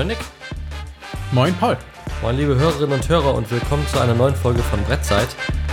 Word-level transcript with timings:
Moin 0.00 0.08
Nick. 0.08 0.18
Moin 1.30 1.54
Paul. 1.56 1.76
Moin 2.22 2.34
liebe 2.34 2.54
Hörerinnen 2.54 2.94
und 2.94 3.06
Hörer 3.06 3.34
und 3.34 3.50
willkommen 3.50 3.86
zu 3.86 4.00
einer 4.00 4.14
neuen 4.14 4.34
Folge 4.34 4.60
von 4.62 4.82
Brettzeit. 4.84 5.28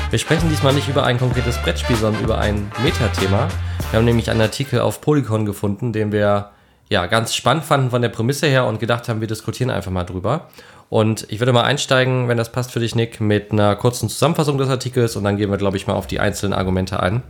Wir 0.10 0.20
sprechen 0.20 0.50
diesmal 0.50 0.74
nicht 0.74 0.90
über 0.90 1.06
ein 1.06 1.18
konkretes 1.18 1.58
Brettspiel, 1.60 1.96
sondern 1.96 2.22
über 2.22 2.38
ein 2.38 2.70
Metathema. 2.84 3.48
Wir 3.90 3.98
haben 3.98 4.04
nämlich 4.04 4.29
einen 4.29 4.42
Artikel 4.42 4.82
auf 4.82 5.00
Polygon 5.00 5.46
gefunden, 5.46 5.94
den 5.94 6.12
wir 6.12 6.51
ja 6.90 7.05
ganz 7.05 7.36
spannend 7.36 7.63
fanden 7.63 7.90
von 7.90 8.01
der 8.01 8.10
Prämisse 8.10 8.47
her 8.47 8.65
und 8.65 8.82
gedacht 8.82 9.08
haben, 9.08 9.22
wir 9.22 9.29
diskutieren 9.29 9.69
einfach 9.69 9.92
mal 9.92 10.04
drüber. 10.04 10.50
Und 10.90 11.26
ich 11.29 11.40
würde 11.40 11.54
mal 11.54 11.64
einsteigen, 11.64 12.28
wenn 12.28 12.36
das 12.36 12.51
passt 12.51 12.73
für 12.73 12.82
dich, 12.82 12.96
Nick, 12.96 13.22
mit 13.22 13.54
einer 13.54 13.78
kurzen 13.78 14.09
Zusammenfassung 14.09 14.58
des 14.58 14.68
Artikels 14.68 15.15
und 15.15 15.23
dann 15.23 15.37
gehen 15.37 15.50
wir, 15.50 15.58
glaube 15.58 15.78
ich, 15.78 15.87
mal 15.87 15.94
auf 15.94 16.05
die 16.05 16.20
einzelnen 16.20 16.52
Argumente 16.52 17.02
ein. 17.02 17.23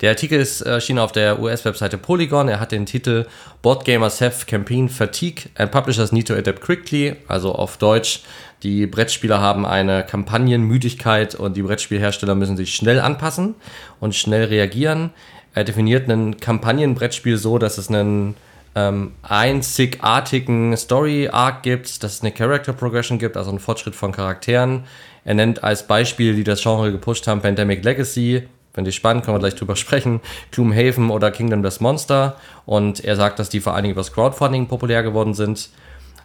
Der 0.00 0.10
Artikel 0.10 0.38
ist 0.38 0.60
erschienen 0.60 1.00
auf 1.00 1.10
der 1.10 1.40
US-Webseite 1.40 1.98
Polygon. 1.98 2.48
Er 2.48 2.60
hat 2.60 2.70
den 2.70 2.86
Titel 2.86 3.26
Board 3.62 3.84
Gamers 3.84 4.20
Have 4.20 4.46
Campaign 4.46 4.88
Fatigue 4.88 5.50
and 5.56 5.72
Publishers 5.72 6.12
Need 6.12 6.28
to 6.28 6.34
Adapt 6.34 6.60
Quickly. 6.60 7.16
Also 7.26 7.52
auf 7.52 7.78
Deutsch, 7.78 8.20
die 8.62 8.86
Brettspieler 8.86 9.40
haben 9.40 9.66
eine 9.66 10.04
Kampagnenmüdigkeit 10.04 11.34
und 11.34 11.56
die 11.56 11.62
Brettspielhersteller 11.62 12.36
müssen 12.36 12.56
sich 12.56 12.76
schnell 12.76 13.00
anpassen 13.00 13.56
und 13.98 14.14
schnell 14.14 14.44
reagieren. 14.44 15.10
Er 15.52 15.64
definiert 15.64 16.08
ein 16.08 16.38
Kampagnenbrettspiel 16.38 17.36
so, 17.36 17.58
dass 17.58 17.76
es 17.76 17.88
einen 17.88 18.36
ähm, 18.76 19.14
einzigartigen 19.22 20.76
Story-Arc 20.76 21.64
gibt, 21.64 22.04
dass 22.04 22.14
es 22.14 22.20
eine 22.20 22.30
Character 22.30 22.72
Progression 22.72 23.18
gibt, 23.18 23.36
also 23.36 23.50
einen 23.50 23.58
Fortschritt 23.58 23.96
von 23.96 24.12
Charakteren. 24.12 24.84
Er 25.24 25.34
nennt 25.34 25.64
als 25.64 25.88
Beispiel, 25.88 26.36
die 26.36 26.44
das 26.44 26.62
Genre 26.62 26.92
gepusht 26.92 27.26
haben, 27.26 27.42
Pandemic 27.42 27.84
Legacy, 27.84 28.46
wenn 28.74 28.84
die 28.84 28.92
spannend, 28.92 29.24
können 29.24 29.36
wir 29.36 29.40
gleich 29.40 29.56
drüber 29.56 29.76
sprechen. 29.76 30.20
Gloomhaven 30.50 31.10
oder 31.10 31.30
Kingdom 31.30 31.62
Death 31.62 31.80
Monster. 31.80 32.36
Und 32.66 33.04
er 33.04 33.16
sagt, 33.16 33.38
dass 33.38 33.48
die 33.48 33.60
vor 33.60 33.74
allen 33.74 33.84
Dingen 33.84 33.94
übers 33.94 34.12
Crowdfunding 34.12 34.66
populär 34.66 35.02
geworden 35.02 35.34
sind. 35.34 35.70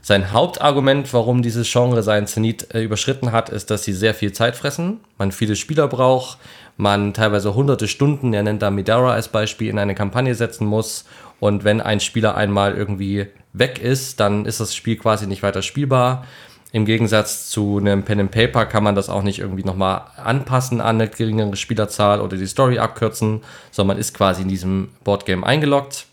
Sein 0.06 0.34
Hauptargument, 0.34 1.14
warum 1.14 1.42
dieses 1.42 1.72
Genre 1.72 2.04
seinen 2.04 2.28
Zenit 2.28 2.76
äh, 2.76 2.84
überschritten 2.84 3.32
hat, 3.32 3.50
ist, 3.50 3.72
dass 3.72 3.84
sie 3.84 3.94
sehr 3.94 4.14
viel 4.14 4.34
Zeit 4.34 4.58
fressen, 4.58 5.00
man 5.18 5.32
viele 5.32 5.56
Spieler 5.56 5.88
braucht, 5.88 6.40
man 6.76 7.14
teilweise 7.14 7.56
hunderte 7.56 7.88
Stunden, 7.88 8.34
er 8.34 8.44
nennt 8.44 8.62
da 8.62 8.70
Midara 8.70 9.14
als 9.14 9.30
Beispiel, 9.30 9.70
in 9.70 9.80
eine 9.80 9.96
Kampagne 9.96 10.36
setzen 10.36 10.68
muss. 10.68 11.06
Und 11.40 11.64
wenn 11.64 11.80
ein 11.80 12.02
Spieler 12.02 12.36
einmal 12.36 12.76
irgendwie 12.76 13.28
weg 13.54 13.80
ist, 13.82 14.20
dann 14.20 14.46
ist 14.46 14.60
das 14.60 14.76
Spiel 14.76 14.98
quasi 14.98 15.26
nicht 15.26 15.42
weiter 15.42 15.62
spielbar. 15.62 16.26
Im 16.74 16.86
Gegensatz 16.86 17.52
zu 17.52 17.78
einem 17.78 18.02
Pen 18.02 18.20
and 18.20 18.32
Paper 18.32 18.66
kann 18.66 18.84
man 18.84 18.96
das 18.96 19.08
auch 19.08 19.22
nicht 19.22 19.38
irgendwie 19.38 19.64
nochmal 19.64 20.06
anpassen 20.18 20.82
an 20.82 21.00
eine 21.00 21.08
geringere 21.08 21.56
Spielerzahl 21.56 22.20
oder 22.20 22.36
die 22.36 22.48
Story 22.48 22.80
abkürzen, 22.80 23.42
sondern 23.70 23.96
man 23.96 24.02
ist 24.02 24.16
quasi 24.16 24.42
in 24.42 24.48
diesem 24.48 24.90
Boardgame 25.04 25.46
eingeloggt. 25.46 26.08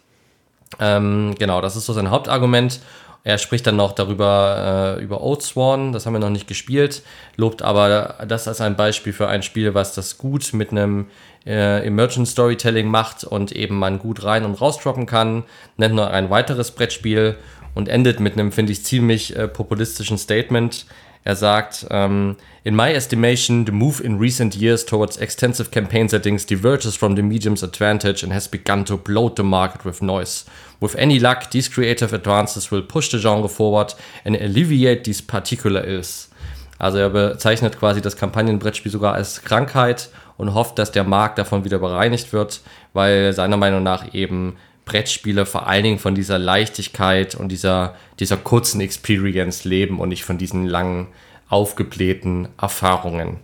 Ähm, 0.78 1.34
genau, 1.38 1.62
das 1.62 1.76
ist 1.76 1.86
so 1.86 1.94
sein 1.94 2.10
Hauptargument. 2.10 2.80
Er 3.24 3.38
spricht 3.38 3.66
dann 3.66 3.76
noch 3.76 3.92
darüber, 3.92 4.96
äh, 4.98 5.02
über 5.02 5.22
Oathsworn, 5.22 5.92
das 5.92 6.04
haben 6.04 6.12
wir 6.12 6.20
noch 6.20 6.28
nicht 6.28 6.46
gespielt, 6.46 7.02
lobt 7.36 7.62
aber 7.62 8.16
das 8.28 8.46
als 8.46 8.60
ein 8.60 8.76
Beispiel 8.76 9.14
für 9.14 9.28
ein 9.28 9.42
Spiel, 9.42 9.72
was 9.72 9.94
das 9.94 10.18
gut 10.18 10.52
mit 10.52 10.72
einem 10.72 11.06
äh, 11.46 11.86
Emergent 11.86 12.28
Storytelling 12.28 12.86
macht 12.86 13.24
und 13.24 13.52
eben 13.52 13.78
man 13.78 13.98
gut 13.98 14.24
rein 14.24 14.44
und 14.44 14.60
rausdroppen 14.60 15.06
kann. 15.06 15.44
Nennt 15.78 15.94
noch 15.94 16.10
ein 16.10 16.28
weiteres 16.28 16.70
Brettspiel 16.70 17.36
und 17.74 17.88
endet 17.88 18.20
mit 18.20 18.34
einem, 18.34 18.52
finde 18.52 18.72
ich, 18.72 18.84
ziemlich 18.84 19.36
äh, 19.36 19.48
populistischen 19.48 20.18
Statement. 20.18 20.86
Er 21.22 21.36
sagt, 21.36 21.84
um, 21.90 21.96
ähm, 21.96 22.36
in 22.64 22.74
my 22.74 22.92
estimation, 22.92 23.66
the 23.66 23.72
move 23.72 24.02
in 24.02 24.18
recent 24.18 24.56
years 24.56 24.84
towards 24.84 25.18
extensive 25.18 25.70
campaign 25.70 26.08
settings 26.08 26.46
diverges 26.46 26.96
from 26.96 27.14
the 27.14 27.22
medium's 27.22 27.62
advantage 27.62 28.24
and 28.24 28.32
has 28.32 28.48
begun 28.48 28.84
to 28.86 28.96
bloat 28.96 29.36
the 29.36 29.42
market 29.42 29.84
with 29.84 30.00
noise. 30.00 30.46
With 30.80 30.96
any 30.96 31.18
luck, 31.18 31.50
these 31.50 31.70
creative 31.70 32.14
advances 32.14 32.70
will 32.70 32.82
push 32.82 33.10
the 33.10 33.18
genre 33.18 33.48
forward 33.48 33.94
and 34.24 34.34
alleviate 34.34 35.04
these 35.04 35.22
particular 35.22 35.84
ills. 35.84 36.30
Also 36.78 36.96
er 36.98 37.10
bezeichnet 37.10 37.78
quasi 37.78 38.00
das 38.00 38.16
Kampagnenbrettspiel 38.16 38.90
sogar 38.90 39.12
als 39.12 39.42
Krankheit 39.42 40.08
und 40.38 40.54
hofft, 40.54 40.78
dass 40.78 40.90
der 40.90 41.04
Markt 41.04 41.36
davon 41.36 41.64
wieder 41.64 41.78
bereinigt 41.78 42.32
wird, 42.32 42.62
weil 42.94 43.34
seiner 43.34 43.58
Meinung 43.58 43.82
nach 43.82 44.14
eben 44.14 44.56
Brettspiele 44.90 45.46
vor 45.46 45.68
allen 45.68 45.84
Dingen 45.84 45.98
von 46.00 46.16
dieser 46.16 46.38
Leichtigkeit 46.38 47.36
und 47.36 47.48
dieser, 47.48 47.94
dieser 48.18 48.36
kurzen 48.36 48.80
Experience 48.80 49.64
leben 49.64 50.00
und 50.00 50.08
nicht 50.08 50.24
von 50.24 50.36
diesen 50.36 50.66
langen, 50.66 51.06
aufgeblähten 51.48 52.48
Erfahrungen. 52.60 53.38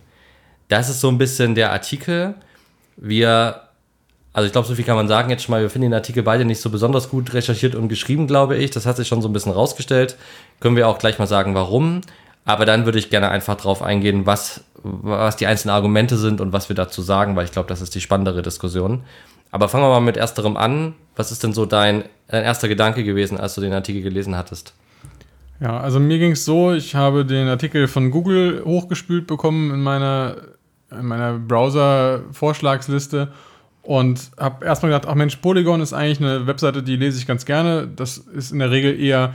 Das 0.67 0.89
ist 0.89 0.99
so 0.99 1.09
ein 1.09 1.17
bisschen 1.17 1.55
der 1.55 1.71
Artikel. 1.71 2.35
Wir, 2.97 3.61
also 4.33 4.45
ich 4.45 4.51
glaube, 4.51 4.67
so 4.67 4.75
viel 4.75 4.83
kann 4.83 4.97
man 4.97 5.07
sagen 5.07 5.29
jetzt 5.29 5.43
schon 5.43 5.53
mal, 5.53 5.61
wir 5.61 5.69
finden 5.69 5.89
den 5.89 5.93
Artikel 5.93 6.23
beide 6.23 6.43
nicht 6.43 6.61
so 6.61 6.69
besonders 6.69 7.09
gut 7.09 7.33
recherchiert 7.33 7.75
und 7.75 7.87
geschrieben, 7.87 8.27
glaube 8.27 8.57
ich. 8.57 8.71
Das 8.71 8.85
hat 8.85 8.97
sich 8.97 9.07
schon 9.07 9.21
so 9.21 9.29
ein 9.29 9.33
bisschen 9.33 9.53
rausgestellt. 9.53 10.17
Können 10.59 10.75
wir 10.75 10.89
auch 10.89 10.99
gleich 10.99 11.17
mal 11.17 11.27
sagen, 11.27 11.55
warum. 11.55 12.01
Aber 12.43 12.65
dann 12.65 12.85
würde 12.85 12.99
ich 12.99 13.09
gerne 13.09 13.29
einfach 13.29 13.55
drauf 13.55 13.81
eingehen, 13.81 14.25
was, 14.25 14.63
was 14.83 15.37
die 15.37 15.47
einzelnen 15.47 15.75
Argumente 15.75 16.17
sind 16.17 16.41
und 16.41 16.51
was 16.51 16.69
wir 16.69 16.75
dazu 16.75 17.01
sagen, 17.01 17.35
weil 17.35 17.45
ich 17.45 17.51
glaube, 17.51 17.69
das 17.69 17.81
ist 17.81 17.95
die 17.95 18.01
spannendere 18.01 18.41
Diskussion. 18.41 19.03
Aber 19.51 19.69
fangen 19.69 19.83
wir 19.83 19.89
mal 19.89 19.99
mit 20.01 20.17
ersterem 20.17 20.57
an. 20.57 20.93
Was 21.15 21.31
ist 21.31 21.43
denn 21.43 21.53
so 21.53 21.65
dein, 21.65 22.03
dein 22.27 22.43
erster 22.43 22.67
Gedanke 22.67 23.03
gewesen, 23.03 23.39
als 23.39 23.55
du 23.55 23.61
den 23.61 23.73
Artikel 23.73 24.01
gelesen 24.01 24.35
hattest? 24.35 24.73
Ja, 25.59 25.79
also 25.79 25.99
mir 25.99 26.19
ging 26.19 26.33
es 26.33 26.45
so, 26.45 26.73
ich 26.73 26.93
habe 26.93 27.25
den 27.25 27.47
Artikel 27.47 27.87
von 27.87 28.11
Google 28.11 28.61
hochgespült 28.63 29.25
bekommen 29.25 29.73
in 29.73 29.81
meiner, 29.81 30.35
in 30.91 31.05
meiner 31.05 31.39
Browser-Vorschlagsliste 31.39 33.29
und 33.81 34.31
habe 34.37 34.65
erstmal 34.65 34.91
gedacht, 34.91 35.09
ach 35.09 35.15
Mensch, 35.15 35.37
Polygon 35.37 35.81
ist 35.81 35.93
eigentlich 35.93 36.19
eine 36.19 36.45
Webseite, 36.45 36.83
die 36.83 36.97
lese 36.97 37.17
ich 37.17 37.25
ganz 37.25 37.45
gerne. 37.45 37.87
Das 37.87 38.17
ist 38.17 38.51
in 38.51 38.59
der 38.59 38.69
Regel 38.69 38.99
eher 38.99 39.33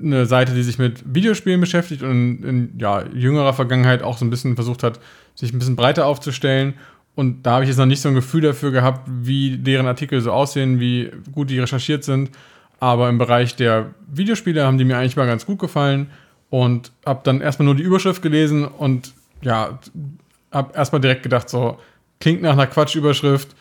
eine 0.00 0.26
Seite, 0.26 0.52
die 0.54 0.62
sich 0.62 0.78
mit 0.78 1.02
Videospielen 1.12 1.60
beschäftigt 1.60 2.02
und 2.02 2.10
in, 2.10 2.44
in 2.44 2.78
ja, 2.78 3.04
jüngerer 3.12 3.52
Vergangenheit 3.52 4.02
auch 4.02 4.18
so 4.18 4.24
ein 4.24 4.30
bisschen 4.30 4.54
versucht 4.56 4.82
hat, 4.82 5.00
sich 5.34 5.52
ein 5.52 5.58
bisschen 5.58 5.76
breiter 5.76 6.06
aufzustellen. 6.06 6.74
Und 7.14 7.44
da 7.44 7.52
habe 7.52 7.64
ich 7.64 7.68
jetzt 7.68 7.78
noch 7.78 7.86
nicht 7.86 8.00
so 8.00 8.08
ein 8.08 8.14
Gefühl 8.14 8.40
dafür 8.40 8.72
gehabt, 8.72 9.08
wie 9.08 9.56
deren 9.58 9.86
Artikel 9.86 10.20
so 10.20 10.32
aussehen, 10.32 10.80
wie 10.80 11.10
gut 11.32 11.50
die 11.50 11.60
recherchiert 11.60 12.04
sind. 12.04 12.30
Aber 12.80 13.08
im 13.08 13.18
Bereich 13.18 13.54
der 13.56 13.94
Videospiele 14.12 14.66
haben 14.66 14.78
die 14.78 14.84
mir 14.84 14.98
eigentlich 14.98 15.16
mal 15.16 15.26
ganz 15.26 15.46
gut 15.46 15.58
gefallen. 15.58 16.10
Und 16.50 16.92
habe 17.04 17.20
dann 17.24 17.40
erstmal 17.40 17.66
nur 17.66 17.74
die 17.74 17.82
Überschrift 17.82 18.22
gelesen 18.22 18.64
und 18.64 19.12
ja, 19.42 19.78
habe 20.52 20.76
erstmal 20.76 21.00
direkt 21.00 21.22
gedacht, 21.22 21.48
so 21.48 21.78
klingt 22.20 22.42
nach 22.42 22.52
einer 22.52 22.66
Quatschüberschrift. 22.66 23.54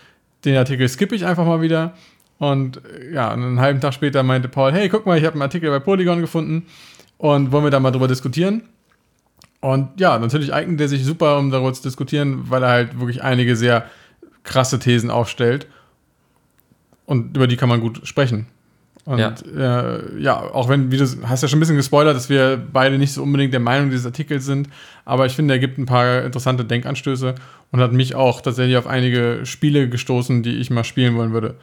Den 0.45 0.57
Artikel 0.57 0.87
skippe 0.87 1.15
ich 1.15 1.25
einfach 1.25 1.45
mal 1.45 1.61
wieder. 1.61 1.93
Und 2.37 2.81
ja, 3.11 3.31
einen 3.31 3.59
halben 3.59 3.79
Tag 3.81 3.93
später 3.93 4.21
meinte 4.23 4.47
Paul, 4.47 4.73
hey, 4.73 4.89
guck 4.89 5.05
mal, 5.05 5.17
ich 5.17 5.25
habe 5.25 5.33
einen 5.33 5.41
Artikel 5.41 5.69
bei 5.69 5.79
Polygon 5.79 6.21
gefunden 6.21 6.65
und 7.17 7.51
wollen 7.51 7.63
wir 7.63 7.71
da 7.71 7.79
mal 7.79 7.91
drüber 7.91 8.07
diskutieren? 8.07 8.63
Und 9.63 9.97
ja, 9.97 10.19
natürlich 10.19 10.53
eignet 10.53 10.81
er 10.81 10.89
sich 10.89 11.05
super, 11.05 11.37
um 11.37 11.49
darüber 11.49 11.71
zu 11.71 11.81
diskutieren, 11.81 12.49
weil 12.49 12.63
er 12.63 12.69
halt 12.69 12.99
wirklich 12.99 13.23
einige 13.23 13.55
sehr 13.55 13.85
krasse 14.43 14.77
Thesen 14.77 15.09
aufstellt. 15.09 15.67
Und 17.05 17.37
über 17.37 17.47
die 17.47 17.55
kann 17.55 17.69
man 17.69 17.79
gut 17.79 18.01
sprechen. 18.05 18.47
Und 19.05 19.19
ja. 19.19 19.33
Äh, 19.55 20.19
ja, 20.21 20.37
auch 20.37 20.67
wenn, 20.67 20.91
wie 20.91 20.97
du 20.97 21.05
hast 21.29 21.43
ja 21.43 21.47
schon 21.47 21.59
ein 21.59 21.61
bisschen 21.61 21.77
gespoilert, 21.77 22.13
dass 22.13 22.27
wir 22.27 22.61
beide 22.73 22.97
nicht 22.97 23.13
so 23.13 23.23
unbedingt 23.23 23.53
der 23.53 23.61
Meinung 23.61 23.89
dieses 23.89 24.05
Artikels 24.05 24.43
sind, 24.43 24.67
aber 25.05 25.27
ich 25.27 25.33
finde, 25.33 25.53
er 25.53 25.59
gibt 25.59 25.77
ein 25.77 25.85
paar 25.85 26.23
interessante 26.23 26.65
Denkanstöße 26.65 27.33
und 27.71 27.79
hat 27.79 27.93
mich 27.93 28.15
auch 28.15 28.41
tatsächlich 28.41 28.75
auf 28.75 28.87
einige 28.87 29.45
Spiele 29.45 29.87
gestoßen, 29.87 30.43
die 30.43 30.57
ich 30.57 30.71
mal 30.71 30.83
spielen 30.83 31.15
wollen 31.15 31.31
würde. 31.31 31.55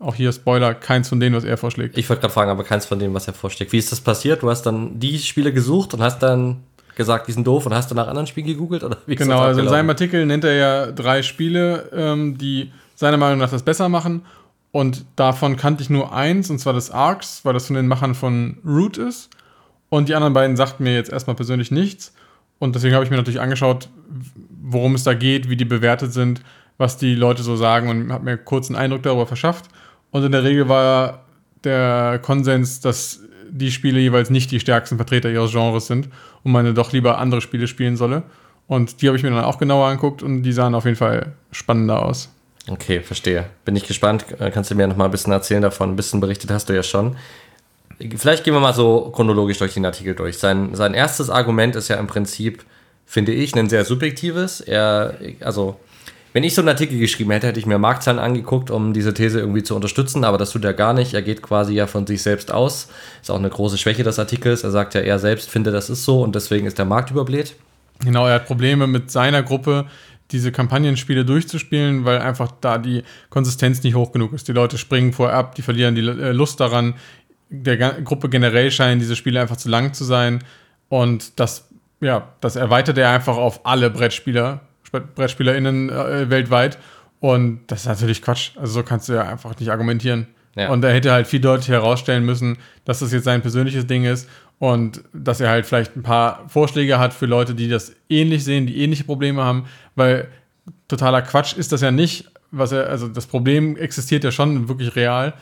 Auch 0.00 0.14
hier 0.14 0.32
Spoiler, 0.32 0.74
keins 0.74 1.08
von 1.08 1.18
denen, 1.18 1.34
was 1.34 1.44
er 1.44 1.56
vorschlägt. 1.56 1.96
Ich 1.96 2.10
wollte 2.10 2.20
gerade 2.20 2.34
fragen, 2.34 2.50
aber 2.50 2.64
keins 2.64 2.84
von 2.84 2.98
denen, 2.98 3.14
was 3.14 3.26
er 3.26 3.32
vorschlägt. 3.32 3.72
Wie 3.72 3.78
ist 3.78 3.90
das 3.90 4.02
passiert? 4.02 4.42
Du 4.42 4.50
hast 4.50 4.64
dann 4.64 5.00
die 5.00 5.18
Spiele 5.18 5.50
gesucht 5.50 5.94
und 5.94 6.02
hast 6.02 6.18
dann 6.18 6.58
gesagt, 6.98 7.28
die 7.28 7.32
sind 7.32 7.46
doof 7.46 7.64
und 7.64 7.72
hast 7.72 7.90
du 7.90 7.94
nach 7.94 8.08
anderen 8.08 8.26
Spielen 8.26 8.46
gegoogelt? 8.46 8.84
Oder 8.84 8.98
wie 9.06 9.14
genau, 9.14 9.40
also 9.40 9.60
in 9.60 9.68
seinem 9.68 9.88
Artikel 9.88 10.26
nennt 10.26 10.44
er 10.44 10.54
ja 10.54 10.92
drei 10.92 11.22
Spiele, 11.22 11.88
ähm, 11.94 12.36
die 12.36 12.70
seiner 12.94 13.16
Meinung 13.16 13.38
nach 13.38 13.50
das 13.50 13.62
besser 13.62 13.88
machen. 13.88 14.26
Und 14.72 15.06
davon 15.16 15.56
kannte 15.56 15.82
ich 15.82 15.88
nur 15.88 16.12
eins, 16.12 16.50
und 16.50 16.58
zwar 16.58 16.74
das 16.74 16.90
Arcs, 16.90 17.44
weil 17.44 17.54
das 17.54 17.68
von 17.68 17.76
den 17.76 17.86
Machern 17.86 18.14
von 18.14 18.58
Root 18.66 18.98
ist. 18.98 19.30
Und 19.88 20.10
die 20.10 20.14
anderen 20.14 20.34
beiden 20.34 20.56
sagten 20.56 20.82
mir 20.82 20.94
jetzt 20.94 21.10
erstmal 21.10 21.36
persönlich 21.36 21.70
nichts. 21.70 22.12
Und 22.58 22.74
deswegen 22.74 22.94
habe 22.94 23.04
ich 23.04 23.10
mir 23.10 23.16
natürlich 23.16 23.40
angeschaut, 23.40 23.88
worum 24.60 24.96
es 24.96 25.04
da 25.04 25.14
geht, 25.14 25.48
wie 25.48 25.56
die 25.56 25.64
bewertet 25.64 26.12
sind, 26.12 26.42
was 26.76 26.98
die 26.98 27.14
Leute 27.14 27.42
so 27.42 27.56
sagen 27.56 27.88
und 27.88 28.12
habe 28.12 28.24
mir 28.24 28.36
kurz 28.36 28.68
einen 28.68 28.76
Eindruck 28.76 29.04
darüber 29.04 29.26
verschafft. 29.26 29.66
Und 30.10 30.24
in 30.24 30.32
der 30.32 30.42
Regel 30.42 30.68
war 30.68 31.22
der 31.62 32.18
Konsens, 32.18 32.80
dass 32.80 33.20
die 33.48 33.70
Spiele 33.70 34.00
jeweils 34.00 34.30
nicht 34.30 34.50
die 34.50 34.60
stärksten 34.60 34.96
Vertreter 34.96 35.30
ihres 35.30 35.52
Genres 35.52 35.86
sind 35.86 36.08
und 36.42 36.52
man 36.52 36.74
doch 36.74 36.92
lieber 36.92 37.18
andere 37.18 37.40
Spiele 37.40 37.66
spielen 37.66 37.96
solle. 37.96 38.22
Und 38.66 39.00
die 39.00 39.08
habe 39.08 39.16
ich 39.16 39.22
mir 39.22 39.30
dann 39.30 39.44
auch 39.44 39.58
genauer 39.58 39.86
angeguckt 39.86 40.22
und 40.22 40.42
die 40.42 40.52
sahen 40.52 40.74
auf 40.74 40.84
jeden 40.84 40.96
Fall 40.96 41.32
spannender 41.52 42.02
aus. 42.02 42.28
Okay, 42.68 43.00
verstehe. 43.00 43.46
Bin 43.64 43.74
ich 43.76 43.86
gespannt. 43.86 44.26
Äh, 44.38 44.50
kannst 44.50 44.70
du 44.70 44.74
mir 44.74 44.86
noch 44.86 44.96
mal 44.96 45.06
ein 45.06 45.10
bisschen 45.10 45.32
erzählen 45.32 45.62
davon? 45.62 45.90
Ein 45.90 45.96
bisschen 45.96 46.20
berichtet 46.20 46.50
hast 46.50 46.68
du 46.68 46.74
ja 46.74 46.82
schon. 46.82 47.16
Vielleicht 48.16 48.44
gehen 48.44 48.54
wir 48.54 48.60
mal 48.60 48.74
so 48.74 49.10
chronologisch 49.14 49.58
durch 49.58 49.74
den 49.74 49.86
Artikel 49.86 50.14
durch. 50.14 50.38
Sein, 50.38 50.74
sein 50.74 50.94
erstes 50.94 51.30
Argument 51.30 51.74
ist 51.76 51.88
ja 51.88 51.96
im 51.96 52.06
Prinzip, 52.06 52.64
finde 53.06 53.32
ich, 53.32 53.56
ein 53.56 53.68
sehr 53.68 53.84
subjektives. 53.84 54.60
Er, 54.60 55.14
also 55.40 55.80
wenn 56.38 56.44
ich 56.44 56.54
so 56.54 56.62
einen 56.62 56.68
Artikel 56.68 57.00
geschrieben 57.00 57.32
hätte, 57.32 57.48
hätte 57.48 57.58
ich 57.58 57.66
mir 57.66 57.78
Marktzahlen 57.78 58.20
angeguckt, 58.20 58.70
um 58.70 58.92
diese 58.92 59.12
These 59.12 59.40
irgendwie 59.40 59.64
zu 59.64 59.74
unterstützen, 59.74 60.22
aber 60.22 60.38
das 60.38 60.50
tut 60.50 60.64
er 60.64 60.72
gar 60.72 60.94
nicht. 60.94 61.12
Er 61.12 61.22
geht 61.22 61.42
quasi 61.42 61.74
ja 61.74 61.88
von 61.88 62.06
sich 62.06 62.22
selbst 62.22 62.52
aus. 62.52 62.90
Ist 63.20 63.28
auch 63.28 63.40
eine 63.40 63.50
große 63.50 63.76
Schwäche 63.76 64.04
des 64.04 64.20
Artikels. 64.20 64.62
Er 64.62 64.70
sagt 64.70 64.94
ja, 64.94 65.00
er 65.00 65.18
selbst 65.18 65.50
finde, 65.50 65.72
das 65.72 65.90
ist 65.90 66.04
so 66.04 66.22
und 66.22 66.36
deswegen 66.36 66.68
ist 66.68 66.78
der 66.78 66.84
Markt 66.84 67.10
überbläht. 67.10 67.56
Genau, 68.04 68.28
er 68.28 68.34
hat 68.34 68.46
Probleme 68.46 68.86
mit 68.86 69.10
seiner 69.10 69.42
Gruppe, 69.42 69.86
diese 70.30 70.52
Kampagnenspiele 70.52 71.24
durchzuspielen, 71.24 72.04
weil 72.04 72.20
einfach 72.20 72.52
da 72.60 72.78
die 72.78 73.02
Konsistenz 73.30 73.82
nicht 73.82 73.96
hoch 73.96 74.12
genug 74.12 74.32
ist. 74.32 74.46
Die 74.46 74.52
Leute 74.52 74.78
springen 74.78 75.12
vorher 75.12 75.36
ab, 75.36 75.56
die 75.56 75.62
verlieren 75.62 75.96
die 75.96 76.02
äh, 76.06 76.30
Lust 76.30 76.60
daran. 76.60 76.94
Der 77.48 77.76
Gruppe 78.02 78.28
generell 78.28 78.70
scheinen 78.70 79.00
diese 79.00 79.16
Spiele 79.16 79.40
einfach 79.40 79.56
zu 79.56 79.68
lang 79.68 79.92
zu 79.92 80.04
sein. 80.04 80.44
Und 80.88 81.40
das, 81.40 81.68
ja, 82.00 82.28
das 82.40 82.54
erweitert 82.54 82.96
er 82.96 83.10
einfach 83.10 83.36
auf 83.36 83.66
alle 83.66 83.90
Brettspieler, 83.90 84.60
BrettspielerInnen 84.90 85.90
äh, 85.90 86.30
weltweit. 86.30 86.78
Und 87.20 87.60
das 87.66 87.80
ist 87.80 87.86
natürlich 87.86 88.22
Quatsch. 88.22 88.52
Also 88.56 88.74
so 88.74 88.82
kannst 88.82 89.08
du 89.08 89.14
ja 89.14 89.22
einfach 89.22 89.58
nicht 89.58 89.70
argumentieren. 89.70 90.26
Ja. 90.56 90.70
Und 90.70 90.84
er 90.84 90.92
hätte 90.92 91.12
halt 91.12 91.26
viel 91.26 91.40
deutlich 91.40 91.68
herausstellen 91.68 92.24
müssen, 92.24 92.58
dass 92.84 92.98
das 93.00 93.12
jetzt 93.12 93.24
sein 93.24 93.42
persönliches 93.42 93.86
Ding 93.86 94.04
ist 94.04 94.28
und 94.58 95.02
dass 95.12 95.40
er 95.40 95.50
halt 95.50 95.66
vielleicht 95.66 95.96
ein 95.96 96.02
paar 96.02 96.48
Vorschläge 96.48 96.98
hat 96.98 97.14
für 97.14 97.26
Leute, 97.26 97.54
die 97.54 97.68
das 97.68 97.92
ähnlich 98.08 98.44
sehen, 98.44 98.66
die 98.66 98.82
ähnliche 98.82 99.04
Probleme 99.04 99.42
haben, 99.42 99.66
weil 99.94 100.28
totaler 100.88 101.22
Quatsch 101.22 101.56
ist 101.56 101.70
das 101.70 101.80
ja 101.80 101.90
nicht, 101.90 102.30
was 102.50 102.72
er, 102.72 102.88
also 102.88 103.08
das 103.08 103.26
Problem 103.26 103.76
existiert 103.76 104.24
ja 104.24 104.32
schon 104.32 104.68
wirklich 104.68 104.96
real, 104.96 105.34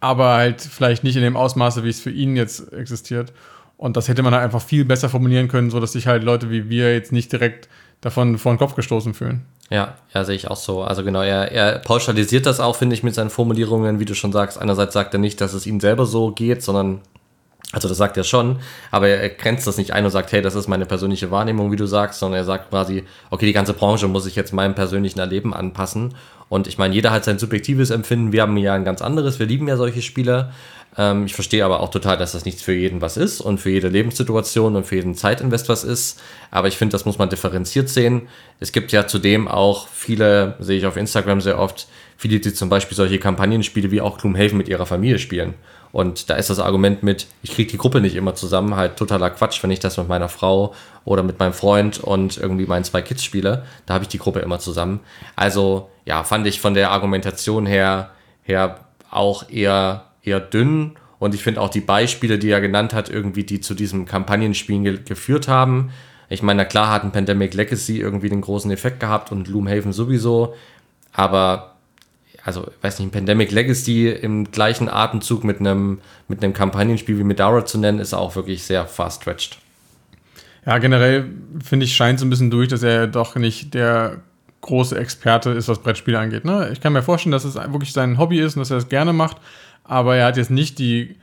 aber 0.00 0.34
halt 0.34 0.60
vielleicht 0.62 1.04
nicht 1.04 1.16
in 1.16 1.22
dem 1.22 1.36
Ausmaße, 1.36 1.84
wie 1.84 1.90
es 1.90 2.00
für 2.00 2.10
ihn 2.10 2.36
jetzt 2.36 2.72
existiert. 2.72 3.32
Und 3.76 3.96
das 3.96 4.08
hätte 4.08 4.22
man 4.22 4.32
halt 4.32 4.44
einfach 4.44 4.62
viel 4.62 4.84
besser 4.84 5.08
formulieren 5.08 5.48
können, 5.48 5.70
sodass 5.70 5.92
sich 5.92 6.06
halt 6.06 6.22
Leute 6.22 6.50
wie 6.50 6.68
wir 6.68 6.94
jetzt 6.94 7.12
nicht 7.12 7.32
direkt 7.32 7.68
davon 8.02 8.36
vor 8.36 8.52
den 8.52 8.58
Kopf 8.58 8.74
gestoßen 8.74 9.14
fühlen. 9.14 9.46
Ja, 9.70 9.94
ja, 10.12 10.24
sehe 10.24 10.36
ich 10.36 10.48
auch 10.48 10.56
so. 10.56 10.82
Also 10.82 11.02
genau, 11.02 11.22
er, 11.22 11.50
er 11.50 11.78
pauschalisiert 11.78 12.44
das 12.44 12.60
auch, 12.60 12.76
finde 12.76 12.94
ich, 12.94 13.02
mit 13.02 13.14
seinen 13.14 13.30
Formulierungen, 13.30 14.00
wie 14.00 14.04
du 14.04 14.14
schon 14.14 14.32
sagst. 14.32 14.60
Einerseits 14.60 14.92
sagt 14.92 15.14
er 15.14 15.20
nicht, 15.20 15.40
dass 15.40 15.54
es 15.54 15.66
ihm 15.66 15.80
selber 15.80 16.04
so 16.04 16.30
geht, 16.32 16.62
sondern 16.62 17.00
also 17.72 17.88
das 17.88 17.96
sagt 17.96 18.18
er 18.18 18.24
schon, 18.24 18.58
aber 18.90 19.08
er 19.08 19.30
grenzt 19.30 19.66
das 19.66 19.78
nicht 19.78 19.94
ein 19.94 20.04
und 20.04 20.10
sagt, 20.10 20.30
hey, 20.32 20.42
das 20.42 20.54
ist 20.54 20.68
meine 20.68 20.84
persönliche 20.84 21.30
Wahrnehmung, 21.30 21.72
wie 21.72 21.76
du 21.76 21.86
sagst, 21.86 22.20
sondern 22.20 22.40
er 22.40 22.44
sagt 22.44 22.68
quasi, 22.68 23.04
okay, 23.30 23.46
die 23.46 23.54
ganze 23.54 23.72
Branche 23.72 24.08
muss 24.08 24.24
sich 24.24 24.36
jetzt 24.36 24.52
meinem 24.52 24.74
persönlichen 24.74 25.18
Erleben 25.18 25.54
anpassen. 25.54 26.14
Und 26.50 26.66
ich 26.66 26.76
meine, 26.76 26.94
jeder 26.94 27.12
hat 27.12 27.24
sein 27.24 27.38
subjektives 27.38 27.88
Empfinden, 27.88 28.32
wir 28.32 28.42
haben 28.42 28.58
ja 28.58 28.74
ein 28.74 28.84
ganz 28.84 29.00
anderes, 29.00 29.38
wir 29.38 29.46
lieben 29.46 29.68
ja 29.68 29.78
solche 29.78 30.02
Spiele. 30.02 30.52
Ähm, 30.96 31.26
ich 31.26 31.34
verstehe 31.34 31.64
aber 31.64 31.80
auch 31.80 31.90
total, 31.90 32.16
dass 32.16 32.32
das 32.32 32.44
nichts 32.44 32.62
für 32.62 32.72
jeden 32.72 33.00
was 33.00 33.16
ist 33.16 33.40
und 33.40 33.58
für 33.58 33.70
jede 33.70 33.88
Lebenssituation 33.88 34.76
und 34.76 34.86
für 34.86 34.96
jeden 34.96 35.14
Zeitinvest 35.14 35.68
was 35.68 35.84
ist. 35.84 36.20
Aber 36.50 36.68
ich 36.68 36.76
finde, 36.76 36.92
das 36.92 37.04
muss 37.04 37.18
man 37.18 37.30
differenziert 37.30 37.88
sehen. 37.88 38.28
Es 38.60 38.72
gibt 38.72 38.92
ja 38.92 39.06
zudem 39.06 39.48
auch 39.48 39.88
viele, 39.88 40.56
sehe 40.60 40.78
ich 40.78 40.86
auf 40.86 40.96
Instagram 40.96 41.40
sehr 41.40 41.58
oft, 41.58 41.86
viele, 42.16 42.40
die 42.40 42.52
zum 42.54 42.68
Beispiel 42.68 42.96
solche 42.96 43.18
Kampagnenspiele 43.18 43.90
wie 43.90 44.00
auch 44.00 44.18
Gloomhaven 44.18 44.58
mit 44.58 44.68
ihrer 44.68 44.86
Familie 44.86 45.18
spielen. 45.18 45.54
Und 45.92 46.30
da 46.30 46.36
ist 46.36 46.48
das 46.48 46.58
Argument 46.58 47.02
mit, 47.02 47.26
ich 47.42 47.52
kriege 47.52 47.70
die 47.70 47.76
Gruppe 47.76 48.00
nicht 48.00 48.16
immer 48.16 48.34
zusammen, 48.34 48.76
halt 48.76 48.96
totaler 48.96 49.28
Quatsch, 49.28 49.62
wenn 49.62 49.70
ich 49.70 49.80
das 49.80 49.98
mit 49.98 50.08
meiner 50.08 50.30
Frau 50.30 50.74
oder 51.04 51.22
mit 51.22 51.38
meinem 51.38 51.52
Freund 51.52 52.02
und 52.02 52.38
irgendwie 52.38 52.64
meinen 52.64 52.84
zwei 52.84 53.02
Kids 53.02 53.22
spiele. 53.22 53.66
Da 53.84 53.94
habe 53.94 54.04
ich 54.04 54.08
die 54.08 54.18
Gruppe 54.18 54.40
immer 54.40 54.58
zusammen. 54.58 55.00
Also 55.36 55.90
ja, 56.06 56.24
fand 56.24 56.46
ich 56.46 56.60
von 56.60 56.72
der 56.72 56.90
Argumentation 56.92 57.66
her, 57.66 58.10
her 58.42 58.80
auch 59.10 59.50
eher, 59.50 60.06
eher 60.22 60.40
dünn. 60.40 60.92
Und 61.18 61.34
ich 61.34 61.42
finde 61.42 61.60
auch 61.60 61.68
die 61.68 61.80
Beispiele, 61.80 62.38
die 62.38 62.50
er 62.50 62.60
genannt 62.60 62.92
hat, 62.92 63.08
irgendwie, 63.08 63.44
die 63.44 63.60
zu 63.60 63.74
diesem 63.74 64.06
Kampagnenspielen 64.06 64.84
ge 64.84 64.98
geführt 65.04 65.48
haben. 65.48 65.90
Ich 66.28 66.42
meine, 66.42 66.62
na 66.62 66.64
klar 66.64 66.90
hat 66.90 67.04
ein 67.04 67.12
Pandemic 67.12 67.54
Legacy 67.54 68.00
irgendwie 68.00 68.28
den 68.28 68.40
großen 68.40 68.70
Effekt 68.70 69.00
gehabt 69.00 69.30
und 69.30 69.44
Gloomhaven 69.44 69.92
sowieso. 69.92 70.54
Aber 71.12 71.72
also 72.44 72.66
weiß 72.80 72.98
nicht, 72.98 73.08
ein 73.08 73.12
Pandemic 73.12 73.52
Legacy 73.52 74.08
im 74.08 74.50
gleichen 74.50 74.88
Atemzug 74.88 75.44
mit 75.44 75.60
einem, 75.60 76.00
mit 76.28 76.40
Kampagnenspiel 76.54 77.18
wie 77.18 77.24
Medara 77.24 77.64
zu 77.64 77.78
nennen, 77.78 77.98
ist 77.98 78.14
auch 78.14 78.34
wirklich 78.34 78.64
sehr 78.64 78.86
far-stretched. 78.86 79.58
Ja, 80.66 80.78
generell 80.78 81.26
finde 81.64 81.86
ich, 81.86 81.94
scheint 81.94 82.20
so 82.20 82.26
ein 82.26 82.30
bisschen 82.30 82.50
durch, 82.50 82.68
dass 82.68 82.82
er 82.82 83.06
doch 83.06 83.36
nicht 83.36 83.74
der 83.74 84.18
große 84.60 84.96
Experte 84.96 85.50
ist, 85.50 85.68
was 85.68 85.80
Brettspiele 85.80 86.18
angeht. 86.18 86.44
Ne? 86.44 86.70
Ich 86.72 86.80
kann 86.80 86.92
mir 86.92 87.02
vorstellen, 87.02 87.32
dass 87.32 87.44
es 87.44 87.56
wirklich 87.56 87.92
sein 87.92 88.18
Hobby 88.18 88.38
ist 88.38 88.56
und 88.56 88.60
dass 88.60 88.70
er 88.70 88.76
es 88.76 88.88
gerne 88.88 89.12
macht, 89.12 89.38
aber 89.84 90.16
er 90.16 90.26
hat 90.26 90.36
jetzt 90.36 90.50
nicht 90.50 90.78
die, 90.78 91.16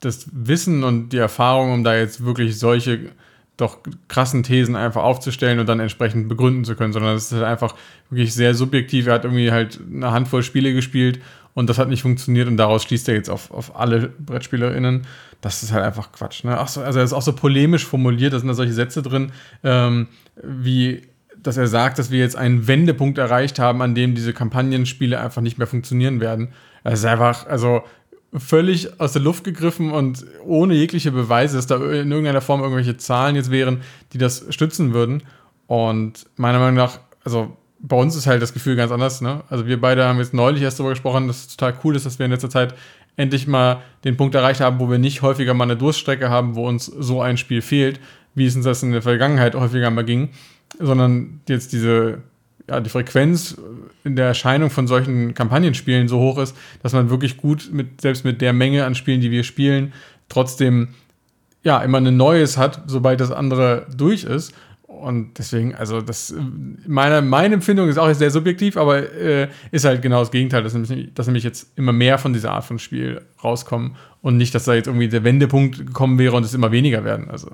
das 0.00 0.26
Wissen 0.32 0.84
und 0.84 1.10
die 1.10 1.18
Erfahrung, 1.18 1.72
um 1.72 1.84
da 1.84 1.96
jetzt 1.96 2.24
wirklich 2.24 2.58
solche 2.58 3.10
doch 3.56 3.78
krassen 4.08 4.42
Thesen 4.42 4.76
einfach 4.76 5.02
aufzustellen 5.02 5.58
und 5.58 5.66
dann 5.66 5.80
entsprechend 5.80 6.28
begründen 6.28 6.64
zu 6.64 6.76
können, 6.76 6.92
sondern 6.92 7.16
es 7.16 7.26
ist 7.26 7.32
halt 7.32 7.44
einfach 7.44 7.74
wirklich 8.10 8.34
sehr 8.34 8.54
subjektiv. 8.54 9.06
Er 9.06 9.14
hat 9.14 9.24
irgendwie 9.24 9.50
halt 9.50 9.80
eine 9.90 10.10
Handvoll 10.10 10.42
Spiele 10.42 10.74
gespielt 10.74 11.20
und 11.54 11.70
das 11.70 11.78
hat 11.78 11.88
nicht 11.88 12.02
funktioniert 12.02 12.48
und 12.48 12.58
daraus 12.58 12.82
schließt 12.82 13.08
er 13.08 13.14
jetzt 13.14 13.30
auf, 13.30 13.50
auf 13.50 13.78
alle 13.78 14.12
BrettspielerInnen. 14.18 15.06
Das 15.40 15.62
ist 15.62 15.72
halt 15.72 15.84
einfach 15.84 16.12
Quatsch. 16.12 16.44
Ne? 16.44 16.58
Ach 16.58 16.68
so, 16.68 16.82
also 16.82 16.98
er 16.98 17.04
ist 17.04 17.14
auch 17.14 17.22
so 17.22 17.32
polemisch 17.32 17.86
formuliert, 17.86 18.34
da 18.34 18.38
sind 18.38 18.48
da 18.48 18.54
solche 18.54 18.74
Sätze 18.74 19.02
drin, 19.02 19.32
ähm, 19.64 20.08
wie 20.42 21.02
dass 21.42 21.56
er 21.56 21.66
sagt, 21.66 21.98
dass 21.98 22.10
wir 22.10 22.18
jetzt 22.18 22.36
einen 22.36 22.66
Wendepunkt 22.66 23.18
erreicht 23.18 23.58
haben, 23.58 23.80
an 23.80 23.94
dem 23.94 24.14
diese 24.14 24.32
Kampagnenspiele 24.32 25.20
einfach 25.20 25.42
nicht 25.42 25.58
mehr 25.58 25.66
funktionieren 25.66 26.20
werden. 26.20 26.48
Das 26.82 26.98
ist 27.00 27.04
einfach, 27.04 27.46
also 27.46 27.82
völlig 28.38 29.00
aus 29.00 29.12
der 29.12 29.22
Luft 29.22 29.44
gegriffen 29.44 29.90
und 29.92 30.24
ohne 30.44 30.74
jegliche 30.74 31.12
Beweise, 31.12 31.56
dass 31.56 31.66
da 31.66 31.76
in 31.76 32.10
irgendeiner 32.10 32.40
Form 32.40 32.60
irgendwelche 32.60 32.96
Zahlen 32.96 33.36
jetzt 33.36 33.50
wären, 33.50 33.80
die 34.12 34.18
das 34.18 34.46
stützen 34.50 34.92
würden. 34.92 35.22
Und 35.66 36.26
meiner 36.36 36.58
Meinung 36.58 36.74
nach, 36.74 37.00
also 37.24 37.56
bei 37.80 37.96
uns 37.96 38.16
ist 38.16 38.26
halt 38.26 38.42
das 38.42 38.52
Gefühl 38.52 38.76
ganz 38.76 38.92
anders. 38.92 39.20
Ne? 39.20 39.42
Also 39.48 39.66
wir 39.66 39.80
beide 39.80 40.04
haben 40.04 40.18
jetzt 40.18 40.34
neulich 40.34 40.62
erst 40.62 40.78
darüber 40.78 40.90
gesprochen, 40.90 41.26
dass 41.26 41.40
es 41.40 41.56
total 41.56 41.74
cool 41.84 41.96
ist, 41.96 42.06
dass 42.06 42.18
wir 42.18 42.26
in 42.26 42.32
letzter 42.32 42.50
Zeit 42.50 42.74
endlich 43.16 43.46
mal 43.46 43.82
den 44.04 44.16
Punkt 44.16 44.34
erreicht 44.34 44.60
haben, 44.60 44.78
wo 44.78 44.90
wir 44.90 44.98
nicht 44.98 45.22
häufiger 45.22 45.54
mal 45.54 45.64
eine 45.64 45.76
Durststrecke 45.76 46.28
haben, 46.28 46.54
wo 46.54 46.66
uns 46.66 46.86
so 46.86 47.22
ein 47.22 47.38
Spiel 47.38 47.62
fehlt, 47.62 48.00
wie 48.34 48.46
es 48.46 48.56
uns 48.56 48.64
das 48.64 48.82
in 48.82 48.92
der 48.92 49.02
Vergangenheit 49.02 49.54
häufiger 49.54 49.90
mal 49.90 50.04
ging, 50.04 50.30
sondern 50.78 51.40
jetzt 51.48 51.72
diese 51.72 52.22
ja, 52.68 52.80
die 52.80 52.90
Frequenz 52.90 53.56
in 54.04 54.16
der 54.16 54.26
Erscheinung 54.26 54.70
von 54.70 54.86
solchen 54.86 55.34
Kampagnenspielen 55.34 56.08
so 56.08 56.18
hoch 56.18 56.38
ist, 56.38 56.56
dass 56.82 56.92
man 56.92 57.10
wirklich 57.10 57.36
gut 57.36 57.68
mit, 57.72 58.00
selbst 58.00 58.24
mit 58.24 58.40
der 58.40 58.52
Menge 58.52 58.84
an 58.84 58.94
Spielen, 58.94 59.20
die 59.20 59.30
wir 59.30 59.44
spielen, 59.44 59.92
trotzdem 60.28 60.88
ja 61.62 61.80
immer 61.80 61.98
ein 61.98 62.16
neues 62.16 62.56
hat, 62.56 62.82
sobald 62.86 63.20
das 63.20 63.30
andere 63.30 63.86
durch 63.96 64.24
ist. 64.24 64.52
Und 64.86 65.38
deswegen, 65.38 65.74
also 65.74 66.00
das, 66.00 66.34
meine, 66.86 67.20
meine 67.20 67.54
Empfindung 67.54 67.88
ist 67.88 67.98
auch 67.98 68.12
sehr 68.14 68.30
subjektiv, 68.30 68.76
aber 68.76 69.12
äh, 69.12 69.48
ist 69.70 69.84
halt 69.84 70.00
genau 70.00 70.20
das 70.20 70.30
Gegenteil, 70.30 70.62
dass 70.62 70.74
nämlich, 70.74 71.12
dass 71.12 71.26
nämlich 71.26 71.44
jetzt 71.44 71.76
immer 71.76 71.92
mehr 71.92 72.18
von 72.18 72.32
dieser 72.32 72.52
Art 72.52 72.64
von 72.64 72.78
Spiel 72.78 73.20
rauskommen 73.42 73.96
und 74.22 74.36
nicht, 74.36 74.54
dass 74.54 74.64
da 74.64 74.74
jetzt 74.74 74.86
irgendwie 74.86 75.08
der 75.08 75.24
Wendepunkt 75.24 75.86
gekommen 75.86 76.18
wäre 76.18 76.36
und 76.36 76.44
es 76.44 76.54
immer 76.54 76.72
weniger 76.72 77.04
werden. 77.04 77.28
Also. 77.30 77.50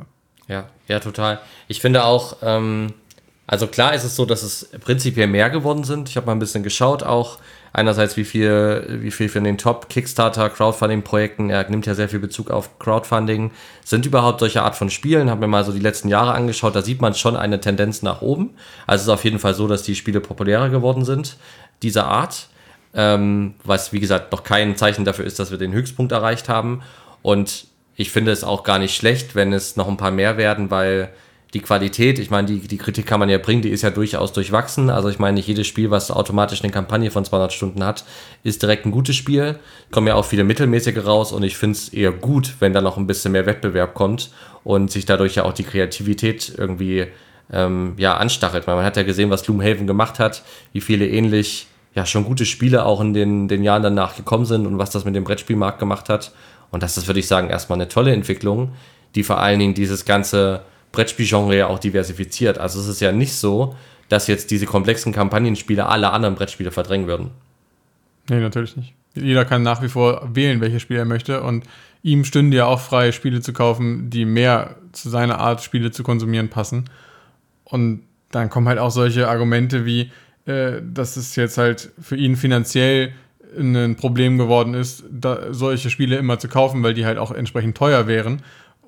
Ja, 0.46 0.68
ja, 0.88 1.00
total. 1.00 1.40
Ich 1.68 1.80
finde 1.80 2.04
auch, 2.04 2.36
ähm, 2.42 2.88
also 3.52 3.66
klar 3.66 3.92
ist 3.92 4.02
es 4.02 4.16
so, 4.16 4.24
dass 4.24 4.42
es 4.42 4.70
prinzipiell 4.82 5.26
mehr 5.26 5.50
geworden 5.50 5.84
sind. 5.84 6.08
Ich 6.08 6.16
habe 6.16 6.24
mal 6.24 6.32
ein 6.32 6.38
bisschen 6.38 6.62
geschaut 6.62 7.02
auch. 7.02 7.36
Einerseits, 7.74 8.16
wie 8.16 8.24
viel, 8.24 8.86
wie 9.02 9.10
viel 9.10 9.28
von 9.28 9.44
den 9.44 9.58
Top 9.58 9.90
Kickstarter 9.90 10.48
Crowdfunding-Projekten, 10.48 11.50
er 11.50 11.68
nimmt 11.68 11.84
ja 11.84 11.94
sehr 11.94 12.08
viel 12.08 12.18
Bezug 12.18 12.50
auf 12.50 12.78
Crowdfunding, 12.78 13.50
sind 13.84 14.06
überhaupt 14.06 14.40
solche 14.40 14.62
Art 14.62 14.74
von 14.74 14.88
Spielen. 14.88 15.28
Habe 15.28 15.42
mir 15.42 15.48
mal 15.48 15.64
so 15.64 15.72
die 15.72 15.80
letzten 15.80 16.08
Jahre 16.08 16.32
angeschaut, 16.32 16.74
da 16.74 16.80
sieht 16.80 17.02
man 17.02 17.12
schon 17.12 17.36
eine 17.36 17.60
Tendenz 17.60 18.00
nach 18.00 18.22
oben. 18.22 18.54
Also 18.86 19.02
es 19.02 19.08
ist 19.08 19.12
auf 19.12 19.24
jeden 19.24 19.38
Fall 19.38 19.52
so, 19.52 19.68
dass 19.68 19.82
die 19.82 19.96
Spiele 19.96 20.20
populärer 20.22 20.70
geworden 20.70 21.04
sind, 21.04 21.36
dieser 21.82 22.06
Art. 22.06 22.48
Ähm, 22.94 23.52
was, 23.64 23.92
wie 23.92 24.00
gesagt, 24.00 24.32
noch 24.32 24.44
kein 24.44 24.76
Zeichen 24.76 25.04
dafür 25.04 25.26
ist, 25.26 25.38
dass 25.38 25.50
wir 25.50 25.58
den 25.58 25.74
Höchstpunkt 25.74 26.12
erreicht 26.12 26.48
haben. 26.48 26.80
Und 27.20 27.66
ich 27.96 28.12
finde 28.12 28.32
es 28.32 28.44
auch 28.44 28.64
gar 28.64 28.78
nicht 28.78 28.96
schlecht, 28.96 29.34
wenn 29.34 29.52
es 29.52 29.76
noch 29.76 29.88
ein 29.88 29.98
paar 29.98 30.10
mehr 30.10 30.38
werden, 30.38 30.70
weil 30.70 31.10
die 31.54 31.60
Qualität, 31.60 32.18
ich 32.18 32.30
meine, 32.30 32.48
die, 32.48 32.60
die 32.60 32.78
Kritik 32.78 33.04
kann 33.04 33.20
man 33.20 33.28
ja 33.28 33.36
bringen, 33.36 33.60
die 33.60 33.68
ist 33.68 33.82
ja 33.82 33.90
durchaus 33.90 34.32
durchwachsen. 34.32 34.88
Also 34.88 35.10
ich 35.10 35.18
meine, 35.18 35.34
nicht 35.34 35.48
jedes 35.48 35.66
Spiel, 35.66 35.90
was 35.90 36.10
automatisch 36.10 36.62
eine 36.62 36.72
Kampagne 36.72 37.10
von 37.10 37.26
200 37.26 37.52
Stunden 37.52 37.84
hat, 37.84 38.04
ist 38.42 38.62
direkt 38.62 38.86
ein 38.86 38.90
gutes 38.90 39.16
Spiel. 39.16 39.58
Kommen 39.90 40.06
ja 40.06 40.14
auch 40.14 40.24
viele 40.24 40.44
mittelmäßige 40.44 41.04
raus 41.04 41.30
und 41.30 41.42
ich 41.42 41.58
finde 41.58 41.76
es 41.76 41.90
eher 41.90 42.10
gut, 42.10 42.54
wenn 42.60 42.72
da 42.72 42.80
noch 42.80 42.96
ein 42.96 43.06
bisschen 43.06 43.32
mehr 43.32 43.44
Wettbewerb 43.44 43.92
kommt 43.92 44.30
und 44.64 44.90
sich 44.90 45.04
dadurch 45.04 45.34
ja 45.34 45.44
auch 45.44 45.52
die 45.52 45.64
Kreativität 45.64 46.54
irgendwie 46.56 47.08
ähm, 47.52 47.94
ja, 47.98 48.16
anstachelt. 48.16 48.66
Weil 48.66 48.76
man 48.76 48.86
hat 48.86 48.96
ja 48.96 49.02
gesehen, 49.02 49.28
was 49.28 49.42
Gloomhaven 49.42 49.86
gemacht 49.86 50.18
hat, 50.18 50.42
wie 50.72 50.80
viele 50.80 51.06
ähnlich 51.06 51.66
ja 51.94 52.06
schon 52.06 52.24
gute 52.24 52.46
Spiele 52.46 52.86
auch 52.86 53.02
in 53.02 53.12
den, 53.12 53.48
den 53.48 53.62
Jahren 53.62 53.82
danach 53.82 54.16
gekommen 54.16 54.46
sind 54.46 54.66
und 54.66 54.78
was 54.78 54.88
das 54.88 55.04
mit 55.04 55.14
dem 55.14 55.24
Brettspielmarkt 55.24 55.78
gemacht 55.78 56.08
hat. 56.08 56.32
Und 56.70 56.82
das 56.82 56.96
ist, 56.96 57.06
würde 57.08 57.20
ich 57.20 57.28
sagen, 57.28 57.50
erstmal 57.50 57.76
eine 57.76 57.88
tolle 57.88 58.14
Entwicklung, 58.14 58.72
die 59.14 59.22
vor 59.22 59.38
allen 59.38 59.58
Dingen 59.58 59.74
dieses 59.74 60.06
ganze 60.06 60.62
Brettspielgenre 60.92 61.56
ja 61.56 61.66
auch 61.66 61.78
diversifiziert. 61.78 62.58
Also 62.58 62.80
es 62.80 62.86
ist 62.86 63.00
ja 63.00 63.12
nicht 63.12 63.34
so, 63.34 63.74
dass 64.08 64.26
jetzt 64.26 64.50
diese 64.50 64.66
komplexen 64.66 65.12
Kampagnenspiele 65.12 65.86
alle 65.86 66.10
anderen 66.10 66.34
Brettspiele 66.34 66.70
verdrängen 66.70 67.06
würden. 67.06 67.30
Nee, 68.28 68.40
natürlich 68.40 68.76
nicht. 68.76 68.94
Jeder 69.14 69.44
kann 69.44 69.62
nach 69.62 69.82
wie 69.82 69.88
vor 69.88 70.28
wählen, 70.32 70.60
welche 70.60 70.80
Spiele 70.80 71.00
er 71.00 71.04
möchte 71.04 71.42
und 71.42 71.64
ihm 72.02 72.24
stünde 72.24 72.56
ja 72.56 72.66
auch 72.66 72.80
frei, 72.80 73.12
Spiele 73.12 73.40
zu 73.40 73.52
kaufen, 73.52 74.10
die 74.10 74.24
mehr 74.24 74.76
zu 74.92 75.08
seiner 75.08 75.38
Art, 75.38 75.62
Spiele 75.62 75.90
zu 75.90 76.02
konsumieren, 76.02 76.48
passen. 76.48 76.88
Und 77.64 78.02
dann 78.30 78.50
kommen 78.50 78.68
halt 78.68 78.78
auch 78.78 78.90
solche 78.90 79.28
Argumente 79.28 79.84
wie, 79.84 80.10
äh, 80.46 80.80
dass 80.82 81.16
es 81.16 81.36
jetzt 81.36 81.58
halt 81.58 81.90
für 82.00 82.16
ihn 82.16 82.36
finanziell 82.36 83.12
ein 83.58 83.96
Problem 83.96 84.38
geworden 84.38 84.72
ist, 84.72 85.04
solche 85.50 85.90
Spiele 85.90 86.16
immer 86.16 86.38
zu 86.38 86.48
kaufen, 86.48 86.82
weil 86.82 86.94
die 86.94 87.04
halt 87.04 87.18
auch 87.18 87.32
entsprechend 87.32 87.76
teuer 87.76 88.06
wären. 88.06 88.42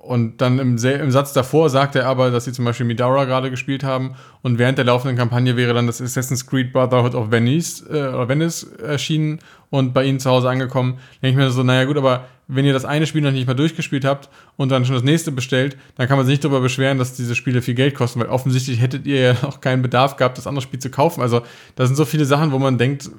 Und 0.04 0.42
dann 0.42 0.58
im, 0.58 0.76
im, 0.76 1.10
Satz 1.10 1.32
davor 1.32 1.70
sagt 1.70 1.96
er 1.96 2.06
aber, 2.06 2.30
dass 2.30 2.44
sie 2.44 2.52
zum 2.52 2.66
Beispiel 2.66 2.84
Midara 2.84 3.24
gerade 3.24 3.50
gespielt 3.50 3.84
haben 3.84 4.16
und 4.42 4.58
während 4.58 4.76
der 4.76 4.84
laufenden 4.84 5.16
Kampagne 5.16 5.56
wäre 5.56 5.72
dann 5.72 5.86
das 5.86 6.02
Assassin's 6.02 6.46
Creed 6.46 6.74
Brotherhood 6.74 7.14
of 7.14 7.30
Venice, 7.30 7.80
äh, 7.88 8.28
Venice 8.28 8.64
erschienen 8.82 9.38
und 9.70 9.94
bei 9.94 10.04
ihnen 10.04 10.20
zu 10.20 10.28
Hause 10.28 10.50
angekommen. 10.50 10.98
Denke 11.22 11.28
ich 11.28 11.36
mir 11.46 11.50
so, 11.50 11.62
naja 11.62 11.86
gut, 11.86 11.96
aber 11.96 12.26
wenn 12.48 12.66
ihr 12.66 12.74
das 12.74 12.84
eine 12.84 13.06
Spiel 13.06 13.22
noch 13.22 13.32
nicht 13.32 13.46
mal 13.46 13.54
durchgespielt 13.54 14.04
habt 14.04 14.28
und 14.56 14.68
dann 14.70 14.84
schon 14.84 14.94
das 14.94 15.04
nächste 15.04 15.32
bestellt, 15.32 15.78
dann 15.96 16.06
kann 16.06 16.18
man 16.18 16.26
sich 16.26 16.34
nicht 16.34 16.44
darüber 16.44 16.60
beschweren, 16.60 16.98
dass 16.98 17.14
diese 17.14 17.34
Spiele 17.34 17.62
viel 17.62 17.74
Geld 17.74 17.94
kosten, 17.94 18.20
weil 18.20 18.28
offensichtlich 18.28 18.82
hättet 18.82 19.06
ihr 19.06 19.20
ja 19.20 19.36
auch 19.42 19.62
keinen 19.62 19.80
Bedarf 19.80 20.16
gehabt, 20.16 20.36
das 20.36 20.46
andere 20.46 20.62
Spiel 20.62 20.80
zu 20.80 20.90
kaufen. 20.90 21.22
Also 21.22 21.40
da 21.76 21.86
sind 21.86 21.96
so 21.96 22.04
viele 22.04 22.26
Sachen, 22.26 22.52
wo 22.52 22.58
man 22.58 22.76
denkt, 22.76 23.10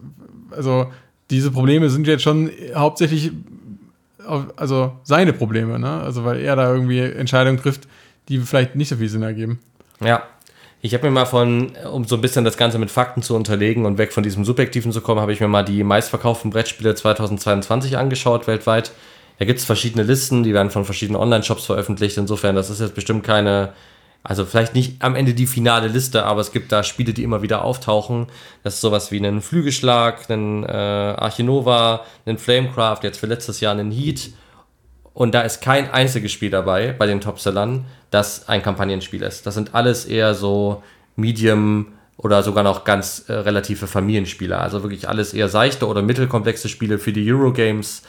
also 0.52 0.92
diese 1.32 1.50
Probleme 1.50 1.90
sind 1.90 2.06
jetzt 2.06 2.22
schon 2.22 2.52
hauptsächlich 2.76 3.32
also 4.26 4.94
seine 5.04 5.34
Probleme, 5.34 5.80
ne? 5.80 6.02
Also 6.02 6.26
weil 6.26 6.40
er 6.40 6.56
da 6.56 6.72
irgendwie 6.72 7.00
Entscheidungen 7.00 7.58
trifft, 7.58 7.88
die 8.30 8.40
vielleicht 8.40 8.76
nicht 8.76 8.90
so 8.90 8.96
viel 8.98 9.10
Sinn 9.10 9.24
ergeben. 9.24 9.60
Ja. 10.04 10.24
Ich 10.82 10.94
habe 10.94 11.08
mir 11.08 11.12
mal 11.12 11.26
von, 11.26 11.72
um 11.92 12.06
so 12.06 12.16
ein 12.16 12.22
bisschen 12.22 12.46
das 12.46 12.58
Ganze 12.58 12.78
mit 12.78 12.92
Fakten 12.92 13.24
zu 13.24 13.36
unterlegen 13.36 13.86
und 13.86 13.98
weg 13.98 14.14
von 14.14 14.22
diesem 14.22 14.46
Subjektiven 14.46 14.92
zu 14.92 15.02
kommen, 15.02 15.20
habe 15.20 15.34
ich 15.34 15.40
mir 15.40 15.48
mal 15.48 15.64
die 15.64 15.84
meistverkauften 15.84 16.52
Brettspiele 16.52 16.94
2022 16.94 17.98
angeschaut 17.98 18.46
weltweit. 18.46 18.92
Da 19.40 19.46
gibt 19.46 19.60
es 19.60 19.66
verschiedene 19.66 20.04
Listen, 20.04 20.44
die 20.44 20.54
werden 20.54 20.70
von 20.70 20.86
verschiedenen 20.86 21.20
Online-Shops 21.20 21.66
veröffentlicht. 21.66 22.18
Insofern, 22.18 22.56
das 22.56 22.70
ist 22.70 22.82
jetzt 22.82 22.94
bestimmt 22.94 23.24
keine 23.24 23.74
also 24.28 24.44
vielleicht 24.44 24.74
nicht 24.74 25.04
am 25.04 25.16
Ende 25.16 25.36
die 25.36 25.46
finale 25.46 25.88
Liste, 25.88 26.26
aber 26.26 26.42
es 26.42 26.52
gibt 26.52 26.72
da 26.72 26.82
Spiele, 26.82 27.14
die 27.14 27.22
immer 27.22 27.44
wieder 27.44 27.64
auftauchen. 27.64 28.26
Das 28.64 28.74
ist 28.76 28.82
sowas 28.82 29.12
wie 29.12 29.18
einen 29.18 29.40
Flügelschlag, 29.40 30.32
einen 30.32 30.64
äh, 30.64 30.68
Archinova, 30.68 32.04
einen 32.26 32.40
Flamecraft, 32.40 33.02
jetzt 33.04 33.20
für 33.20 33.28
letztes 33.28 33.60
Jahr 33.60 33.74
einen 33.74 33.92
Heat. 33.92 34.32
Und 35.14 35.36
da 35.36 35.42
ist 35.42 35.62
kein 35.62 35.92
einziges 35.92 36.32
Spiel 36.32 36.50
dabei 36.50 36.92
bei 36.92 37.06
den 37.06 37.22
Topsellern, 37.22 37.86
das 38.10 38.50
ein 38.50 38.64
Kampagnenspiel 38.64 39.22
ist. 39.22 39.46
Das 39.46 39.54
sind 39.54 39.76
alles 39.76 40.06
eher 40.06 40.34
so 40.34 40.82
Medium 41.16 41.94
oder 42.18 42.42
sogar 42.42 42.64
noch 42.64 42.84
ganz 42.84 43.26
äh, 43.28 43.34
relative 43.34 43.86
Familienspiele. 43.86 44.58
Also 44.58 44.82
wirklich 44.82 45.08
alles 45.08 45.36
eher 45.36 45.50
seichte 45.50 45.88
oder 45.88 46.02
mittelkomplexe 46.02 46.68
Spiele 46.68 46.98
für 46.98 47.14
die 47.14 47.32
Eurogames. 47.32 48.02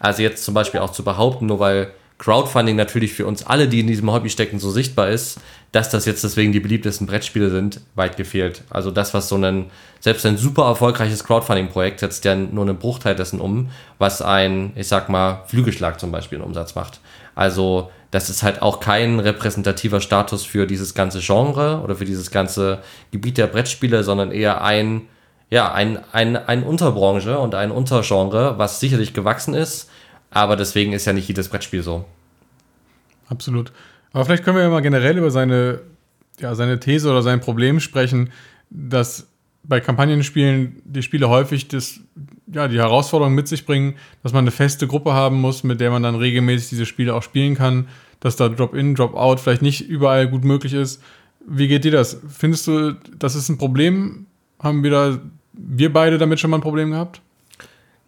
Also 0.00 0.22
jetzt 0.22 0.46
zum 0.46 0.54
Beispiel 0.54 0.80
auch 0.80 0.92
zu 0.92 1.04
behaupten, 1.04 1.44
nur 1.44 1.60
weil 1.60 1.92
Crowdfunding 2.18 2.74
natürlich 2.74 3.14
für 3.14 3.26
uns 3.26 3.46
alle, 3.46 3.68
die 3.68 3.80
in 3.80 3.86
diesem 3.86 4.12
Hobby 4.12 4.28
stecken, 4.28 4.58
so 4.58 4.70
sichtbar 4.70 5.08
ist, 5.08 5.40
dass 5.70 5.90
das 5.90 6.04
jetzt 6.04 6.24
deswegen 6.24 6.52
die 6.52 6.60
beliebtesten 6.60 7.06
Brettspiele 7.06 7.50
sind, 7.50 7.80
weit 7.94 8.16
gefehlt. 8.16 8.62
Also 8.70 8.90
das, 8.90 9.14
was 9.14 9.28
so 9.28 9.36
ein, 9.36 9.66
selbst 10.00 10.26
ein 10.26 10.36
super 10.36 10.64
erfolgreiches 10.64 11.22
Crowdfunding-Projekt 11.24 12.00
setzt 12.00 12.24
ja 12.24 12.34
nur 12.34 12.64
einen 12.64 12.78
Bruchteil 12.78 13.14
dessen 13.14 13.40
um, 13.40 13.70
was 13.98 14.20
ein, 14.20 14.72
ich 14.74 14.88
sag 14.88 15.08
mal, 15.08 15.44
Flügelschlag 15.46 16.00
zum 16.00 16.10
Beispiel 16.10 16.38
in 16.38 16.44
Umsatz 16.44 16.74
macht. 16.74 17.00
Also 17.34 17.90
das 18.10 18.30
ist 18.30 18.42
halt 18.42 18.62
auch 18.62 18.80
kein 18.80 19.20
repräsentativer 19.20 20.00
Status 20.00 20.44
für 20.44 20.66
dieses 20.66 20.94
ganze 20.94 21.20
Genre 21.20 21.82
oder 21.84 21.94
für 21.94 22.04
dieses 22.04 22.30
ganze 22.30 22.80
Gebiet 23.12 23.38
der 23.38 23.46
Brettspiele, 23.46 24.02
sondern 24.02 24.32
eher 24.32 24.64
ein, 24.64 25.02
ja, 25.50 25.72
ein, 25.72 26.00
ein, 26.12 26.36
ein 26.36 26.62
Unterbranche 26.64 27.38
und 27.38 27.54
ein 27.54 27.70
Untergenre, 27.70 28.58
was 28.58 28.80
sicherlich 28.80 29.14
gewachsen 29.14 29.54
ist, 29.54 29.88
aber 30.30 30.56
deswegen 30.56 30.92
ist 30.92 31.04
ja 31.06 31.12
nicht 31.12 31.28
jedes 31.28 31.48
Brettspiel 31.48 31.82
so. 31.82 32.04
Absolut. 33.28 33.72
Aber 34.12 34.24
vielleicht 34.24 34.44
können 34.44 34.56
wir 34.56 34.64
ja 34.64 34.70
mal 34.70 34.80
generell 34.80 35.18
über 35.18 35.30
seine, 35.30 35.80
ja, 36.40 36.54
seine 36.54 36.80
These 36.80 37.10
oder 37.10 37.22
sein 37.22 37.40
Problem 37.40 37.80
sprechen, 37.80 38.30
dass 38.70 39.26
bei 39.64 39.80
Kampagnenspielen 39.80 40.80
die 40.84 41.02
Spiele 41.02 41.28
häufig 41.28 41.68
das, 41.68 42.00
ja, 42.46 42.68
die 42.68 42.78
Herausforderung 42.78 43.34
mit 43.34 43.48
sich 43.48 43.66
bringen, 43.66 43.96
dass 44.22 44.32
man 44.32 44.44
eine 44.44 44.50
feste 44.50 44.86
Gruppe 44.86 45.12
haben 45.12 45.40
muss, 45.40 45.62
mit 45.62 45.80
der 45.80 45.90
man 45.90 46.02
dann 46.02 46.14
regelmäßig 46.14 46.70
diese 46.70 46.86
Spiele 46.86 47.14
auch 47.14 47.22
spielen 47.22 47.54
kann, 47.54 47.88
dass 48.20 48.36
da 48.36 48.48
Drop-in, 48.48 48.94
Drop-out 48.94 49.40
vielleicht 49.40 49.62
nicht 49.62 49.86
überall 49.86 50.28
gut 50.28 50.44
möglich 50.44 50.72
ist. 50.72 51.02
Wie 51.46 51.68
geht 51.68 51.84
dir 51.84 51.92
das? 51.92 52.20
Findest 52.28 52.66
du, 52.66 52.96
das 53.18 53.34
ist 53.34 53.48
ein 53.48 53.58
Problem? 53.58 54.26
Haben 54.58 54.82
wir 54.82 54.90
da, 54.90 55.18
wir 55.52 55.92
beide 55.92 56.18
damit 56.18 56.40
schon 56.40 56.50
mal 56.50 56.58
ein 56.58 56.62
Problem 56.62 56.90
gehabt? 56.90 57.20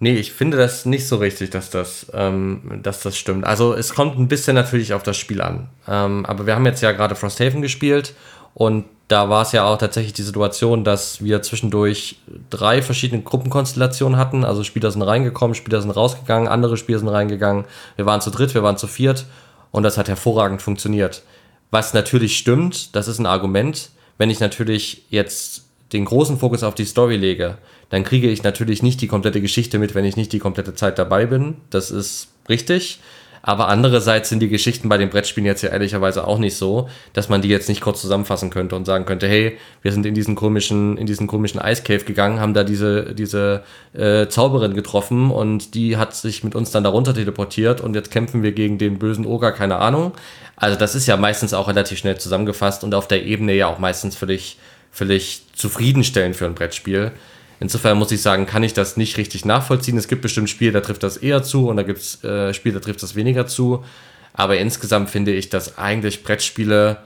Nee, 0.03 0.15
ich 0.15 0.33
finde 0.33 0.57
das 0.57 0.87
nicht 0.87 1.07
so 1.07 1.17
richtig, 1.17 1.51
dass 1.51 1.69
das, 1.69 2.07
ähm, 2.15 2.81
dass 2.83 3.03
das 3.03 3.19
stimmt. 3.19 3.45
Also 3.45 3.75
es 3.75 3.95
kommt 3.95 4.19
ein 4.19 4.29
bisschen 4.29 4.55
natürlich 4.55 4.95
auf 4.95 5.03
das 5.03 5.19
Spiel 5.19 5.43
an. 5.43 5.69
Ähm, 5.87 6.25
aber 6.25 6.47
wir 6.47 6.55
haben 6.55 6.65
jetzt 6.65 6.81
ja 6.81 6.93
gerade 6.93 7.15
Frosthaven 7.15 7.61
gespielt 7.61 8.15
und 8.55 8.87
da 9.09 9.29
war 9.29 9.43
es 9.43 9.53
ja 9.53 9.65
auch 9.65 9.77
tatsächlich 9.77 10.15
die 10.15 10.23
Situation, 10.23 10.85
dass 10.85 11.23
wir 11.23 11.43
zwischendurch 11.43 12.17
drei 12.49 12.81
verschiedene 12.81 13.23
Gruppenkonstellationen 13.23 14.19
hatten. 14.19 14.45
Also 14.45 14.65
Spieler 14.65 14.91
sind 14.91 15.03
reingekommen, 15.03 15.55
Spieler 15.55 15.83
sind 15.83 15.91
rausgegangen, 15.91 16.49
andere 16.49 16.79
Spieler 16.79 17.01
sind 17.01 17.09
reingegangen. 17.09 17.67
Wir 17.97 18.07
waren 18.07 18.23
zu 18.23 18.31
dritt, 18.31 18.55
wir 18.55 18.63
waren 18.63 18.79
zu 18.79 18.87
viert 18.87 19.27
und 19.71 19.83
das 19.83 19.99
hat 19.99 20.09
hervorragend 20.09 20.63
funktioniert. 20.63 21.25
Was 21.71 21.93
natürlich 21.93 22.39
stimmt, 22.39 22.97
das 22.97 23.07
ist 23.07 23.19
ein 23.19 23.27
Argument. 23.27 23.91
Wenn 24.17 24.31
ich 24.31 24.41
natürlich 24.41 25.05
jetzt 25.11 25.70
den 25.93 26.05
großen 26.05 26.39
Fokus 26.39 26.63
auf 26.63 26.75
die 26.75 26.85
Story 26.85 27.17
lege, 27.17 27.59
dann 27.89 28.05
kriege 28.05 28.31
ich 28.31 28.43
natürlich 28.43 28.83
nicht 28.83 29.01
die 29.01 29.09
komplette 29.09 29.41
Geschichte 29.41 29.79
mit, 29.79 29.95
wenn 29.95 30.05
ich 30.05 30.17
nicht 30.17 30.33
die 30.33 30.39
komplette 30.39 30.75
Zeit 30.75 30.99
dabei 30.99 31.27
bin. 31.27 31.57
Das 31.71 31.91
ist 31.91 32.29
richtig. 32.49 33.01
Aber 33.43 33.69
andererseits 33.69 34.29
sind 34.29 34.41
die 34.41 34.49
Geschichten 34.49 34.89
bei 34.89 34.99
den 34.99 35.09
Brettspielen 35.09 35.47
jetzt 35.47 35.63
ja 35.63 35.71
ehrlicherweise 35.71 36.27
auch 36.27 36.39
nicht 36.39 36.57
so, 36.57 36.89
dass 37.15 37.29
man 37.31 37.41
die 37.41 37.49
jetzt 37.49 37.69
nicht 37.69 37.81
kurz 37.81 38.01
zusammenfassen 38.03 38.51
könnte 38.51 38.77
und 38.77 38.85
sagen 38.85 39.07
könnte, 39.07 39.27
hey, 39.29 39.57
wir 39.81 39.93
sind 39.93 40.05
in 40.05 40.15
diesen 40.15 40.35
komischen, 40.35 40.99
in 40.99 41.07
diesen 41.07 41.27
komischen 41.27 41.61
Ice 41.61 41.83
Cave 41.83 42.05
gegangen, 42.05 42.39
haben 42.39 42.53
da 42.53 42.65
diese, 42.65 43.15
diese 43.15 43.63
äh, 43.95 44.27
Zauberin 44.29 44.75
getroffen 44.75 45.31
und 45.31 45.75
die 45.75 45.97
hat 45.97 46.15
sich 46.15 46.45
mit 46.45 46.55
uns 46.55 46.71
dann 46.71 46.85
darunter 46.85 47.15
teleportiert 47.15 47.81
und 47.81 47.95
jetzt 47.95 48.11
kämpfen 48.11 48.43
wir 48.43 48.53
gegen 48.53 48.77
den 48.77 48.99
bösen 48.99 49.25
Oger, 49.25 49.53
keine 49.53 49.77
Ahnung. 49.77 50.13
Also 50.57 50.79
das 50.79 50.95
ist 50.95 51.07
ja 51.07 51.17
meistens 51.17 51.55
auch 51.55 51.69
relativ 51.69 51.99
schnell 51.99 52.19
zusammengefasst 52.19 52.85
und 52.85 52.95
auf 52.95 53.09
der 53.09 53.25
Ebene 53.25 53.55
ja 53.55 53.69
auch 53.69 53.79
meistens 53.79 54.17
völlig, 54.17 54.59
völlig 54.91 55.43
zufriedenstellend 55.55 56.37
für 56.37 56.47
ein 56.47 56.55
Brettspiel. 56.55 57.13
Insofern 57.61 57.99
muss 57.99 58.11
ich 58.11 58.23
sagen, 58.23 58.47
kann 58.47 58.63
ich 58.63 58.73
das 58.73 58.97
nicht 58.97 59.19
richtig 59.19 59.45
nachvollziehen. 59.45 59.99
Es 59.99 60.09
gibt 60.09 60.23
bestimmt 60.23 60.49
Spiele, 60.49 60.73
da 60.73 60.81
trifft 60.81 61.03
das 61.03 61.19
eher 61.19 61.43
zu 61.43 61.69
und 61.69 61.77
da 61.77 61.83
gibt 61.83 61.99
es 61.99 62.25
äh, 62.25 62.55
Spiele, 62.55 62.75
da 62.75 62.81
trifft 62.81 63.03
das 63.03 63.15
weniger 63.15 63.47
zu. 63.47 63.85
Aber 64.33 64.57
insgesamt 64.57 65.11
finde 65.11 65.33
ich, 65.33 65.51
dass 65.51 65.77
eigentlich 65.77 66.23
Brettspiele 66.25 66.99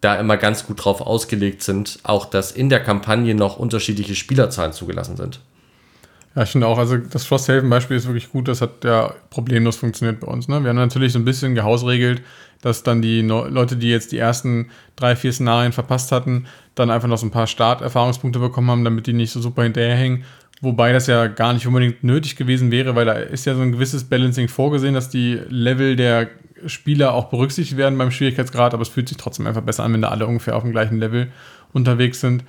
da 0.00 0.14
immer 0.16 0.36
ganz 0.36 0.66
gut 0.66 0.84
drauf 0.84 1.00
ausgelegt 1.00 1.62
sind, 1.62 1.98
auch 2.04 2.26
dass 2.26 2.52
in 2.52 2.68
der 2.68 2.80
Kampagne 2.80 3.34
noch 3.34 3.56
unterschiedliche 3.56 4.14
Spielerzahlen 4.14 4.72
zugelassen 4.72 5.16
sind. 5.16 5.40
Ja, 6.36 6.42
ich 6.42 6.50
finde 6.50 6.66
auch, 6.66 6.76
also 6.76 6.98
das 6.98 7.24
Frosthaven-Beispiel 7.24 7.96
ist 7.96 8.06
wirklich 8.06 8.30
gut, 8.30 8.46
das 8.46 8.60
hat 8.60 8.84
ja 8.84 9.14
problemlos 9.30 9.76
funktioniert 9.76 10.20
bei 10.20 10.26
uns. 10.26 10.48
Ne? 10.48 10.62
Wir 10.62 10.68
haben 10.68 10.76
natürlich 10.76 11.14
so 11.14 11.18
ein 11.18 11.24
bisschen 11.24 11.54
gehausregelt, 11.54 12.20
dass 12.60 12.82
dann 12.82 13.00
die 13.00 13.22
Leute, 13.22 13.76
die 13.76 13.88
jetzt 13.88 14.12
die 14.12 14.18
ersten 14.18 14.70
drei, 14.96 15.16
vier 15.16 15.32
Szenarien 15.32 15.72
verpasst 15.72 16.12
hatten, 16.12 16.46
dann 16.74 16.90
einfach 16.90 17.08
noch 17.08 17.16
so 17.16 17.26
ein 17.26 17.30
paar 17.30 17.46
Starterfahrungspunkte 17.46 18.38
bekommen 18.38 18.70
haben, 18.70 18.84
damit 18.84 19.06
die 19.06 19.14
nicht 19.14 19.32
so 19.32 19.40
super 19.40 19.62
hinterherhängen. 19.62 20.24
Wobei 20.60 20.92
das 20.92 21.06
ja 21.06 21.26
gar 21.26 21.54
nicht 21.54 21.66
unbedingt 21.66 22.04
nötig 22.04 22.36
gewesen 22.36 22.70
wäre, 22.70 22.94
weil 22.94 23.06
da 23.06 23.12
ist 23.12 23.46
ja 23.46 23.54
so 23.54 23.62
ein 23.62 23.72
gewisses 23.72 24.04
Balancing 24.04 24.48
vorgesehen, 24.48 24.92
dass 24.92 25.08
die 25.08 25.40
Level 25.48 25.96
der 25.96 26.28
Spieler 26.66 27.14
auch 27.14 27.30
berücksichtigt 27.30 27.78
werden 27.78 27.96
beim 27.96 28.10
Schwierigkeitsgrad, 28.10 28.74
aber 28.74 28.82
es 28.82 28.88
fühlt 28.88 29.08
sich 29.08 29.16
trotzdem 29.16 29.46
einfach 29.46 29.62
besser 29.62 29.84
an, 29.84 29.92
wenn 29.94 30.02
da 30.02 30.08
alle 30.08 30.26
ungefähr 30.26 30.56
auf 30.56 30.62
dem 30.62 30.72
gleichen 30.72 30.98
Level 30.98 31.28
unterwegs 31.72 32.20
sind. 32.20 32.44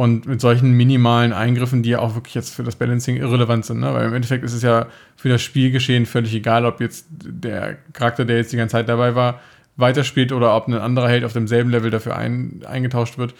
Und 0.00 0.24
mit 0.24 0.40
solchen 0.40 0.72
minimalen 0.72 1.34
Eingriffen, 1.34 1.82
die 1.82 1.90
ja 1.90 1.98
auch 1.98 2.14
wirklich 2.14 2.34
jetzt 2.34 2.54
für 2.54 2.62
das 2.62 2.74
Balancing 2.74 3.18
irrelevant 3.18 3.66
sind, 3.66 3.80
ne? 3.80 3.92
weil 3.92 4.06
im 4.06 4.14
Endeffekt 4.14 4.42
ist 4.42 4.54
es 4.54 4.62
ja 4.62 4.86
für 5.14 5.28
das 5.28 5.42
Spielgeschehen 5.42 6.06
völlig 6.06 6.32
egal, 6.34 6.64
ob 6.64 6.80
jetzt 6.80 7.04
der 7.10 7.76
Charakter, 7.92 8.24
der 8.24 8.38
jetzt 8.38 8.50
die 8.50 8.56
ganze 8.56 8.72
Zeit 8.72 8.88
dabei 8.88 9.14
war, 9.14 9.40
weiterspielt 9.76 10.32
oder 10.32 10.56
ob 10.56 10.68
ein 10.68 10.72
anderer 10.72 11.10
Held 11.10 11.22
auf 11.22 11.34
demselben 11.34 11.68
Level 11.68 11.90
dafür 11.90 12.16
ein, 12.16 12.62
eingetauscht 12.66 13.18
wird. 13.18 13.34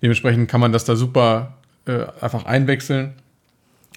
Dementsprechend 0.00 0.48
kann 0.48 0.58
man 0.58 0.72
das 0.72 0.86
da 0.86 0.96
super 0.96 1.58
äh, 1.84 2.06
einfach 2.22 2.46
einwechseln. 2.46 3.12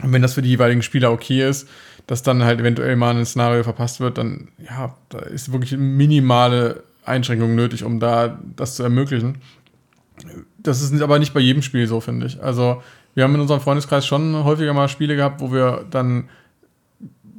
Und 0.03 0.11
wenn 0.11 0.21
das 0.21 0.33
für 0.33 0.41
die 0.41 0.49
jeweiligen 0.49 0.81
Spieler 0.81 1.13
okay 1.13 1.47
ist, 1.47 1.69
dass 2.05 2.21
dann 2.21 2.43
halt 2.43 2.59
eventuell 2.59 2.97
mal 2.97 3.15
ein 3.15 3.25
Szenario 3.25 3.63
verpasst 3.63 4.01
wird, 4.01 4.17
dann 4.17 4.49
ja, 4.57 4.93
da 5.07 5.19
ist 5.19 5.53
wirklich 5.53 5.71
minimale 5.77 6.83
Einschränkung 7.05 7.55
nötig, 7.55 7.85
um 7.85 8.01
da 8.01 8.37
das 8.57 8.75
zu 8.75 8.83
ermöglichen. 8.83 9.37
Das 10.61 10.81
ist 10.81 11.01
aber 11.01 11.19
nicht 11.19 11.33
bei 11.33 11.39
jedem 11.39 11.61
Spiel 11.61 11.87
so, 11.87 12.01
finde 12.01 12.25
ich. 12.25 12.41
Also, 12.43 12.81
wir 13.15 13.23
haben 13.23 13.35
in 13.35 13.41
unserem 13.41 13.61
Freundeskreis 13.61 14.05
schon 14.05 14.43
häufiger 14.43 14.73
mal 14.73 14.87
Spiele 14.87 15.15
gehabt, 15.15 15.41
wo 15.41 15.51
wir 15.51 15.85
dann 15.89 16.29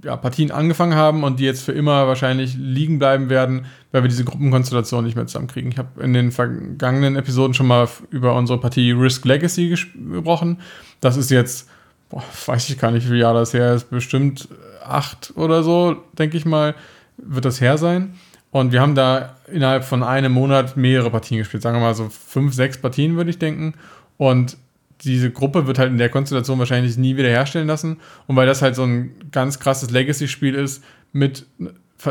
ja, 0.05 0.17
Partien 0.17 0.51
angefangen 0.51 0.95
haben 0.95 1.25
und 1.25 1.41
die 1.41 1.45
jetzt 1.45 1.63
für 1.63 1.73
immer 1.73 2.07
wahrscheinlich 2.07 2.55
liegen 2.57 2.99
bleiben 2.99 3.29
werden, 3.29 3.67
weil 3.93 4.03
wir 4.03 4.09
diese 4.09 4.25
Gruppenkonstellation 4.25 5.05
nicht 5.05 5.17
mehr 5.17 5.27
zusammenkriegen. 5.27 5.71
Ich 5.71 5.79
habe 5.79 6.03
in 6.03 6.13
den 6.13 6.33
vergangenen 6.33 7.17
Episoden 7.17 7.55
schon 7.55 7.67
mal 7.67 7.89
über 8.11 8.35
unsere 8.35 8.59
Partie 8.59 8.93
Risk 8.93 9.25
Legacy 9.25 9.69
gesprochen. 9.69 10.59
Das 11.01 11.17
ist 11.17 11.31
jetzt, 11.31 11.69
boah, 12.09 12.23
weiß 12.47 12.71
ich 12.71 12.79
gar 12.79 12.91
nicht, 12.91 13.05
wie 13.05 13.09
viele 13.09 13.21
Jahre 13.21 13.41
das 13.41 13.53
her 13.53 13.75
ist, 13.75 13.91
bestimmt 13.91 14.49
acht 14.85 15.33
oder 15.37 15.63
so, 15.63 15.97
denke 16.19 16.37
ich 16.37 16.45
mal, 16.45 16.75
wird 17.19 17.45
das 17.45 17.61
her 17.61 17.79
sein. 17.79 18.15
Und 18.51 18.73
wir 18.73 18.81
haben 18.81 18.95
da 18.95 19.37
innerhalb 19.53 19.85
von 19.85 20.03
einem 20.03 20.33
Monat 20.33 20.77
mehrere 20.77 21.11
Partien 21.11 21.39
gespielt, 21.39 21.63
sagen 21.63 21.77
wir 21.77 21.83
mal 21.83 21.95
so 21.95 22.09
fünf, 22.09 22.55
sechs 22.55 22.79
Partien, 22.79 23.17
würde 23.17 23.31
ich 23.31 23.39
denken. 23.39 23.75
Und 24.17 24.57
diese 25.03 25.31
Gruppe 25.31 25.67
wird 25.67 25.79
halt 25.79 25.91
in 25.91 25.99
der 25.99 26.09
Konstellation 26.09 26.59
wahrscheinlich 26.59 26.99
nie 26.99 27.17
wieder 27.17 27.29
herstellen 27.29 27.69
lassen. 27.69 27.99
Und 28.27 28.37
weil 28.37 28.47
das 28.47 28.61
halt 28.61 28.75
so 28.75 28.83
ein 28.83 29.13
ganz 29.31 29.59
krasses 29.61 29.91
Legacy-Spiel 29.91 30.55
ist, 30.55 30.83
mit 31.13 31.47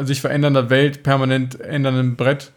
sich 0.04 0.22
verändernder 0.22 0.70
Welt, 0.70 1.04
permanent 1.04 1.60
änderndem 1.60 2.16
Brett 2.16 2.52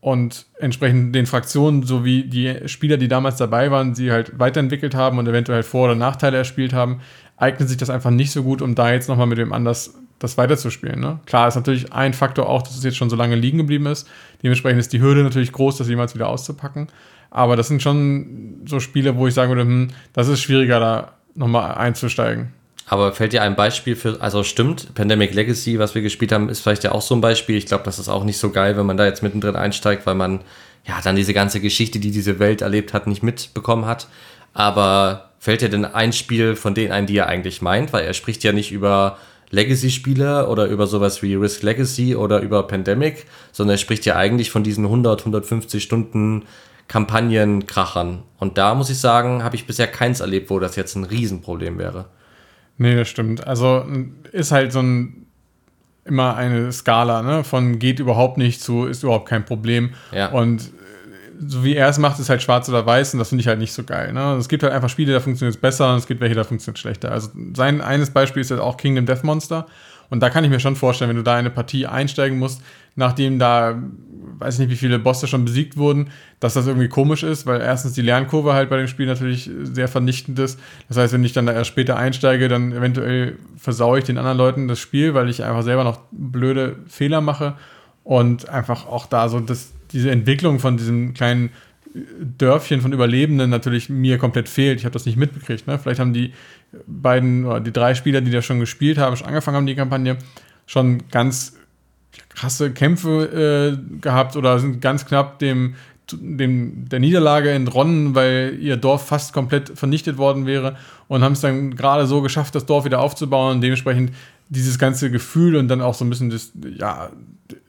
und 0.00 0.46
entsprechend 0.60 1.14
den 1.14 1.26
Fraktionen 1.26 1.82
sowie 1.82 2.24
die 2.24 2.68
Spieler, 2.68 2.96
die 2.96 3.08
damals 3.08 3.36
dabei 3.36 3.70
waren, 3.70 3.94
sie 3.94 4.12
halt 4.12 4.38
weiterentwickelt 4.38 4.94
haben 4.94 5.18
und 5.18 5.26
eventuell 5.26 5.56
halt 5.56 5.66
Vor- 5.66 5.86
oder 5.86 5.96
Nachteile 5.96 6.36
erspielt 6.36 6.72
haben, 6.72 7.00
eignet 7.36 7.68
sich 7.68 7.78
das 7.78 7.90
einfach 7.90 8.10
nicht 8.10 8.30
so 8.30 8.42
gut, 8.42 8.62
um 8.62 8.74
da 8.74 8.92
jetzt 8.92 9.08
nochmal 9.08 9.26
mit 9.26 9.38
dem 9.38 9.52
anders 9.52 9.94
das 10.18 10.36
weiterzuspielen. 10.36 11.00
Ne? 11.00 11.20
Klar 11.26 11.48
ist 11.48 11.54
natürlich 11.54 11.92
ein 11.92 12.12
Faktor 12.12 12.48
auch, 12.48 12.62
dass 12.62 12.76
es 12.76 12.84
jetzt 12.84 12.96
schon 12.96 13.10
so 13.10 13.16
lange 13.16 13.36
liegen 13.36 13.58
geblieben 13.58 13.86
ist. 13.86 14.08
Dementsprechend 14.42 14.80
ist 14.80 14.92
die 14.92 15.00
Hürde 15.00 15.22
natürlich 15.22 15.52
groß, 15.52 15.78
das 15.78 15.88
jemals 15.88 16.14
wieder 16.14 16.28
auszupacken. 16.28 16.88
Aber 17.30 17.56
das 17.56 17.68
sind 17.68 17.82
schon 17.82 18.62
so 18.66 18.80
Spiele, 18.80 19.16
wo 19.16 19.26
ich 19.26 19.34
sagen 19.34 19.50
würde, 19.50 19.62
hm, 19.62 19.88
das 20.12 20.28
ist 20.28 20.40
schwieriger, 20.40 20.80
da 20.80 21.12
nochmal 21.34 21.74
einzusteigen. 21.74 22.52
Aber 22.86 23.12
fällt 23.12 23.34
dir 23.34 23.42
ein 23.42 23.54
Beispiel 23.54 23.96
für, 23.96 24.20
also 24.20 24.42
stimmt, 24.42 24.94
Pandemic 24.94 25.34
Legacy, 25.34 25.78
was 25.78 25.94
wir 25.94 26.00
gespielt 26.00 26.32
haben, 26.32 26.48
ist 26.48 26.60
vielleicht 26.60 26.84
ja 26.84 26.92
auch 26.92 27.02
so 27.02 27.14
ein 27.14 27.20
Beispiel. 27.20 27.56
Ich 27.56 27.66
glaube, 27.66 27.84
das 27.84 27.98
ist 27.98 28.08
auch 28.08 28.24
nicht 28.24 28.38
so 28.38 28.50
geil, 28.50 28.78
wenn 28.78 28.86
man 28.86 28.96
da 28.96 29.04
jetzt 29.04 29.22
mittendrin 29.22 29.56
einsteigt, 29.56 30.06
weil 30.06 30.14
man 30.14 30.40
ja 30.86 30.98
dann 31.04 31.14
diese 31.14 31.34
ganze 31.34 31.60
Geschichte, 31.60 31.98
die 31.98 32.10
diese 32.10 32.38
Welt 32.38 32.62
erlebt 32.62 32.94
hat, 32.94 33.06
nicht 33.06 33.22
mitbekommen 33.22 33.84
hat. 33.84 34.08
Aber 34.54 35.30
fällt 35.38 35.60
dir 35.60 35.68
denn 35.68 35.84
ein 35.84 36.14
Spiel 36.14 36.56
von 36.56 36.74
denen 36.74 36.92
ein, 36.92 37.04
die 37.04 37.18
er 37.18 37.26
eigentlich 37.26 37.60
meint? 37.60 37.92
Weil 37.92 38.04
er 38.04 38.14
spricht 38.14 38.42
ja 38.42 38.52
nicht 38.52 38.72
über 38.72 39.18
Legacy-Spiele 39.50 40.48
oder 40.48 40.66
über 40.66 40.86
sowas 40.86 41.22
wie 41.22 41.34
Risk 41.34 41.62
Legacy 41.62 42.14
oder 42.14 42.40
über 42.40 42.66
Pandemic, 42.66 43.26
sondern 43.52 43.74
er 43.74 43.78
spricht 43.78 44.04
ja 44.04 44.16
eigentlich 44.16 44.50
von 44.50 44.62
diesen 44.62 44.84
100, 44.84 45.20
150 45.20 45.82
Stunden 45.82 46.44
Kampagnenkrachern. 46.88 48.22
Und 48.38 48.58
da 48.58 48.74
muss 48.74 48.90
ich 48.90 48.98
sagen, 48.98 49.44
habe 49.44 49.56
ich 49.56 49.66
bisher 49.66 49.86
keins 49.86 50.20
erlebt, 50.20 50.50
wo 50.50 50.58
das 50.58 50.76
jetzt 50.76 50.94
ein 50.96 51.04
Riesenproblem 51.04 51.78
wäre. 51.78 52.06
Nee, 52.78 52.94
das 52.96 53.08
stimmt. 53.08 53.46
Also 53.46 53.84
ist 54.32 54.52
halt 54.52 54.72
so 54.72 54.80
ein 54.80 55.26
immer 56.08 56.36
eine 56.36 56.72
Skala, 56.72 57.22
ne? 57.22 57.44
Von 57.44 57.78
geht 57.78 58.00
überhaupt 58.00 58.38
nicht 58.38 58.62
zu, 58.62 58.86
ist 58.86 59.02
überhaupt 59.02 59.28
kein 59.28 59.44
Problem. 59.44 59.90
Ja. 60.12 60.30
Und 60.30 60.72
so 61.40 61.64
wie 61.64 61.74
er 61.74 61.88
es 61.88 61.98
macht, 61.98 62.18
ist 62.18 62.28
halt 62.28 62.42
schwarz 62.42 62.68
oder 62.68 62.84
weiß 62.84 63.14
und 63.14 63.18
das 63.18 63.28
finde 63.28 63.42
ich 63.42 63.48
halt 63.48 63.58
nicht 63.58 63.72
so 63.72 63.84
geil. 63.84 64.12
Ne? 64.12 64.36
Es 64.36 64.48
gibt 64.48 64.62
halt 64.62 64.72
einfach 64.72 64.88
Spiele, 64.88 65.12
da 65.12 65.20
funktioniert 65.20 65.54
es 65.54 65.60
besser 65.60 65.92
und 65.92 65.98
es 65.98 66.06
gibt 66.06 66.20
welche, 66.20 66.34
da 66.34 66.44
funktioniert 66.44 66.76
es 66.76 66.80
schlechter. 66.80 67.12
Also 67.12 67.30
sein 67.54 67.80
eines 67.80 68.10
Beispiel 68.10 68.40
ist 68.40 68.50
jetzt 68.50 68.60
auch 68.60 68.76
Kingdom 68.76 69.06
Death 69.06 69.24
Monster. 69.24 69.66
Und 70.10 70.20
da 70.20 70.30
kann 70.30 70.42
ich 70.42 70.50
mir 70.50 70.60
schon 70.60 70.74
vorstellen, 70.74 71.10
wenn 71.10 71.16
du 71.16 71.22
da 71.22 71.36
eine 71.36 71.50
Partie 71.50 71.86
einsteigen 71.86 72.38
musst, 72.38 72.62
nachdem 72.96 73.38
da, 73.38 73.80
weiß 74.38 74.54
ich 74.54 74.60
nicht, 74.60 74.70
wie 74.70 74.76
viele 74.76 74.98
Bosse 74.98 75.26
schon 75.26 75.44
besiegt 75.44 75.76
wurden, 75.76 76.10
dass 76.40 76.54
das 76.54 76.66
irgendwie 76.66 76.88
komisch 76.88 77.22
ist, 77.22 77.46
weil 77.46 77.60
erstens 77.60 77.92
die 77.92 78.02
Lernkurve 78.02 78.54
halt 78.54 78.70
bei 78.70 78.78
dem 78.78 78.88
Spiel 78.88 79.06
natürlich 79.06 79.50
sehr 79.62 79.86
vernichtend 79.86 80.38
ist. 80.38 80.58
Das 80.88 80.96
heißt, 80.96 81.12
wenn 81.12 81.24
ich 81.24 81.34
dann 81.34 81.46
da 81.46 81.52
erst 81.52 81.68
später 81.68 81.96
einsteige, 81.96 82.48
dann 82.48 82.72
eventuell 82.72 83.36
versaue 83.56 83.98
ich 83.98 84.04
den 84.04 84.16
anderen 84.16 84.38
Leuten 84.38 84.66
das 84.66 84.78
Spiel, 84.78 85.14
weil 85.14 85.28
ich 85.28 85.44
einfach 85.44 85.62
selber 85.62 85.84
noch 85.84 86.00
blöde 86.10 86.76
Fehler 86.88 87.20
mache 87.20 87.54
und 88.02 88.48
einfach 88.48 88.86
auch 88.86 89.04
da 89.04 89.28
so 89.28 89.40
das, 89.40 89.72
diese 89.92 90.10
Entwicklung 90.10 90.58
von 90.58 90.76
diesem 90.76 91.14
kleinen 91.14 91.50
Dörfchen 92.38 92.80
von 92.80 92.92
Überlebenden 92.92 93.50
natürlich 93.50 93.88
mir 93.88 94.18
komplett 94.18 94.48
fehlt. 94.48 94.78
Ich 94.78 94.84
habe 94.84 94.92
das 94.92 95.06
nicht 95.06 95.16
mitbekriegt. 95.16 95.66
Ne? 95.66 95.78
Vielleicht 95.78 96.00
haben 96.00 96.12
die 96.12 96.32
beiden 96.86 97.44
oder 97.44 97.60
die 97.60 97.72
drei 97.72 97.94
Spieler, 97.94 98.20
die 98.20 98.30
da 98.30 98.42
schon 98.42 98.60
gespielt 98.60 98.98
haben, 98.98 99.16
schon 99.16 99.26
angefangen 99.26 99.56
haben, 99.56 99.66
die 99.66 99.74
Kampagne, 99.74 100.18
schon 100.66 101.02
ganz 101.10 101.56
krasse 102.28 102.72
Kämpfe 102.72 103.78
äh, 103.78 104.00
gehabt 104.00 104.36
oder 104.36 104.58
sind 104.58 104.80
ganz 104.80 105.06
knapp 105.06 105.38
dem, 105.38 105.74
dem, 106.12 106.88
der 106.88 107.00
Niederlage 107.00 107.50
entronnen, 107.50 108.14
weil 108.14 108.58
ihr 108.60 108.76
Dorf 108.76 109.06
fast 109.06 109.32
komplett 109.32 109.76
vernichtet 109.76 110.18
worden 110.18 110.46
wäre 110.46 110.76
und 111.08 111.22
haben 111.22 111.32
es 111.32 111.40
dann 111.40 111.74
gerade 111.74 112.06
so 112.06 112.22
geschafft, 112.22 112.54
das 112.54 112.66
Dorf 112.66 112.84
wieder 112.84 113.00
aufzubauen 113.00 113.56
und 113.56 113.60
dementsprechend 113.60 114.12
dieses 114.48 114.78
ganze 114.78 115.10
Gefühl 115.10 115.56
und 115.56 115.68
dann 115.68 115.80
auch 115.80 115.94
so 115.94 116.04
ein 116.04 116.10
bisschen 116.10 116.30
das, 116.30 116.52
ja, 116.76 117.10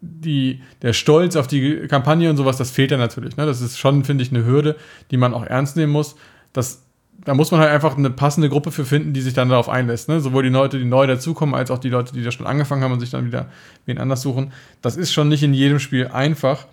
die, 0.02 0.62
der 0.82 0.94
Stolz 0.94 1.36
auf 1.36 1.48
die 1.48 1.88
Kampagne 1.88 2.30
und 2.30 2.38
sowas, 2.38 2.58
das 2.58 2.72
fehlt 2.72 2.92
ja 2.92 2.98
natürlich. 2.98 3.38
Ne? 3.38 3.46
Das 3.46 3.62
ist 3.62 3.78
schon, 3.78 4.04
finde 4.06 4.24
ich, 4.24 4.32
eine 4.32 4.46
Hürde, 4.46 4.76
die 5.12 5.18
man 5.18 5.34
auch 5.34 5.46
ernst 5.46 5.76
nehmen 5.76 5.92
muss. 5.92 6.16
Das, 6.54 6.84
da 7.26 7.34
muss 7.34 7.52
man 7.52 7.60
halt 7.60 7.72
einfach 7.72 7.98
eine 7.98 8.10
passende 8.10 8.50
Gruppe 8.50 8.72
für 8.72 8.86
finden, 8.86 9.14
die 9.14 9.22
sich 9.22 9.34
dann 9.34 9.50
darauf 9.50 9.68
einlässt. 9.68 10.08
Ne? 10.08 10.22
Sowohl 10.22 10.44
die 10.44 10.50
Leute, 10.50 10.80
die 10.80 10.86
neu 10.86 11.06
dazukommen, 11.06 11.54
als 11.54 11.70
auch 11.70 11.80
die 11.80 11.90
Leute, 11.90 12.14
die 12.14 12.24
da 12.24 12.32
schon 12.32 12.48
angefangen 12.48 12.84
haben 12.84 12.94
und 12.94 13.02
sich 13.02 13.10
dann 13.10 13.26
wieder 13.26 13.50
wen 13.86 13.98
anders 13.98 14.22
suchen. 14.22 14.54
Das 14.82 14.96
ist 14.96 15.12
schon 15.12 15.28
nicht 15.28 15.44
in 15.44 15.54
jedem 15.54 15.80
Spiel 15.80 16.08
einfach. 16.08 16.66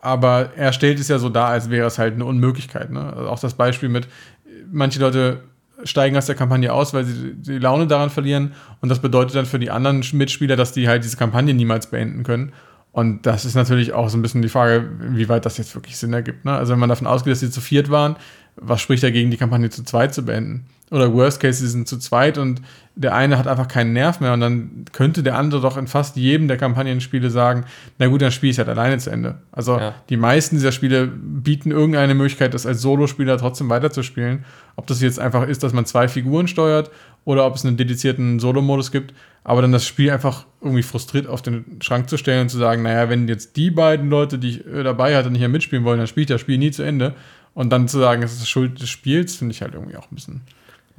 Aber 0.00 0.50
er 0.56 0.72
stellt 0.72 1.00
es 1.00 1.08
ja 1.08 1.18
so 1.18 1.28
dar, 1.28 1.48
als 1.48 1.70
wäre 1.70 1.86
es 1.86 1.98
halt 1.98 2.14
eine 2.14 2.24
Unmöglichkeit. 2.24 2.90
Ne? 2.90 3.12
Also 3.16 3.28
auch 3.28 3.40
das 3.40 3.54
Beispiel 3.54 3.88
mit, 3.88 4.08
manche 4.70 5.00
Leute 5.00 5.42
steigen 5.84 6.16
aus 6.16 6.26
der 6.26 6.34
Kampagne 6.34 6.72
aus, 6.72 6.94
weil 6.94 7.04
sie 7.04 7.34
die 7.34 7.58
Laune 7.58 7.86
daran 7.86 8.10
verlieren. 8.10 8.52
Und 8.80 8.88
das 8.88 9.00
bedeutet 9.00 9.36
dann 9.36 9.46
für 9.46 9.58
die 9.58 9.70
anderen 9.70 10.04
Mitspieler, 10.12 10.56
dass 10.56 10.72
die 10.72 10.88
halt 10.88 11.04
diese 11.04 11.16
Kampagne 11.16 11.54
niemals 11.54 11.88
beenden 11.88 12.24
können. 12.24 12.52
Und 12.92 13.26
das 13.26 13.44
ist 13.44 13.54
natürlich 13.54 13.92
auch 13.92 14.08
so 14.08 14.18
ein 14.18 14.22
bisschen 14.22 14.42
die 14.42 14.48
Frage, 14.48 14.88
wie 14.98 15.28
weit 15.28 15.46
das 15.46 15.58
jetzt 15.58 15.74
wirklich 15.74 15.96
Sinn 15.96 16.12
ergibt. 16.12 16.44
Ne? 16.44 16.52
Also 16.52 16.72
wenn 16.72 16.80
man 16.80 16.88
davon 16.88 17.06
ausgeht, 17.06 17.32
dass 17.32 17.40
sie 17.40 17.50
zu 17.50 17.60
viert 17.60 17.90
waren, 17.90 18.16
was 18.56 18.80
spricht 18.80 19.02
dagegen, 19.02 19.30
die 19.30 19.36
Kampagne 19.36 19.70
zu 19.70 19.84
zweit 19.84 20.14
zu 20.14 20.24
beenden? 20.24 20.66
Oder 20.90 21.12
Worst 21.12 21.40
Case, 21.40 21.58
sie 21.58 21.68
sind 21.68 21.86
zu 21.86 21.98
zweit 21.98 22.38
und 22.38 22.62
der 22.98 23.14
eine 23.14 23.38
hat 23.38 23.46
einfach 23.46 23.68
keinen 23.68 23.92
Nerv 23.92 24.20
mehr 24.20 24.32
und 24.32 24.40
dann 24.40 24.84
könnte 24.92 25.22
der 25.22 25.36
andere 25.36 25.60
doch 25.60 25.76
in 25.76 25.86
fast 25.86 26.16
jedem 26.16 26.48
der 26.48 26.56
Kampagnenspiele 26.56 27.30
sagen, 27.30 27.64
na 27.98 28.08
gut, 28.08 28.22
dann 28.22 28.32
spiele 28.32 28.50
ich 28.50 28.58
halt 28.58 28.68
alleine 28.68 28.98
zu 28.98 29.10
Ende. 29.10 29.36
Also 29.52 29.78
ja. 29.78 29.94
die 30.08 30.16
meisten 30.16 30.56
dieser 30.56 30.72
Spiele 30.72 31.06
bieten 31.06 31.70
irgendeine 31.70 32.14
Möglichkeit, 32.14 32.54
das 32.54 32.66
als 32.66 32.80
Solospieler 32.80 33.38
trotzdem 33.38 33.68
weiterzuspielen. 33.68 34.44
Ob 34.74 34.88
das 34.88 35.00
jetzt 35.00 35.20
einfach 35.20 35.46
ist, 35.46 35.62
dass 35.62 35.72
man 35.72 35.86
zwei 35.86 36.08
Figuren 36.08 36.48
steuert 36.48 36.90
oder 37.24 37.46
ob 37.46 37.54
es 37.54 37.64
einen 37.64 37.76
dedizierten 37.76 38.40
Solo-Modus 38.40 38.90
gibt, 38.90 39.14
aber 39.44 39.62
dann 39.62 39.70
das 39.70 39.86
Spiel 39.86 40.10
einfach 40.10 40.46
irgendwie 40.60 40.82
frustriert 40.82 41.28
auf 41.28 41.40
den 41.40 41.78
Schrank 41.80 42.08
zu 42.08 42.16
stellen 42.16 42.42
und 42.42 42.48
zu 42.48 42.58
sagen, 42.58 42.82
naja, 42.82 43.08
wenn 43.08 43.28
jetzt 43.28 43.56
die 43.56 43.70
beiden 43.70 44.10
Leute, 44.10 44.38
die 44.38 44.48
ich 44.48 44.66
äh, 44.66 44.82
dabei 44.82 45.16
hatte, 45.16 45.30
nicht 45.30 45.40
mehr 45.40 45.48
mitspielen 45.48 45.84
wollen, 45.84 45.98
dann 45.98 46.08
spiele 46.08 46.22
ich 46.22 46.28
das 46.28 46.40
Spiel 46.40 46.58
nie 46.58 46.72
zu 46.72 46.82
Ende. 46.82 47.14
Und 47.54 47.70
dann 47.70 47.88
zu 47.88 47.98
sagen, 47.98 48.22
es 48.22 48.34
ist 48.34 48.48
Schuld 48.48 48.80
des 48.80 48.88
Spiels, 48.88 49.36
finde 49.36 49.52
ich 49.52 49.62
halt 49.62 49.74
irgendwie 49.74 49.96
auch 49.96 50.10
ein 50.10 50.14
bisschen 50.14 50.42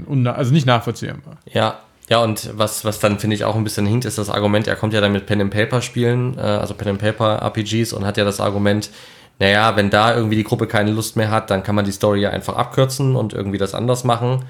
also 0.08 0.54
nicht 0.54 0.66
nachvollziehbar. 0.66 1.38
Ja, 1.52 1.80
ja, 2.10 2.24
und 2.24 2.50
was, 2.58 2.84
was 2.86 3.00
dann, 3.00 3.20
finde 3.20 3.36
ich, 3.36 3.44
auch 3.44 3.56
ein 3.56 3.64
bisschen 3.64 3.86
hinkt, 3.86 4.06
ist 4.06 4.18
das 4.18 4.32
Argument, 4.32 4.68
er 4.68 4.76
kommt 4.76 4.94
ja 4.94 5.02
dann 5.02 5.12
mit 5.12 5.28
Pen 5.28 5.42
and 5.42 5.54
Paper 5.54 5.82
Spielen, 5.82 6.38
äh, 6.38 6.42
also 6.42 6.74
Pen 6.74 6.90
and 6.90 7.00
Paper 7.00 7.40
RPGs 7.44 7.94
und 7.94 8.04
hat 8.04 8.18
ja 8.18 8.26
das 8.26 8.40
Argument, 8.40 8.90
naja, 9.38 9.76
wenn 9.76 9.92
da 9.92 10.16
irgendwie 10.16 10.36
die 10.36 10.44
Gruppe 10.44 10.66
keine 10.66 10.92
Lust 10.92 11.16
mehr 11.16 11.30
hat, 11.30 11.52
dann 11.52 11.62
kann 11.62 11.76
man 11.76 11.86
die 11.86 11.92
Story 11.92 12.22
ja 12.22 12.32
einfach 12.32 12.56
abkürzen 12.56 13.16
und 13.16 13.34
irgendwie 13.34 13.60
das 13.60 13.76
anders 13.76 14.04
machen. 14.04 14.46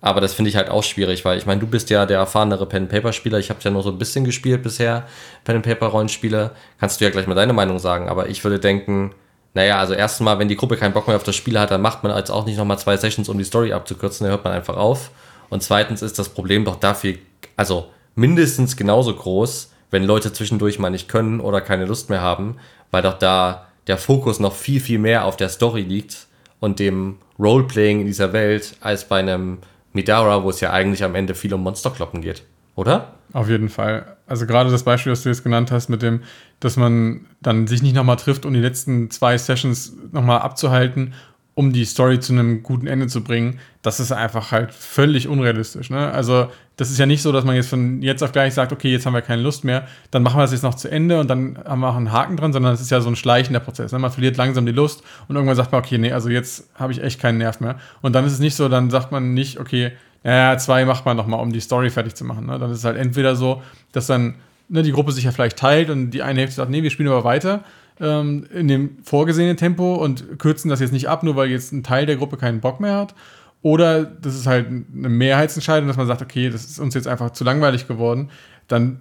Aber 0.00 0.20
das 0.20 0.34
finde 0.34 0.50
ich 0.50 0.56
halt 0.56 0.68
auch 0.68 0.82
schwierig, 0.82 1.24
weil 1.24 1.38
ich 1.38 1.46
meine, 1.46 1.60
du 1.60 1.66
bist 1.66 1.88
ja 1.88 2.04
der 2.04 2.18
erfahrenere 2.18 2.66
Pen 2.66 2.82
and 2.82 2.90
Paper 2.90 3.14
Spieler. 3.14 3.38
Ich 3.38 3.48
habe 3.48 3.60
ja 3.62 3.70
nur 3.70 3.82
so 3.82 3.90
ein 3.90 3.96
bisschen 3.96 4.26
gespielt 4.26 4.62
bisher, 4.62 5.06
Pen 5.44 5.56
and 5.56 5.64
Paper 5.64 5.86
Rollenspiele. 5.86 6.50
Kannst 6.78 7.00
du 7.00 7.06
ja 7.06 7.10
gleich 7.10 7.26
mal 7.26 7.34
deine 7.34 7.54
Meinung 7.54 7.78
sagen. 7.78 8.10
Aber 8.10 8.28
ich 8.28 8.44
würde 8.44 8.58
denken, 8.58 9.14
naja, 9.54 9.78
also 9.78 9.94
erstmal, 9.94 10.38
wenn 10.38 10.48
die 10.48 10.56
Gruppe 10.56 10.76
keinen 10.76 10.92
Bock 10.92 11.06
mehr 11.06 11.16
auf 11.16 11.22
das 11.22 11.36
Spiel 11.36 11.58
hat, 11.58 11.70
dann 11.70 11.80
macht 11.80 12.02
man 12.02 12.12
als 12.12 12.30
auch 12.30 12.44
nicht 12.44 12.58
nochmal 12.58 12.78
zwei 12.78 12.96
Sessions, 12.96 13.28
um 13.28 13.38
die 13.38 13.44
Story 13.44 13.72
abzukürzen, 13.72 14.24
dann 14.24 14.32
hört 14.32 14.44
man 14.44 14.52
einfach 14.52 14.76
auf. 14.76 15.10
Und 15.48 15.62
zweitens 15.62 16.02
ist 16.02 16.18
das 16.18 16.28
Problem 16.28 16.64
doch 16.64 16.76
dafür, 16.76 17.14
also 17.56 17.86
mindestens 18.16 18.76
genauso 18.76 19.14
groß, 19.14 19.70
wenn 19.90 20.04
Leute 20.04 20.32
zwischendurch 20.32 20.80
mal 20.80 20.90
nicht 20.90 21.08
können 21.08 21.40
oder 21.40 21.60
keine 21.60 21.84
Lust 21.84 22.10
mehr 22.10 22.20
haben, 22.20 22.56
weil 22.90 23.02
doch 23.02 23.18
da 23.18 23.68
der 23.86 23.96
Fokus 23.96 24.40
noch 24.40 24.54
viel, 24.54 24.80
viel 24.80 24.98
mehr 24.98 25.24
auf 25.24 25.36
der 25.36 25.48
Story 25.48 25.82
liegt 25.82 26.26
und 26.58 26.80
dem 26.80 27.18
Roleplaying 27.38 28.00
in 28.00 28.06
dieser 28.06 28.32
Welt 28.32 28.76
als 28.80 29.04
bei 29.04 29.20
einem 29.20 29.58
Midara, 29.92 30.42
wo 30.42 30.50
es 30.50 30.60
ja 30.60 30.72
eigentlich 30.72 31.04
am 31.04 31.14
Ende 31.14 31.34
viel 31.34 31.54
um 31.54 31.62
Monsterkloppen 31.62 32.22
geht, 32.22 32.42
oder? 32.74 33.14
Auf 33.32 33.48
jeden 33.48 33.68
Fall. 33.68 34.13
Also 34.26 34.46
gerade 34.46 34.70
das 34.70 34.82
Beispiel, 34.84 35.12
das 35.12 35.22
du 35.22 35.28
jetzt 35.28 35.44
genannt 35.44 35.70
hast, 35.70 35.88
mit 35.88 36.02
dem, 36.02 36.20
dass 36.60 36.76
man 36.76 37.26
dann 37.42 37.66
sich 37.66 37.82
nicht 37.82 37.94
nochmal 37.94 38.16
trifft, 38.16 38.46
um 38.46 38.54
die 38.54 38.60
letzten 38.60 39.10
zwei 39.10 39.36
Sessions 39.36 39.92
nochmal 40.12 40.40
abzuhalten 40.40 41.12
um 41.54 41.72
die 41.72 41.84
Story 41.84 42.18
zu 42.18 42.32
einem 42.32 42.62
guten 42.62 42.88
Ende 42.88 43.06
zu 43.06 43.22
bringen, 43.22 43.60
das 43.82 44.00
ist 44.00 44.10
einfach 44.10 44.50
halt 44.50 44.72
völlig 44.72 45.28
unrealistisch. 45.28 45.88
Ne? 45.88 46.10
Also, 46.10 46.48
das 46.76 46.90
ist 46.90 46.98
ja 46.98 47.06
nicht 47.06 47.22
so, 47.22 47.30
dass 47.30 47.44
man 47.44 47.54
jetzt 47.54 47.68
von 47.68 48.02
jetzt 48.02 48.22
auf 48.24 48.32
gleich 48.32 48.54
sagt, 48.54 48.72
okay, 48.72 48.90
jetzt 48.90 49.06
haben 49.06 49.14
wir 49.14 49.22
keine 49.22 49.42
Lust 49.42 49.62
mehr, 49.62 49.86
dann 50.10 50.24
machen 50.24 50.36
wir 50.36 50.42
das 50.42 50.50
jetzt 50.50 50.64
noch 50.64 50.74
zu 50.74 50.90
Ende 50.90 51.20
und 51.20 51.30
dann 51.30 51.56
haben 51.64 51.80
wir 51.80 51.88
auch 51.88 51.96
einen 51.96 52.10
Haken 52.10 52.36
dran, 52.36 52.52
sondern 52.52 52.74
es 52.74 52.80
ist 52.80 52.90
ja 52.90 53.00
so 53.00 53.08
ein 53.08 53.14
schleichender 53.14 53.60
Prozess. 53.60 53.92
Ne? 53.92 54.00
Man 54.00 54.10
verliert 54.10 54.36
langsam 54.36 54.66
die 54.66 54.72
Lust 54.72 55.04
und 55.28 55.36
irgendwann 55.36 55.56
sagt 55.56 55.70
man, 55.70 55.80
okay, 55.80 55.98
nee, 55.98 56.10
also 56.10 56.28
jetzt 56.28 56.68
habe 56.74 56.92
ich 56.92 57.00
echt 57.00 57.20
keinen 57.20 57.38
Nerv 57.38 57.60
mehr. 57.60 57.76
Und 58.02 58.14
dann 58.14 58.26
ist 58.26 58.32
es 58.32 58.40
nicht 58.40 58.56
so, 58.56 58.68
dann 58.68 58.90
sagt 58.90 59.12
man 59.12 59.34
nicht, 59.34 59.60
okay, 59.60 59.92
naja, 60.24 60.58
zwei 60.58 60.84
macht 60.84 61.04
man 61.04 61.16
nochmal, 61.16 61.40
um 61.40 61.52
die 61.52 61.60
Story 61.60 61.90
fertig 61.90 62.14
zu 62.14 62.24
machen. 62.24 62.46
Ne? 62.46 62.58
Dann 62.58 62.70
ist 62.70 62.78
es 62.78 62.84
halt 62.84 62.96
entweder 62.96 63.36
so, 63.36 63.62
dass 63.92 64.06
dann 64.06 64.36
ne, 64.68 64.82
die 64.82 64.92
Gruppe 64.92 65.12
sich 65.12 65.24
ja 65.24 65.30
vielleicht 65.30 65.58
teilt 65.58 65.90
und 65.90 66.10
die 66.10 66.22
eine 66.22 66.40
Hälfte 66.40 66.56
sagt, 66.56 66.70
nee, 66.70 66.82
wir 66.82 66.90
spielen 66.90 67.10
aber 67.10 67.24
weiter 67.24 67.62
ähm, 68.00 68.46
in 68.52 68.66
dem 68.66 68.96
vorgesehenen 69.04 69.56
Tempo 69.56 69.94
und 69.94 70.38
kürzen 70.38 70.68
das 70.70 70.80
jetzt 70.80 70.92
nicht 70.92 71.08
ab, 71.08 71.22
nur 71.22 71.36
weil 71.36 71.50
jetzt 71.50 71.72
ein 71.72 71.82
Teil 71.82 72.06
der 72.06 72.16
Gruppe 72.16 72.36
keinen 72.36 72.60
Bock 72.60 72.80
mehr 72.80 72.96
hat. 72.96 73.14
Oder 73.62 74.04
das 74.04 74.34
ist 74.34 74.46
halt 74.46 74.66
eine 74.66 75.08
Mehrheitsentscheidung, 75.08 75.88
dass 75.88 75.96
man 75.96 76.06
sagt, 76.06 76.20
okay, 76.20 76.50
das 76.50 76.64
ist 76.64 76.78
uns 76.78 76.94
jetzt 76.94 77.08
einfach 77.08 77.30
zu 77.30 77.44
langweilig 77.44 77.88
geworden. 77.88 78.30
Dann 78.68 79.00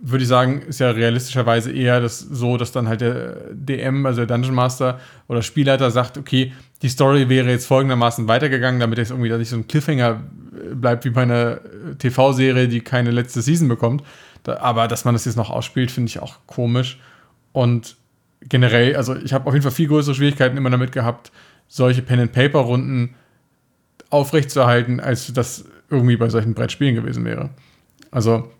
würde 0.00 0.22
ich 0.22 0.28
sagen, 0.28 0.62
ist 0.62 0.80
ja 0.80 0.90
realistischerweise 0.90 1.72
eher 1.72 2.00
das 2.00 2.20
so, 2.20 2.56
dass 2.56 2.72
dann 2.72 2.88
halt 2.88 3.00
der 3.00 3.52
DM, 3.52 4.06
also 4.06 4.24
der 4.24 4.26
Dungeon 4.26 4.54
Master 4.54 5.00
oder 5.26 5.42
Spielleiter 5.42 5.90
sagt, 5.90 6.16
okay, 6.16 6.52
die 6.82 6.88
Story 6.88 7.28
wäre 7.28 7.50
jetzt 7.50 7.66
folgendermaßen 7.66 8.28
weitergegangen, 8.28 8.80
damit 8.80 8.98
jetzt 8.98 9.10
irgendwie 9.10 9.28
da 9.28 9.36
nicht 9.36 9.48
so 9.48 9.56
ein 9.56 9.66
Cliffhanger 9.66 10.22
bleibt 10.74 11.04
wie 11.04 11.10
bei 11.10 11.22
einer 11.22 11.60
TV-Serie, 11.98 12.68
die 12.68 12.80
keine 12.80 13.10
letzte 13.10 13.42
Season 13.42 13.68
bekommt. 13.68 14.02
Da, 14.42 14.58
aber 14.58 14.88
dass 14.88 15.04
man 15.04 15.14
das 15.14 15.24
jetzt 15.24 15.36
noch 15.36 15.50
ausspielt, 15.50 15.90
finde 15.90 16.08
ich 16.08 16.20
auch 16.20 16.36
komisch. 16.46 16.98
Und 17.52 17.96
generell, 18.40 18.96
also 18.96 19.16
ich 19.16 19.32
habe 19.32 19.46
auf 19.46 19.54
jeden 19.54 19.62
Fall 19.62 19.72
viel 19.72 19.88
größere 19.88 20.14
Schwierigkeiten 20.14 20.56
immer 20.56 20.70
damit 20.70 20.92
gehabt, 20.92 21.32
solche 21.66 22.02
Pen-and-Paper-Runden 22.02 23.14
aufrechtzuerhalten, 24.10 25.00
als 25.00 25.32
das 25.32 25.64
irgendwie 25.90 26.16
bei 26.16 26.28
solchen 26.28 26.54
Brettspielen 26.54 26.94
gewesen 26.94 27.24
wäre. 27.24 27.50
Also 28.10 28.50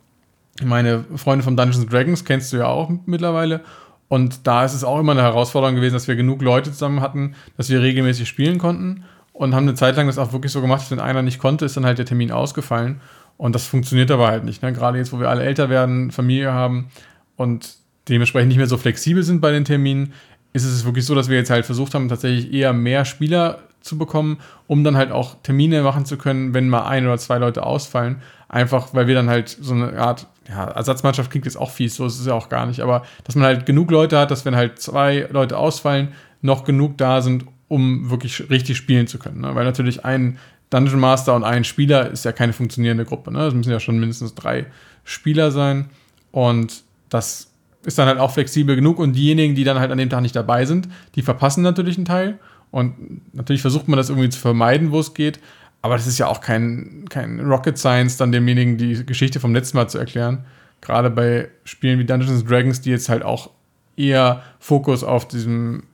meine 0.63 1.05
Freunde 1.17 1.45
von 1.45 1.57
Dungeons 1.57 1.87
Dragons 1.87 2.25
kennst 2.25 2.53
du 2.53 2.59
ja 2.59 2.67
auch 2.67 2.91
mittlerweile. 3.07 3.63
Und 4.09 4.47
da 4.47 4.65
ist 4.65 4.75
es 4.75 4.85
auch 4.85 4.99
immer 4.99 5.13
eine 5.13 5.23
Herausforderung 5.23 5.77
gewesen, 5.77 5.95
dass 5.95 6.09
wir 6.09 6.17
genug 6.17 6.43
Leute 6.43 6.73
zusammen 6.73 7.01
hatten, 7.01 7.35
dass 7.57 7.69
wir 7.69 7.83
regelmäßig 7.83 8.29
spielen 8.29 8.59
konnten. 8.59 9.05
Und 9.38 9.55
haben 9.55 9.68
eine 9.68 9.74
Zeit 9.74 9.94
lang 9.96 10.09
das 10.09 10.18
auch 10.18 10.33
wirklich 10.33 10.51
so 10.51 10.61
gemacht, 10.61 10.90
wenn 10.90 10.98
einer 10.98 11.22
nicht 11.22 11.38
konnte, 11.38 11.64
ist 11.64 11.77
dann 11.77 11.87
halt 11.87 11.98
der 11.98 12.07
Termin 12.07 12.33
ausgefallen. 12.33 13.01
Und 13.37 13.55
das 13.55 13.66
funktioniert 13.66 14.11
aber 14.11 14.27
halt 14.27 14.42
nicht. 14.42 14.64
Ne? 14.64 14.72
Gerade 14.72 14.98
jetzt, 14.98 15.12
wo 15.12 15.20
wir 15.20 15.29
alle 15.29 15.44
älter 15.44 15.70
werden, 15.70 16.11
Familie 16.11 16.53
haben 16.53 16.88
und 17.37 17.77
dementsprechend 18.09 18.48
nicht 18.48 18.57
mehr 18.57 18.66
so 18.66 18.77
flexibel 18.77 19.22
sind 19.22 19.40
bei 19.40 19.53
den 19.53 19.64
Terminen, 19.64 20.12
ist 20.55 20.64
es 20.64 20.85
wirklich 20.85 21.07
so, 21.07 21.14
dass 21.14 21.29
wir 21.29 21.37
jetzt 21.37 21.51
halt 21.51 21.66
versucht 21.66 21.94
haben, 21.94 22.09
tatsächlich 22.09 22.53
eher 22.53 22.72
mehr 22.72 23.05
Spieler 23.05 23.61
zu 23.81 23.96
bekommen, 23.96 24.38
um 24.66 24.83
dann 24.83 24.96
halt 24.96 25.12
auch 25.12 25.37
Termine 25.44 25.83
machen 25.83 26.05
zu 26.05 26.18
können, 26.18 26.53
wenn 26.53 26.68
mal 26.68 26.88
ein 26.88 27.07
oder 27.07 27.18
zwei 27.18 27.38
Leute 27.38 27.62
ausfallen. 27.62 28.20
Einfach, 28.48 28.92
weil 28.92 29.07
wir 29.07 29.14
dann 29.14 29.31
halt 29.31 29.51
so 29.51 29.72
eine 29.72 30.01
Art, 30.01 30.27
ja, 30.48 30.64
Ersatzmannschaft 30.64 31.31
klingt 31.31 31.44
jetzt 31.44 31.59
auch 31.59 31.70
fies, 31.70 31.94
so 31.94 32.07
ist 32.07 32.18
es 32.18 32.27
ja 32.27 32.35
auch 32.35 32.48
gar 32.48 32.66
nicht, 32.66 32.81
aber 32.81 33.05
dass 33.22 33.37
man 33.37 33.44
halt 33.44 33.66
genug 33.66 33.92
Leute 33.92 34.18
hat, 34.18 34.33
dass 34.33 34.44
wenn 34.44 34.57
halt 34.57 34.81
zwei 34.81 35.29
Leute 35.31 35.57
ausfallen, 35.57 36.09
noch 36.42 36.64
genug 36.64 36.98
da 36.98 37.22
sind, 37.22 37.44
um 37.69 38.11
wirklich 38.11 38.51
richtig 38.51 38.77
spielen 38.77 39.07
zu 39.07 39.19
können. 39.19 39.43
Ne? 39.43 39.55
Weil 39.55 39.65
natürlich 39.65 40.05
ein 40.05 40.39
Dungeon 40.71 41.01
Master 41.01 41.35
und 41.35 41.45
ein 41.45 41.65
Spieler 41.65 42.11
ist 42.11 42.25
ja 42.25 42.33
keine 42.33 42.53
funktionierende 42.53 43.05
Gruppe. 43.05 43.33
Ne? 43.33 43.47
Es 43.47 43.55
müssen 43.55 43.71
ja 43.71 43.81
schon 43.81 43.99
mindestens 43.99 44.35
drei 44.35 44.67
Spieler 45.05 45.51
sein. 45.51 45.87
Und 46.31 46.83
das 47.09 47.51
ist 47.85 47.99
dann 47.99 48.09
halt 48.09 48.19
auch 48.19 48.33
flexibel 48.33 48.77
genug. 48.77 48.99
Und 48.99 49.15
diejenigen, 49.15 49.55
die 49.55 49.65
dann 49.65 49.79
halt 49.79 49.91
an 49.91 49.99
dem 49.99 50.11
Tag 50.11 50.23
nicht 50.23 50.37
dabei 50.37 50.65
sind, 50.65 50.89
die 51.15 51.23
verpassen 51.23 51.63
natürlich 51.63 51.97
einen 51.97 52.05
Teil. 52.05 52.39
Und 52.71 53.35
natürlich 53.35 53.63
versucht 53.63 53.89
man 53.89 53.97
das 53.97 54.11
irgendwie 54.11 54.29
zu 54.29 54.39
vermeiden, 54.39 54.93
wo 54.93 55.01
es 55.01 55.15
geht. 55.15 55.41
Aber 55.81 55.97
das 55.97 56.07
ist 56.07 56.19
ja 56.19 56.27
auch 56.27 56.41
kein, 56.41 57.07
kein 57.09 57.41
Rocket 57.41 57.79
Science, 57.79 58.17
dann 58.17 58.33
demjenigen 58.33 58.77
die 58.77 59.07
Geschichte 59.07 59.41
vom 59.41 59.55
letzten 59.55 59.77
Mal 59.77 59.89
zu 59.89 59.99
erklären. 59.99 60.45
Gerade 60.81 61.09
bei 61.09 61.49
Spielen 61.65 61.99
wie 61.99 62.05
Dungeons 62.05 62.45
Dragons, 62.45 62.81
die 62.81 62.91
jetzt 62.91 63.09
halt 63.09 63.23
auch 63.23 63.51
eher 63.97 64.43
Fokus 64.59 65.03
auf 65.03 65.27
diesem 65.27 65.85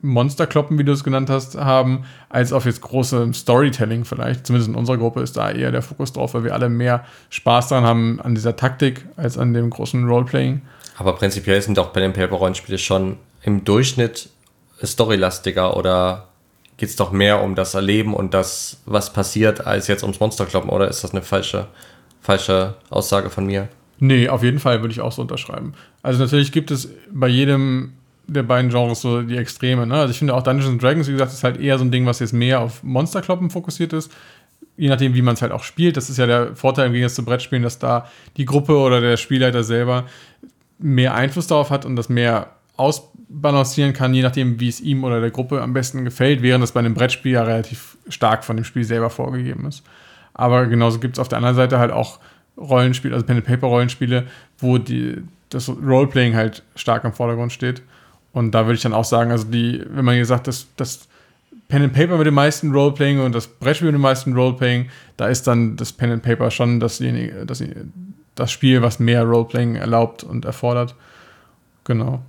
Monsterkloppen, 0.00 0.78
wie 0.78 0.84
du 0.84 0.92
es 0.92 1.02
genannt 1.02 1.28
hast, 1.28 1.56
haben, 1.56 2.04
als 2.28 2.52
auf 2.52 2.66
jetzt 2.66 2.80
große 2.82 3.32
Storytelling 3.34 4.04
vielleicht. 4.04 4.46
Zumindest 4.46 4.70
in 4.70 4.76
unserer 4.76 4.96
Gruppe 4.96 5.20
ist 5.22 5.36
da 5.36 5.50
eher 5.50 5.72
der 5.72 5.82
Fokus 5.82 6.12
drauf, 6.12 6.34
weil 6.34 6.44
wir 6.44 6.54
alle 6.54 6.68
mehr 6.68 7.04
Spaß 7.30 7.68
daran 7.68 7.84
haben 7.84 8.20
an 8.20 8.34
dieser 8.34 8.54
Taktik 8.54 9.04
als 9.16 9.36
an 9.36 9.54
dem 9.54 9.70
großen 9.70 10.06
Roleplaying. 10.08 10.62
Aber 10.96 11.14
prinzipiell 11.14 11.60
sind 11.60 11.78
auch 11.78 11.88
bei 11.88 12.00
den 12.00 12.12
Paper-Rollenspiele 12.12 12.78
schon 12.78 13.16
im 13.42 13.64
Durchschnitt 13.64 14.30
storylastiger 14.82 15.76
oder 15.76 16.28
geht 16.76 16.88
es 16.88 16.96
doch 16.96 17.10
mehr 17.10 17.42
um 17.42 17.56
das 17.56 17.74
Erleben 17.74 18.14
und 18.14 18.34
das, 18.34 18.78
was 18.86 19.12
passiert, 19.12 19.66
als 19.66 19.88
jetzt 19.88 20.02
ums 20.02 20.20
Monsterkloppen, 20.20 20.70
oder 20.70 20.88
ist 20.88 21.02
das 21.02 21.10
eine 21.10 21.22
falsche, 21.22 21.66
falsche 22.20 22.76
Aussage 22.88 23.30
von 23.30 23.46
mir? 23.46 23.68
Nee, 23.98 24.28
auf 24.28 24.44
jeden 24.44 24.60
Fall 24.60 24.80
würde 24.80 24.92
ich 24.92 25.00
auch 25.00 25.10
so 25.10 25.22
unterschreiben. 25.22 25.74
Also 26.02 26.22
natürlich 26.22 26.52
gibt 26.52 26.70
es 26.70 26.88
bei 27.12 27.26
jedem 27.26 27.94
der 28.28 28.42
beiden 28.42 28.70
Genres 28.70 29.00
so 29.00 29.22
die 29.22 29.36
Extreme. 29.36 29.86
Ne? 29.86 29.94
Also 29.94 30.12
ich 30.12 30.18
finde 30.18 30.34
auch 30.34 30.42
Dungeons 30.42 30.80
Dragons, 30.80 31.08
wie 31.08 31.12
gesagt, 31.12 31.32
ist 31.32 31.44
halt 31.44 31.58
eher 31.58 31.78
so 31.78 31.84
ein 31.84 31.90
Ding, 31.90 32.06
was 32.06 32.20
jetzt 32.20 32.32
mehr 32.32 32.60
auf 32.60 32.82
Monsterkloppen 32.82 33.50
fokussiert 33.50 33.92
ist. 33.92 34.12
Je 34.76 34.88
nachdem, 34.88 35.14
wie 35.14 35.22
man 35.22 35.34
es 35.34 35.42
halt 35.42 35.50
auch 35.50 35.64
spielt. 35.64 35.96
Das 35.96 36.08
ist 36.08 36.18
ja 36.18 36.26
der 36.26 36.54
Vorteil 36.54 36.86
im 36.86 36.92
Gegensatz 36.92 37.16
zu 37.16 37.24
Brettspielen, 37.24 37.64
dass 37.64 37.78
da 37.78 38.06
die 38.36 38.44
Gruppe 38.44 38.76
oder 38.76 39.00
der 39.00 39.16
Spielleiter 39.16 39.64
selber 39.64 40.04
mehr 40.78 41.14
Einfluss 41.14 41.48
darauf 41.48 41.70
hat 41.70 41.84
und 41.84 41.96
das 41.96 42.08
mehr 42.08 42.50
ausbalancieren 42.76 43.92
kann, 43.92 44.14
je 44.14 44.22
nachdem, 44.22 44.60
wie 44.60 44.68
es 44.68 44.80
ihm 44.80 45.02
oder 45.02 45.20
der 45.20 45.30
Gruppe 45.30 45.62
am 45.62 45.72
besten 45.72 46.04
gefällt, 46.04 46.42
während 46.42 46.62
das 46.62 46.72
bei 46.72 46.80
einem 46.80 46.94
Brettspiel 46.94 47.32
ja 47.32 47.42
relativ 47.42 47.96
stark 48.08 48.44
von 48.44 48.56
dem 48.56 48.64
Spiel 48.64 48.84
selber 48.84 49.10
vorgegeben 49.10 49.66
ist. 49.66 49.82
Aber 50.34 50.66
genauso 50.66 51.00
gibt 51.00 51.16
es 51.16 51.18
auf 51.18 51.28
der 51.28 51.38
anderen 51.38 51.56
Seite 51.56 51.80
halt 51.80 51.90
auch 51.90 52.20
Rollenspiele, 52.56 53.14
also 53.14 53.26
Pen-and-Paper-Rollenspiele, 53.26 54.26
wo 54.58 54.78
die, 54.78 55.22
das 55.50 55.68
Roleplaying 55.68 56.36
halt 56.36 56.62
stark 56.76 57.04
im 57.04 57.12
Vordergrund 57.12 57.52
steht. 57.52 57.82
Und 58.38 58.52
da 58.52 58.66
würde 58.66 58.76
ich 58.76 58.82
dann 58.82 58.94
auch 58.94 59.04
sagen, 59.04 59.32
also 59.32 59.46
die, 59.48 59.84
wenn 59.88 60.04
man 60.04 60.14
hier 60.14 60.24
sagt, 60.24 60.46
das 60.46 61.08
Pen 61.66 61.82
and 61.82 61.92
Paper 61.92 62.18
mit 62.18 62.26
dem 62.28 62.34
meisten 62.34 62.70
Roleplaying 62.70 63.20
und 63.20 63.34
das 63.34 63.48
Brettspiel 63.48 63.88
mit 63.88 63.94
dem 63.94 64.02
meisten 64.02 64.32
Roleplaying, 64.32 64.90
da 65.16 65.26
ist 65.26 65.48
dann 65.48 65.76
das 65.76 65.92
Pen 65.92 66.12
and 66.12 66.22
Paper 66.22 66.48
schon 66.52 66.78
dasjenige, 66.78 67.44
das, 67.46 67.64
das 68.36 68.52
Spiel, 68.52 68.80
was 68.80 69.00
mehr 69.00 69.24
Roleplaying 69.24 69.74
erlaubt 69.74 70.22
und 70.22 70.44
erfordert. 70.44 70.94
Genau. 71.82 72.20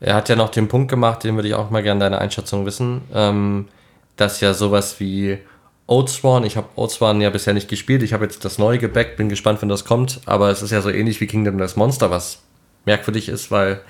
Er 0.00 0.16
hat 0.16 0.28
ja 0.28 0.36
noch 0.36 0.50
den 0.50 0.68
Punkt 0.68 0.90
gemacht, 0.90 1.24
den 1.24 1.34
würde 1.34 1.48
ich 1.48 1.54
auch 1.54 1.70
mal 1.70 1.82
gerne 1.82 2.00
deine 2.00 2.18
Einschätzung 2.18 2.66
wissen, 2.66 3.00
ähm, 3.14 3.68
dass 4.16 4.42
ja 4.42 4.52
sowas 4.52 5.00
wie 5.00 5.38
Oathsworn, 5.86 6.44
ich 6.44 6.58
habe 6.58 6.68
Oathsworn 6.76 7.22
ja 7.22 7.30
bisher 7.30 7.54
nicht 7.54 7.68
gespielt, 7.68 8.02
ich 8.02 8.12
habe 8.12 8.24
jetzt 8.24 8.44
das 8.44 8.58
neue 8.58 8.76
gebackt, 8.76 9.16
bin 9.16 9.30
gespannt, 9.30 9.62
wenn 9.62 9.70
das 9.70 9.86
kommt, 9.86 10.20
aber 10.26 10.50
es 10.50 10.60
ist 10.60 10.72
ja 10.72 10.82
so 10.82 10.90
ähnlich 10.90 11.22
wie 11.22 11.26
Kingdom 11.26 11.56
das 11.56 11.74
Monster, 11.76 12.10
was 12.10 12.42
merkwürdig 12.84 13.30
ist, 13.30 13.50
weil 13.50 13.80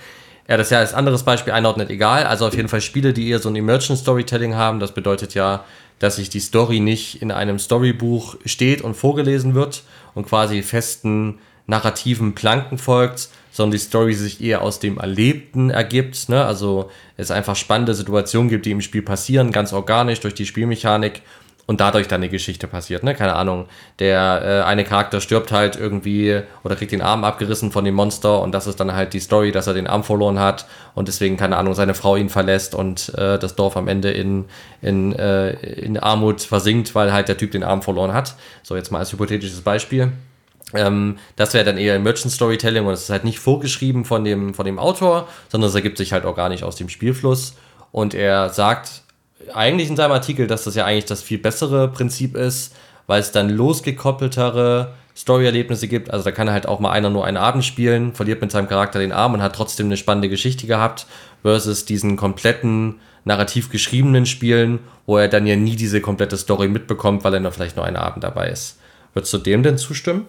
ja, 0.51 0.57
das 0.57 0.67
ist 0.67 0.73
ja 0.73 0.81
als 0.81 0.95
anderes 0.95 1.23
Beispiel 1.23 1.53
einordnet, 1.53 1.91
egal. 1.91 2.25
Also 2.25 2.45
auf 2.45 2.57
jeden 2.57 2.69
Fall 2.69 2.81
Spiele, 2.81 3.13
die 3.13 3.29
eher 3.29 3.39
so 3.39 3.49
ein 3.49 3.55
Emergent 3.55 4.01
Storytelling 4.01 4.57
haben. 4.57 4.81
Das 4.81 4.93
bedeutet 4.93 5.33
ja, 5.35 5.65
dass 6.01 6.17
sich 6.17 6.29
die 6.29 6.41
Story 6.41 6.81
nicht 6.81 7.23
in 7.23 7.31
einem 7.31 7.61
Storybuch 7.61 8.35
steht 8.45 8.83
und 8.83 8.95
vorgelesen 8.95 9.55
wird 9.55 9.85
und 10.17 10.27
quasi 10.27 10.63
festen 10.63 11.39
narrativen 11.69 12.35
Planken 12.35 12.79
folgt, 12.79 13.29
sondern 13.53 13.71
die 13.71 13.79
Story 13.79 14.15
sich 14.15 14.43
eher 14.43 14.63
aus 14.63 14.81
dem 14.81 14.99
Erlebten 14.99 15.71
ergibt. 15.71 16.29
Ne? 16.29 16.45
Also 16.45 16.91
es 17.17 17.31
einfach 17.31 17.55
spannende 17.55 17.95
Situationen 17.95 18.49
gibt, 18.49 18.67
die 18.67 18.73
im 18.73 18.81
Spiel 18.81 19.03
passieren, 19.03 19.53
ganz 19.53 19.73
organisch 19.73 20.19
durch 20.19 20.35
die 20.35 20.47
Spielmechanik 20.47 21.23
und 21.67 21.81
dadurch 21.81 22.09
dann 22.09 22.21
eine 22.21 22.29
Geschichte 22.29 22.67
passiert, 22.67 23.03
ne? 23.03 23.15
Keine 23.15 23.35
Ahnung. 23.35 23.67
Der 23.99 24.43
äh, 24.45 24.67
eine 24.67 24.85
Charakter 24.85 25.21
stirbt 25.21 25.53
halt 25.53 25.77
irgendwie 25.77 26.43
oder 26.65 26.77
kriegt 26.77 26.93
den 26.93 27.03
Arm 27.03 27.25
abgerissen 27.25 27.71
von 27.71 27.85
dem 27.85 27.95
Monster 27.95 28.41
und 28.41 28.53
das 28.53 28.67
ist 28.67 28.81
dann 28.81 28.93
halt 28.93 29.13
die 29.13 29.21
Story, 29.21 29.53
dass 29.53 29.67
er 29.67 29.75
den 29.75 29.87
Arm 29.87 30.05
verloren 30.05 30.39
hat 30.39 30.67
und 30.95 31.09
deswegen, 31.09 31.37
keine 31.37 31.57
Ahnung, 31.57 31.75
seine 31.75 31.95
Frau 31.95 32.17
ihn 32.17 32.29
verlässt 32.29 32.75
und 32.75 33.15
äh, 33.17 33.39
das 33.39 33.55
Dorf 33.55 33.77
am 33.77 33.89
Ende 33.89 34.11
in, 34.11 34.47
in, 34.83 35.13
äh, 35.13 35.51
in 35.51 35.99
Armut 35.99 36.41
versinkt, 36.41 36.95
weil 36.95 37.13
halt 37.13 37.29
der 37.29 37.37
Typ 37.37 37.53
den 37.53 37.63
Arm 37.63 37.83
verloren 37.83 38.13
hat. 38.13 38.35
So, 38.63 38.77
jetzt 38.77 38.91
mal 38.91 38.99
als 38.99 39.13
hypothetisches 39.13 39.61
Beispiel. 39.61 40.13
Ähm, 40.75 41.19
das 41.37 41.55
wäre 41.55 41.65
dann 41.65 41.79
eher 41.79 41.99
Merchant 41.99 42.33
Storytelling 42.33 42.87
und 42.87 42.93
es 42.93 43.03
ist 43.03 43.11
halt 43.11 43.25
nicht 43.25 43.39
vorgeschrieben 43.39 44.05
von 44.05 44.25
dem, 44.25 44.55
von 44.55 44.67
dem 44.67 44.79
Autor, 44.79 45.29
sondern 45.49 45.69
es 45.69 45.75
ergibt 45.75 45.99
sich 45.99 46.13
halt 46.13 46.25
organisch 46.25 46.63
aus 46.63 46.77
dem 46.77 46.89
Spielfluss. 46.89 47.55
Und 47.93 48.15
er 48.15 48.51
sagt 48.51 49.03
eigentlich 49.55 49.89
in 49.89 49.97
seinem 49.97 50.13
Artikel, 50.13 50.47
dass 50.47 50.65
das 50.65 50.75
ja 50.75 50.85
eigentlich 50.85 51.07
das 51.07 51.23
viel 51.23 51.39
bessere 51.39 51.89
Prinzip 51.89 52.37
ist, 52.37 52.75
weil 53.07 53.21
es 53.21 53.33
dann 53.33 53.51
losgekoppeltere 53.51 54.95
Story-Erlebnisse 55.17 55.89
gibt. 55.89 56.11
Also 56.11 56.25
da 56.25 56.31
kann 56.31 56.51
halt 56.51 56.67
auch 56.67 56.81
mal 56.81 56.93
einer 56.93 57.11
nur 57.11 57.25
einen 57.25 57.37
Abend 57.37 57.65
spielen, 57.65 58.15
verliert 58.15 58.41
mit 58.41 58.51
seinem 58.51 58.69
Charakter 58.69 58.99
den 58.99 59.13
Arm 59.13 59.35
und 59.35 59.43
hat 59.43 59.55
trotzdem 59.55 59.87
eine 59.87 59.97
spannende 59.97 60.29
Geschichte 60.29 60.67
gehabt, 60.67 61.07
versus 61.43 61.85
diesen 61.85 62.17
kompletten 62.17 63.01
narrativ 63.25 63.71
geschriebenen 63.71 64.27
Spielen, 64.27 64.79
wo 65.07 65.19
er 65.19 65.29
dann 65.29 65.47
ja 65.47 65.57
nie 65.57 65.77
diese 65.77 66.01
komplette 66.01 66.37
Story 66.37 66.69
mitbekommt, 66.69 67.25
weil 67.25 67.35
er 67.35 67.41
noch 67.41 67.53
vielleicht 67.53 67.77
nur 67.77 67.85
einen 67.85 67.97
Abend 67.97 68.25
dabei 68.25 68.49
ist. 68.49 68.79
Würdest 69.13 69.33
du 69.33 69.39
dem 69.39 69.63
denn 69.63 69.77
zustimmen? 69.77 70.27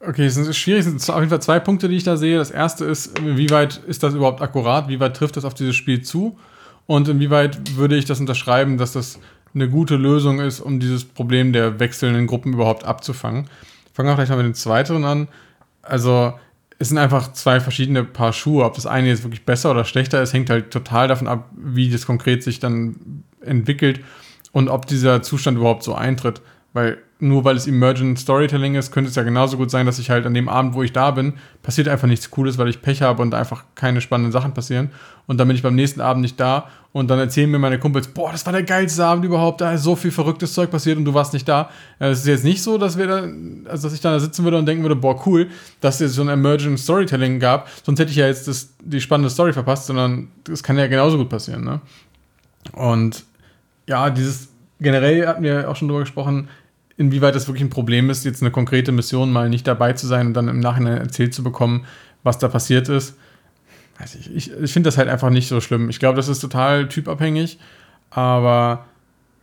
Okay, 0.00 0.26
es 0.26 0.36
ist 0.36 0.56
schwierig. 0.56 0.80
Es 0.80 0.86
sind 0.86 1.10
auf 1.10 1.20
jeden 1.20 1.30
Fall 1.30 1.42
zwei 1.42 1.58
Punkte, 1.58 1.88
die 1.88 1.96
ich 1.96 2.04
da 2.04 2.16
sehe. 2.16 2.38
Das 2.38 2.50
erste 2.50 2.84
ist, 2.84 3.12
wie 3.20 3.50
weit 3.50 3.80
ist 3.86 4.02
das 4.02 4.14
überhaupt 4.14 4.40
akkurat? 4.40 4.88
Wie 4.88 5.00
weit 5.00 5.16
trifft 5.16 5.36
das 5.36 5.44
auf 5.44 5.54
dieses 5.54 5.74
Spiel 5.74 6.02
zu? 6.02 6.38
Und 6.86 7.08
inwieweit 7.08 7.76
würde 7.76 7.96
ich 7.96 8.04
das 8.04 8.20
unterschreiben, 8.20 8.78
dass 8.78 8.92
das 8.92 9.18
eine 9.54 9.68
gute 9.68 9.96
Lösung 9.96 10.40
ist, 10.40 10.60
um 10.60 10.80
dieses 10.80 11.04
Problem 11.04 11.52
der 11.52 11.80
wechselnden 11.80 12.26
Gruppen 12.26 12.52
überhaupt 12.52 12.84
abzufangen? 12.84 13.48
Fangen 13.92 14.08
wir 14.08 14.14
vielleicht 14.14 14.30
mal 14.30 14.36
mit 14.36 14.46
dem 14.46 14.54
zweiten 14.54 15.04
an. 15.04 15.28
Also, 15.82 16.34
es 16.78 16.88
sind 16.88 16.98
einfach 16.98 17.32
zwei 17.32 17.60
verschiedene 17.60 18.04
Paar 18.04 18.32
Schuhe. 18.32 18.64
Ob 18.64 18.74
das 18.74 18.86
eine 18.86 19.08
jetzt 19.08 19.24
wirklich 19.24 19.44
besser 19.44 19.70
oder 19.70 19.84
schlechter 19.84 20.22
ist, 20.22 20.32
hängt 20.34 20.50
halt 20.50 20.70
total 20.70 21.08
davon 21.08 21.26
ab, 21.26 21.50
wie 21.56 21.90
das 21.90 22.06
konkret 22.06 22.42
sich 22.42 22.60
dann 22.60 23.24
entwickelt 23.40 24.00
und 24.52 24.68
ob 24.68 24.86
dieser 24.86 25.22
Zustand 25.22 25.56
überhaupt 25.58 25.82
so 25.82 25.94
eintritt. 25.94 26.42
Weil 26.72 26.98
nur 27.18 27.44
weil 27.44 27.56
es 27.56 27.66
Emergent 27.66 28.18
Storytelling 28.18 28.74
ist, 28.74 28.92
könnte 28.92 29.08
es 29.08 29.16
ja 29.16 29.22
genauso 29.22 29.56
gut 29.56 29.70
sein, 29.70 29.86
dass 29.86 29.98
ich 29.98 30.10
halt 30.10 30.26
an 30.26 30.34
dem 30.34 30.50
Abend, 30.50 30.74
wo 30.74 30.82
ich 30.82 30.92
da 30.92 31.10
bin, 31.12 31.34
passiert 31.62 31.88
einfach 31.88 32.08
nichts 32.08 32.30
Cooles, 32.30 32.58
weil 32.58 32.68
ich 32.68 32.82
Pech 32.82 33.00
habe 33.00 33.22
und 33.22 33.34
einfach 33.34 33.64
keine 33.74 34.02
spannenden 34.02 34.32
Sachen 34.32 34.52
passieren. 34.52 34.90
Und 35.26 35.38
dann 35.38 35.48
bin 35.48 35.56
ich 35.56 35.62
beim 35.62 35.74
nächsten 35.74 36.02
Abend 36.02 36.20
nicht 36.20 36.38
da 36.38 36.68
und 36.92 37.08
dann 37.08 37.18
erzählen 37.18 37.50
mir 37.50 37.58
meine 37.58 37.78
Kumpels, 37.78 38.08
boah, 38.08 38.32
das 38.32 38.44
war 38.44 38.52
der 38.52 38.64
geilste 38.64 39.04
Abend 39.04 39.24
überhaupt, 39.24 39.62
da 39.62 39.72
ist 39.72 39.82
so 39.82 39.96
viel 39.96 40.10
verrücktes 40.10 40.52
Zeug 40.52 40.70
passiert 40.70 40.98
und 40.98 41.06
du 41.06 41.14
warst 41.14 41.32
nicht 41.32 41.48
da. 41.48 41.70
Es 41.98 42.20
ist 42.20 42.26
jetzt 42.26 42.44
nicht 42.44 42.62
so, 42.62 42.76
dass 42.76 42.98
wir 42.98 43.06
da, 43.06 43.26
also 43.70 43.88
dass 43.88 43.94
ich 43.94 44.00
da 44.02 44.18
sitzen 44.20 44.44
würde 44.44 44.58
und 44.58 44.66
denken 44.66 44.82
würde, 44.82 44.96
boah, 44.96 45.26
cool, 45.26 45.48
dass 45.80 46.00
es 46.02 46.14
so 46.14 46.22
ein 46.22 46.28
Emergent 46.28 46.78
Storytelling 46.78 47.40
gab, 47.40 47.68
sonst 47.82 47.98
hätte 47.98 48.10
ich 48.10 48.16
ja 48.18 48.26
jetzt 48.26 48.46
das, 48.46 48.74
die 48.82 49.00
spannende 49.00 49.30
Story 49.30 49.54
verpasst, 49.54 49.86
sondern 49.86 50.28
das 50.44 50.62
kann 50.62 50.78
ja 50.78 50.86
genauso 50.86 51.16
gut 51.16 51.30
passieren, 51.30 51.64
ne? 51.64 51.80
Und 52.72 53.24
ja, 53.86 54.10
dieses 54.10 54.48
generell 54.80 55.26
hatten 55.26 55.42
wir 55.42 55.70
auch 55.70 55.76
schon 55.76 55.88
drüber 55.88 56.00
gesprochen, 56.00 56.48
inwieweit 56.96 57.34
das 57.34 57.46
wirklich 57.46 57.64
ein 57.64 57.70
Problem 57.70 58.10
ist, 58.10 58.24
jetzt 58.24 58.42
eine 58.42 58.50
konkrete 58.50 58.92
Mission 58.92 59.32
mal 59.32 59.48
nicht 59.48 59.66
dabei 59.66 59.92
zu 59.92 60.06
sein 60.06 60.28
und 60.28 60.34
dann 60.34 60.48
im 60.48 60.60
Nachhinein 60.60 60.98
erzählt 60.98 61.34
zu 61.34 61.42
bekommen, 61.42 61.84
was 62.22 62.38
da 62.38 62.48
passiert 62.48 62.88
ist. 62.88 63.16
Weiß 63.98 64.14
ich 64.14 64.34
ich, 64.34 64.52
ich 64.52 64.72
finde 64.72 64.88
das 64.88 64.98
halt 64.98 65.08
einfach 65.08 65.30
nicht 65.30 65.48
so 65.48 65.60
schlimm. 65.60 65.88
Ich 65.88 65.98
glaube, 65.98 66.16
das 66.16 66.28
ist 66.28 66.40
total 66.40 66.88
typabhängig, 66.88 67.58
aber 68.10 68.86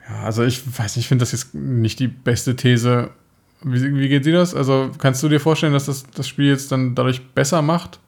ja, 0.08 0.24
also 0.24 0.44
ich 0.44 0.62
weiß 0.66 0.96
nicht, 0.96 1.06
ich 1.06 1.08
finde 1.08 1.24
das 1.24 1.32
jetzt 1.32 1.54
nicht 1.54 2.00
die 2.00 2.08
beste 2.08 2.56
These. 2.56 3.12
Wie, 3.62 3.96
wie 3.96 4.10
geht 4.10 4.26
dir 4.26 4.34
das? 4.34 4.54
Also 4.54 4.92
kannst 4.98 5.24
du 5.24 5.30
dir 5.30 5.40
vorstellen, 5.40 5.74
dass 5.74 5.86
das 5.86 6.06
das 6.12 6.28
Spiel 6.28 6.48
jetzt 6.48 6.72
dann 6.72 6.96
dadurch 6.96 7.26
besser 7.34 7.62
macht? 7.62 8.00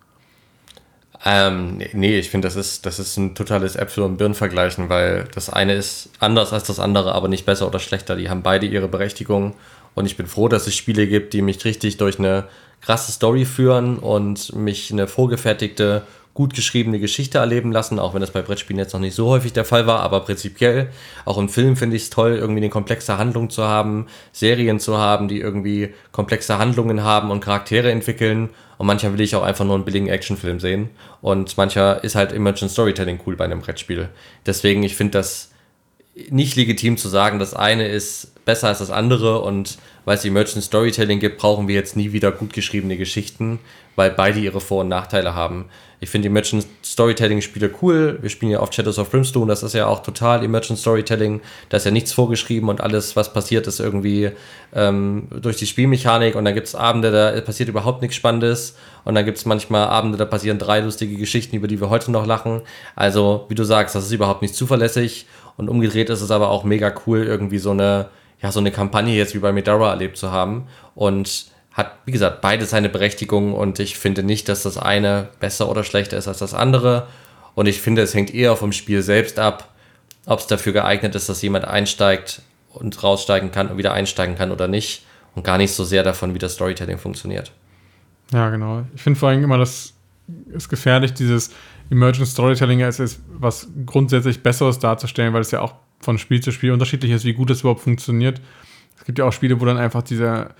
Ähm, 1.27 1.81
nee, 1.93 2.19
ich 2.19 2.29
finde, 2.29 2.47
das 2.47 2.55
ist, 2.55 2.85
das 2.85 2.99
ist 2.99 3.17
ein 3.17 3.33
totales 3.33 3.75
Äpfel- 3.75 4.03
und 4.03 4.17
Birnen-Vergleichen, 4.17 4.89
weil 4.89 5.27
das 5.33 5.49
eine 5.49 5.73
ist 5.73 6.09
anders 6.19 6.53
als 6.53 6.65
das 6.65 6.79
andere, 6.79 7.15
aber 7.15 7.27
nicht 7.27 7.47
besser 7.47 7.65
oder 7.65 7.79
schlechter. 7.79 8.15
Die 8.15 8.29
haben 8.29 8.43
beide 8.43 8.67
ihre 8.67 8.87
Berechtigung 8.87 9.55
und 9.95 10.05
ich 10.05 10.17
bin 10.17 10.27
froh, 10.27 10.47
dass 10.47 10.67
es 10.67 10.75
Spiele 10.75 11.07
gibt, 11.07 11.33
die 11.33 11.41
mich 11.41 11.65
richtig 11.65 11.97
durch 11.97 12.19
eine 12.19 12.47
krasse 12.81 13.11
Story 13.11 13.45
führen 13.45 13.97
und 13.97 14.55
mich 14.55 14.91
eine 14.91 15.07
vorgefertigte, 15.07 16.03
gut 16.35 16.53
geschriebene 16.53 16.99
Geschichte 16.99 17.39
erleben 17.39 17.71
lassen, 17.71 17.97
auch 17.97 18.13
wenn 18.13 18.21
das 18.21 18.31
bei 18.31 18.43
Brettspielen 18.43 18.77
jetzt 18.77 18.93
noch 18.93 18.99
nicht 18.99 19.15
so 19.15 19.29
häufig 19.29 19.53
der 19.53 19.65
Fall 19.65 19.87
war, 19.87 20.01
aber 20.01 20.19
prinzipiell, 20.19 20.89
auch 21.23 21.39
im 21.39 21.49
Film 21.49 21.77
finde 21.77 21.95
ich 21.95 22.03
es 22.03 22.09
toll, 22.11 22.33
irgendwie 22.33 22.59
eine 22.59 22.69
komplexe 22.69 23.17
Handlung 23.17 23.49
zu 23.49 23.63
haben, 23.63 24.05
Serien 24.33 24.79
zu 24.79 24.97
haben, 24.97 25.27
die 25.27 25.39
irgendwie 25.39 25.93
komplexe 26.11 26.59
Handlungen 26.59 27.03
haben 27.03 27.31
und 27.31 27.39
Charaktere 27.39 27.89
entwickeln 27.89 28.49
und 28.77 28.85
manchmal 28.87 29.13
will 29.13 29.21
ich 29.21 29.35
auch 29.35 29.43
einfach 29.43 29.65
nur 29.65 29.75
einen 29.75 29.85
billigen 29.85 30.09
Actionfilm 30.09 30.59
sehen. 30.59 30.89
Und 31.21 31.55
mancher 31.57 32.03
ist 32.03 32.15
halt 32.15 32.33
Emergent 32.33 32.71
Storytelling 32.71 33.19
cool 33.25 33.37
bei 33.37 33.45
einem 33.45 33.61
Brettspiel. 33.61 34.09
Deswegen, 34.45 34.83
ich 34.83 34.95
finde 34.95 35.17
das 35.17 35.51
nicht 36.29 36.55
legitim 36.55 36.97
zu 36.97 37.09
sagen, 37.09 37.39
das 37.39 37.53
eine 37.53 37.87
ist 37.87 38.31
besser 38.45 38.69
als 38.69 38.79
das 38.79 38.91
andere 38.91 39.41
und 39.41 39.77
weil 40.05 40.17
es 40.17 40.25
Emergent 40.25 40.63
Storytelling 40.63 41.19
gibt, 41.19 41.39
brauchen 41.39 41.67
wir 41.67 41.75
jetzt 41.75 41.95
nie 41.95 42.11
wieder 42.11 42.31
gut 42.31 42.53
geschriebene 42.53 42.95
Geschichten, 42.95 43.59
weil 43.95 44.11
beide 44.11 44.39
ihre 44.39 44.61
Vor- 44.61 44.81
und 44.81 44.87
Nachteile 44.87 45.33
haben. 45.33 45.65
Ich 45.99 46.09
finde 46.09 46.27
Emergent 46.27 46.67
Storytelling-Spiele 46.83 47.71
cool. 47.81 48.19
Wir 48.21 48.29
spielen 48.29 48.51
ja 48.51 48.59
oft 48.59 48.75
Shadows 48.75 48.99
of 48.99 49.09
Brimstone, 49.09 49.47
das 49.47 49.63
ist 49.63 49.73
ja 49.73 49.87
auch 49.87 50.03
total 50.03 50.43
Emergent 50.43 50.77
Storytelling. 50.77 51.41
Da 51.69 51.77
ist 51.77 51.85
ja 51.85 51.91
nichts 51.91 52.13
vorgeschrieben 52.13 52.69
und 52.69 52.81
alles, 52.81 53.15
was 53.15 53.33
passiert, 53.33 53.65
ist 53.65 53.79
irgendwie 53.79 54.31
ähm, 54.73 55.27
durch 55.41 55.57
die 55.57 55.65
Spielmechanik. 55.65 56.35
Und 56.35 56.45
dann 56.45 56.53
gibt 56.53 56.67
es 56.67 56.75
Abende, 56.75 57.11
da 57.11 57.39
passiert 57.41 57.69
überhaupt 57.69 58.01
nichts 58.01 58.15
Spannendes. 58.15 58.75
Und 59.05 59.15
dann 59.15 59.25
gibt 59.25 59.37
es 59.37 59.45
manchmal 59.45 59.87
Abende, 59.87 60.17
da 60.17 60.25
passieren 60.25 60.59
drei 60.59 60.81
lustige 60.81 61.15
Geschichten, 61.15 61.55
über 61.55 61.67
die 61.67 61.79
wir 61.79 61.89
heute 61.89 62.11
noch 62.11 62.25
lachen. 62.25 62.61
Also, 62.95 63.45
wie 63.49 63.55
du 63.55 63.63
sagst, 63.63 63.95
das 63.95 64.05
ist 64.05 64.11
überhaupt 64.11 64.41
nicht 64.41 64.55
zuverlässig. 64.55 65.25
Und 65.57 65.69
umgedreht 65.69 66.09
ist 66.09 66.21
es 66.21 66.31
aber 66.31 66.49
auch 66.49 66.63
mega 66.63 66.93
cool, 67.05 67.23
irgendwie 67.23 67.59
so 67.59 67.71
eine, 67.71 68.09
ja, 68.41 68.51
so 68.51 68.59
eine 68.59 68.71
Kampagne 68.71 69.15
jetzt 69.15 69.33
wie 69.35 69.39
bei 69.39 69.51
Medara 69.51 69.89
erlebt 69.89 70.17
zu 70.17 70.31
haben. 70.31 70.67
Und 70.95 71.47
hat, 71.75 71.91
wie 72.05 72.11
gesagt, 72.11 72.41
beide 72.41 72.65
seine 72.65 72.87
Berechtigung 72.87 73.53
und 73.53 73.79
ich 73.79 73.97
finde 73.97 74.23
nicht, 74.23 74.47
dass 74.47 74.63
das 74.63 74.77
eine 74.77 75.27
besser 75.41 75.69
oder 75.69 75.83
schlechter 75.83 76.17
ist 76.17 76.27
als 76.27 76.39
das 76.39 76.53
andere. 76.53 77.07
Und 77.53 77.67
ich 77.67 77.81
finde, 77.81 78.01
es 78.01 78.13
hängt 78.13 78.33
eher 78.33 78.55
vom 78.55 78.71
Spiel 78.71 79.01
selbst 79.01 79.39
ab, 79.39 79.73
ob 80.25 80.39
es 80.39 80.47
dafür 80.47 80.71
geeignet 80.71 81.15
ist, 81.15 81.27
dass 81.27 81.41
jemand 81.41 81.65
einsteigt 81.65 82.41
und 82.69 83.03
raussteigen 83.03 83.51
kann 83.51 83.67
und 83.67 83.77
wieder 83.77 83.93
einsteigen 83.93 84.35
kann 84.35 84.51
oder 84.51 84.67
nicht. 84.69 85.05
Und 85.35 85.43
gar 85.43 85.57
nicht 85.57 85.73
so 85.73 85.83
sehr 85.83 86.03
davon, 86.03 86.33
wie 86.33 86.39
das 86.39 86.53
Storytelling 86.53 86.97
funktioniert. 86.97 87.51
Ja, 88.31 88.49
genau. 88.49 88.85
Ich 88.95 89.01
finde 89.01 89.19
vor 89.19 89.29
allem 89.29 89.43
immer, 89.43 89.57
das 89.57 89.93
ist 90.53 90.69
gefährlich, 90.69 91.13
dieses 91.13 91.51
Emergent 91.89 92.27
Storytelling 92.27 92.83
als 92.83 93.19
was 93.27 93.67
grundsätzlich 93.85 94.41
Besseres 94.41 94.79
darzustellen, 94.79 95.33
weil 95.33 95.41
es 95.41 95.51
ja 95.51 95.61
auch 95.61 95.75
von 95.99 96.17
Spiel 96.17 96.41
zu 96.41 96.51
Spiel 96.51 96.71
unterschiedlich 96.71 97.11
ist, 97.11 97.25
wie 97.25 97.33
gut 97.33 97.49
es 97.49 97.61
überhaupt 97.61 97.81
funktioniert. 97.81 98.41
Es 98.97 99.05
gibt 99.05 99.19
ja 99.19 99.25
auch 99.25 99.33
Spiele, 99.33 99.59
wo 99.59 99.65
dann 99.65 99.77
einfach 99.77 100.01
dieser 100.01 100.55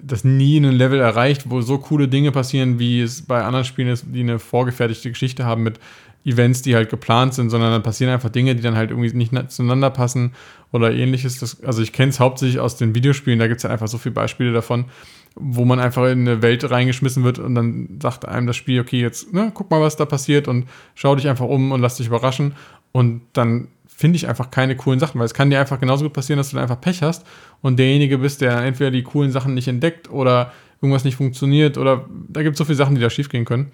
das 0.00 0.24
nie 0.24 0.58
ein 0.58 0.72
Level 0.72 1.00
erreicht, 1.00 1.50
wo 1.50 1.60
so 1.60 1.78
coole 1.78 2.08
Dinge 2.08 2.32
passieren, 2.32 2.78
wie 2.78 3.02
es 3.02 3.22
bei 3.22 3.44
anderen 3.44 3.64
Spielen 3.64 3.88
ist, 3.88 4.06
die 4.08 4.20
eine 4.20 4.38
vorgefertigte 4.38 5.10
Geschichte 5.10 5.44
haben 5.44 5.62
mit 5.62 5.78
Events, 6.24 6.62
die 6.62 6.74
halt 6.74 6.88
geplant 6.88 7.34
sind, 7.34 7.50
sondern 7.50 7.72
dann 7.72 7.82
passieren 7.82 8.12
einfach 8.12 8.30
Dinge, 8.30 8.54
die 8.54 8.62
dann 8.62 8.76
halt 8.76 8.90
irgendwie 8.90 9.12
nicht 9.12 9.32
zueinander 9.50 9.90
passen 9.90 10.32
oder 10.70 10.92
ähnliches. 10.92 11.38
Das, 11.38 11.62
also 11.64 11.82
ich 11.82 11.92
kenne 11.92 12.10
es 12.10 12.20
hauptsächlich 12.20 12.60
aus 12.60 12.76
den 12.76 12.94
Videospielen, 12.94 13.38
da 13.38 13.48
gibt 13.48 13.58
es 13.58 13.64
ja 13.64 13.70
einfach 13.70 13.88
so 13.88 13.98
viele 13.98 14.14
Beispiele 14.14 14.52
davon, 14.52 14.86
wo 15.34 15.64
man 15.64 15.80
einfach 15.80 16.04
in 16.06 16.20
eine 16.20 16.42
Welt 16.42 16.68
reingeschmissen 16.70 17.24
wird 17.24 17.38
und 17.38 17.54
dann 17.54 17.98
sagt 18.02 18.26
einem 18.26 18.46
das 18.46 18.56
Spiel, 18.56 18.80
okay, 18.80 19.00
jetzt 19.00 19.32
ne, 19.32 19.50
guck 19.54 19.70
mal, 19.70 19.80
was 19.80 19.96
da 19.96 20.04
passiert 20.04 20.48
und 20.48 20.66
schau 20.94 21.14
dich 21.14 21.28
einfach 21.28 21.46
um 21.46 21.72
und 21.72 21.80
lass 21.80 21.96
dich 21.96 22.06
überraschen. 22.06 22.54
Und 22.92 23.22
dann 23.32 23.68
finde 23.86 24.16
ich 24.16 24.28
einfach 24.28 24.50
keine 24.50 24.76
coolen 24.76 25.00
Sachen, 25.00 25.18
weil 25.18 25.26
es 25.26 25.34
kann 25.34 25.50
dir 25.50 25.60
einfach 25.60 25.80
genauso 25.80 26.04
gut 26.04 26.12
passieren, 26.12 26.38
dass 26.38 26.50
du 26.50 26.56
dann 26.56 26.64
einfach 26.64 26.80
Pech 26.80 27.02
hast 27.02 27.24
und 27.60 27.78
derjenige 27.78 28.18
bist, 28.18 28.40
der 28.40 28.58
entweder 28.62 28.90
die 28.90 29.02
coolen 29.02 29.30
Sachen 29.30 29.54
nicht 29.54 29.68
entdeckt 29.68 30.10
oder 30.10 30.52
irgendwas 30.80 31.04
nicht 31.04 31.16
funktioniert 31.16 31.78
oder 31.78 32.06
da 32.28 32.42
gibt 32.42 32.54
es 32.54 32.58
so 32.58 32.64
viele 32.64 32.76
Sachen, 32.76 32.94
die 32.94 33.00
da 33.00 33.08
schiefgehen 33.08 33.44
können. 33.44 33.70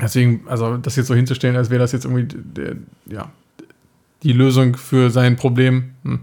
Deswegen, 0.00 0.42
also 0.46 0.76
das 0.76 0.96
jetzt 0.96 1.06
so 1.06 1.14
hinzustellen, 1.14 1.56
als 1.56 1.70
wäre 1.70 1.80
das 1.80 1.92
jetzt 1.92 2.04
irgendwie 2.04 2.36
der, 2.36 2.76
ja, 3.06 3.30
die 4.22 4.32
Lösung 4.32 4.76
für 4.76 5.10
sein 5.10 5.36
Problem, 5.36 5.90
hm, 6.02 6.20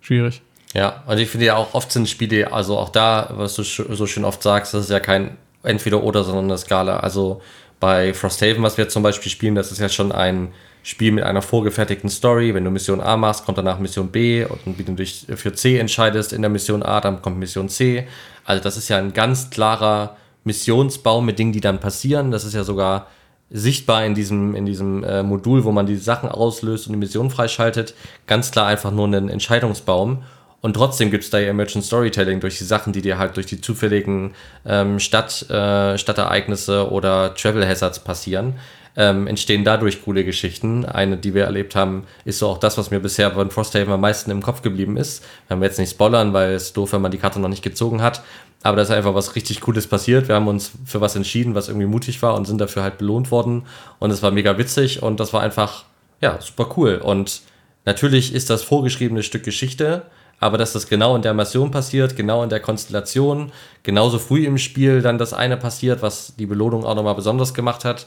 schwierig. 0.00 0.42
Ja, 0.74 1.02
und 1.06 1.18
ich 1.18 1.30
finde 1.30 1.46
ja 1.46 1.56
auch 1.56 1.74
oft 1.74 1.90
sind 1.90 2.08
Spiele, 2.08 2.52
also 2.52 2.76
auch 2.78 2.90
da, 2.90 3.30
was 3.32 3.54
du 3.54 3.62
so 3.62 4.06
schön 4.06 4.24
oft 4.24 4.42
sagst, 4.42 4.74
das 4.74 4.84
ist 4.84 4.90
ja 4.90 5.00
kein 5.00 5.38
Entweder-Oder, 5.62 6.24
sondern 6.24 6.44
eine 6.44 6.58
Skala. 6.58 6.98
Also 7.00 7.40
bei 7.80 8.12
Frosthaven, 8.12 8.62
was 8.62 8.76
wir 8.76 8.88
zum 8.88 9.02
Beispiel 9.02 9.30
spielen, 9.30 9.54
das 9.54 9.72
ist 9.72 9.78
ja 9.78 9.88
schon 9.88 10.12
ein 10.12 10.48
Spiel 10.82 11.12
mit 11.12 11.24
einer 11.24 11.42
vorgefertigten 11.42 12.10
Story. 12.10 12.54
Wenn 12.54 12.64
du 12.64 12.70
Mission 12.70 13.00
A 13.00 13.16
machst, 13.16 13.44
kommt 13.44 13.58
danach 13.58 13.78
Mission 13.78 14.08
B 14.08 14.44
und 14.44 14.78
wie 14.78 14.84
du 14.84 14.92
dich 14.92 15.26
für 15.34 15.52
C 15.52 15.78
entscheidest 15.78 16.32
in 16.32 16.42
der 16.42 16.50
Mission 16.50 16.82
A, 16.82 17.00
dann 17.00 17.22
kommt 17.22 17.38
Mission 17.38 17.68
C. 17.68 18.06
Also 18.44 18.62
das 18.62 18.76
ist 18.76 18.88
ja 18.88 18.98
ein 18.98 19.12
ganz 19.12 19.50
klarer 19.50 20.16
Missionsbaum 20.44 21.26
mit 21.26 21.38
Dingen, 21.38 21.52
die 21.52 21.60
dann 21.60 21.80
passieren. 21.80 22.30
Das 22.30 22.44
ist 22.44 22.54
ja 22.54 22.64
sogar 22.64 23.06
sichtbar 23.50 24.04
in 24.04 24.14
diesem, 24.14 24.54
in 24.54 24.66
diesem 24.66 25.04
äh, 25.04 25.22
Modul, 25.22 25.64
wo 25.64 25.72
man 25.72 25.86
die 25.86 25.96
Sachen 25.96 26.28
auslöst 26.28 26.86
und 26.86 26.92
die 26.92 26.98
Mission 26.98 27.30
freischaltet. 27.30 27.94
Ganz 28.26 28.50
klar 28.50 28.66
einfach 28.66 28.90
nur 28.90 29.06
einen 29.06 29.28
Entscheidungsbaum. 29.28 30.22
Und 30.60 30.74
trotzdem 30.74 31.10
gibt 31.10 31.24
es 31.24 31.30
da 31.30 31.38
ja 31.38 31.48
Emergent 31.48 31.84
Storytelling 31.84 32.40
durch 32.40 32.58
die 32.58 32.64
Sachen, 32.64 32.92
die 32.92 33.00
dir 33.00 33.18
halt 33.18 33.36
durch 33.36 33.46
die 33.46 33.60
zufälligen 33.60 34.34
ähm, 34.66 34.98
Stadt, 34.98 35.48
äh, 35.50 35.96
Stadtereignisse 35.96 36.90
oder 36.90 37.34
Travel 37.34 37.66
Hazards 37.66 38.00
passieren 38.00 38.54
ähm, 38.98 39.28
entstehen 39.28 39.64
dadurch 39.64 40.02
coole 40.02 40.24
Geschichten. 40.24 40.84
Eine, 40.84 41.16
die 41.16 41.32
wir 41.32 41.44
erlebt 41.44 41.76
haben, 41.76 42.04
ist 42.24 42.40
so 42.40 42.48
auch 42.48 42.58
das, 42.58 42.76
was 42.76 42.90
mir 42.90 42.98
bisher 42.98 43.30
von 43.30 43.50
Frosthaven 43.50 43.92
am 43.92 44.00
meisten 44.00 44.30
im 44.32 44.42
Kopf 44.42 44.60
geblieben 44.60 44.96
ist. 44.96 45.22
Wir 45.46 45.54
haben 45.54 45.62
jetzt 45.62 45.78
nicht 45.78 45.90
spoilern, 45.90 46.32
weil 46.32 46.52
es 46.52 46.72
doof, 46.72 46.92
wenn 46.92 47.00
man 47.00 47.12
die 47.12 47.18
Karte 47.18 47.38
noch 47.38 47.48
nicht 47.48 47.62
gezogen 47.62 48.02
hat. 48.02 48.22
Aber 48.64 48.76
da 48.76 48.82
ist 48.82 48.90
einfach 48.90 49.14
was 49.14 49.36
richtig 49.36 49.60
Cooles 49.60 49.86
passiert. 49.86 50.26
Wir 50.26 50.34
haben 50.34 50.48
uns 50.48 50.72
für 50.84 51.00
was 51.00 51.14
entschieden, 51.14 51.54
was 51.54 51.68
irgendwie 51.68 51.86
mutig 51.86 52.20
war 52.22 52.34
und 52.34 52.46
sind 52.46 52.60
dafür 52.60 52.82
halt 52.82 52.98
belohnt 52.98 53.30
worden. 53.30 53.66
Und 54.00 54.10
es 54.10 54.20
war 54.20 54.32
mega 54.32 54.58
witzig 54.58 55.00
und 55.00 55.20
das 55.20 55.32
war 55.32 55.42
einfach, 55.42 55.84
ja, 56.20 56.40
super 56.40 56.68
cool. 56.76 56.96
Und 56.96 57.42
natürlich 57.84 58.34
ist 58.34 58.50
das 58.50 58.64
vorgeschriebene 58.64 59.22
Stück 59.22 59.44
Geschichte, 59.44 60.02
aber 60.40 60.58
dass 60.58 60.72
das 60.72 60.88
genau 60.88 61.16
in 61.16 61.22
der 61.22 61.34
Mission 61.34 61.70
passiert, 61.70 62.16
genau 62.16 62.42
in 62.42 62.50
der 62.50 62.60
Konstellation, 62.60 63.52
genauso 63.82 64.18
früh 64.18 64.46
im 64.46 64.58
Spiel 64.58 65.02
dann 65.02 65.18
das 65.18 65.32
eine 65.32 65.56
passiert, 65.56 66.02
was 66.02 66.34
die 66.36 66.46
Belohnung 66.46 66.84
auch 66.84 66.94
nochmal 66.94 67.14
besonders 67.14 67.54
gemacht 67.54 67.84
hat, 67.84 68.06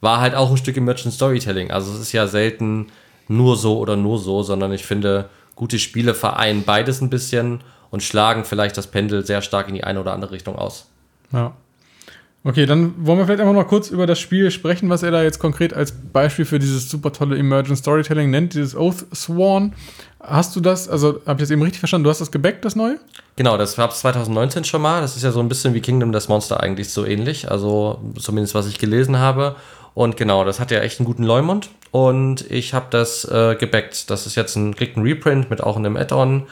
war 0.00 0.20
halt 0.20 0.34
auch 0.34 0.50
ein 0.50 0.56
Stück 0.56 0.76
im 0.76 0.84
Merchant 0.84 1.14
Storytelling. 1.14 1.70
Also 1.70 1.92
es 1.92 2.00
ist 2.00 2.12
ja 2.12 2.26
selten 2.26 2.88
nur 3.28 3.56
so 3.56 3.78
oder 3.78 3.96
nur 3.96 4.18
so, 4.18 4.42
sondern 4.42 4.72
ich 4.72 4.84
finde, 4.84 5.30
gute 5.54 5.78
Spiele 5.78 6.14
vereinen 6.14 6.64
beides 6.64 7.00
ein 7.00 7.10
bisschen 7.10 7.60
und 7.90 8.02
schlagen 8.02 8.44
vielleicht 8.44 8.76
das 8.76 8.86
Pendel 8.86 9.24
sehr 9.24 9.42
stark 9.42 9.68
in 9.68 9.74
die 9.74 9.84
eine 9.84 10.00
oder 10.00 10.12
andere 10.12 10.32
Richtung 10.32 10.56
aus. 10.56 10.86
Ja. 11.32 11.52
Okay, 12.42 12.64
dann 12.64 12.94
wollen 13.06 13.18
wir 13.18 13.26
vielleicht 13.26 13.40
einfach 13.40 13.54
noch 13.54 13.68
kurz 13.68 13.90
über 13.90 14.06
das 14.06 14.18
Spiel 14.18 14.50
sprechen, 14.50 14.88
was 14.88 15.02
er 15.02 15.10
da 15.10 15.22
jetzt 15.22 15.38
konkret 15.38 15.74
als 15.74 15.92
Beispiel 15.92 16.46
für 16.46 16.58
dieses 16.58 16.88
super 16.88 17.12
tolle 17.12 17.36
Emergent 17.36 17.76
Storytelling 17.76 18.30
nennt, 18.30 18.54
dieses 18.54 18.74
Oath 18.74 19.04
Sworn. 19.14 19.74
Hast 20.20 20.56
du 20.56 20.60
das, 20.60 20.88
also 20.88 21.20
habe 21.26 21.34
ich 21.34 21.40
das 21.40 21.50
eben 21.50 21.60
richtig 21.60 21.80
verstanden, 21.80 22.04
du 22.04 22.10
hast 22.10 22.20
das 22.20 22.30
gebackt, 22.30 22.64
das 22.64 22.76
neue? 22.76 22.98
Genau, 23.36 23.58
das 23.58 23.76
gab 23.76 23.90
es 23.90 24.00
2019 24.00 24.64
schon 24.64 24.80
mal. 24.80 25.02
Das 25.02 25.16
ist 25.16 25.22
ja 25.22 25.32
so 25.32 25.40
ein 25.40 25.48
bisschen 25.48 25.74
wie 25.74 25.80
Kingdom 25.80 26.12
das 26.12 26.28
Monster 26.28 26.60
eigentlich 26.60 26.88
so 26.90 27.04
ähnlich, 27.04 27.50
also 27.50 28.00
zumindest 28.18 28.54
was 28.54 28.66
ich 28.68 28.78
gelesen 28.78 29.18
habe. 29.18 29.56
Und 29.92 30.16
genau, 30.16 30.44
das 30.44 30.60
hat 30.60 30.70
ja 30.70 30.80
echt 30.80 31.00
einen 31.00 31.06
guten 31.06 31.24
Leumund. 31.24 31.68
Und 31.90 32.50
ich 32.50 32.72
habe 32.72 32.86
das 32.90 33.24
äh, 33.24 33.56
gebackt. 33.56 34.08
Das 34.08 34.26
ist 34.26 34.36
jetzt 34.36 34.56
ein, 34.56 34.74
kriegt 34.74 34.96
ein 34.96 35.02
Reprint 35.02 35.50
mit 35.50 35.62
auch 35.62 35.76
einem 35.76 35.96
Add-on. 35.96 36.46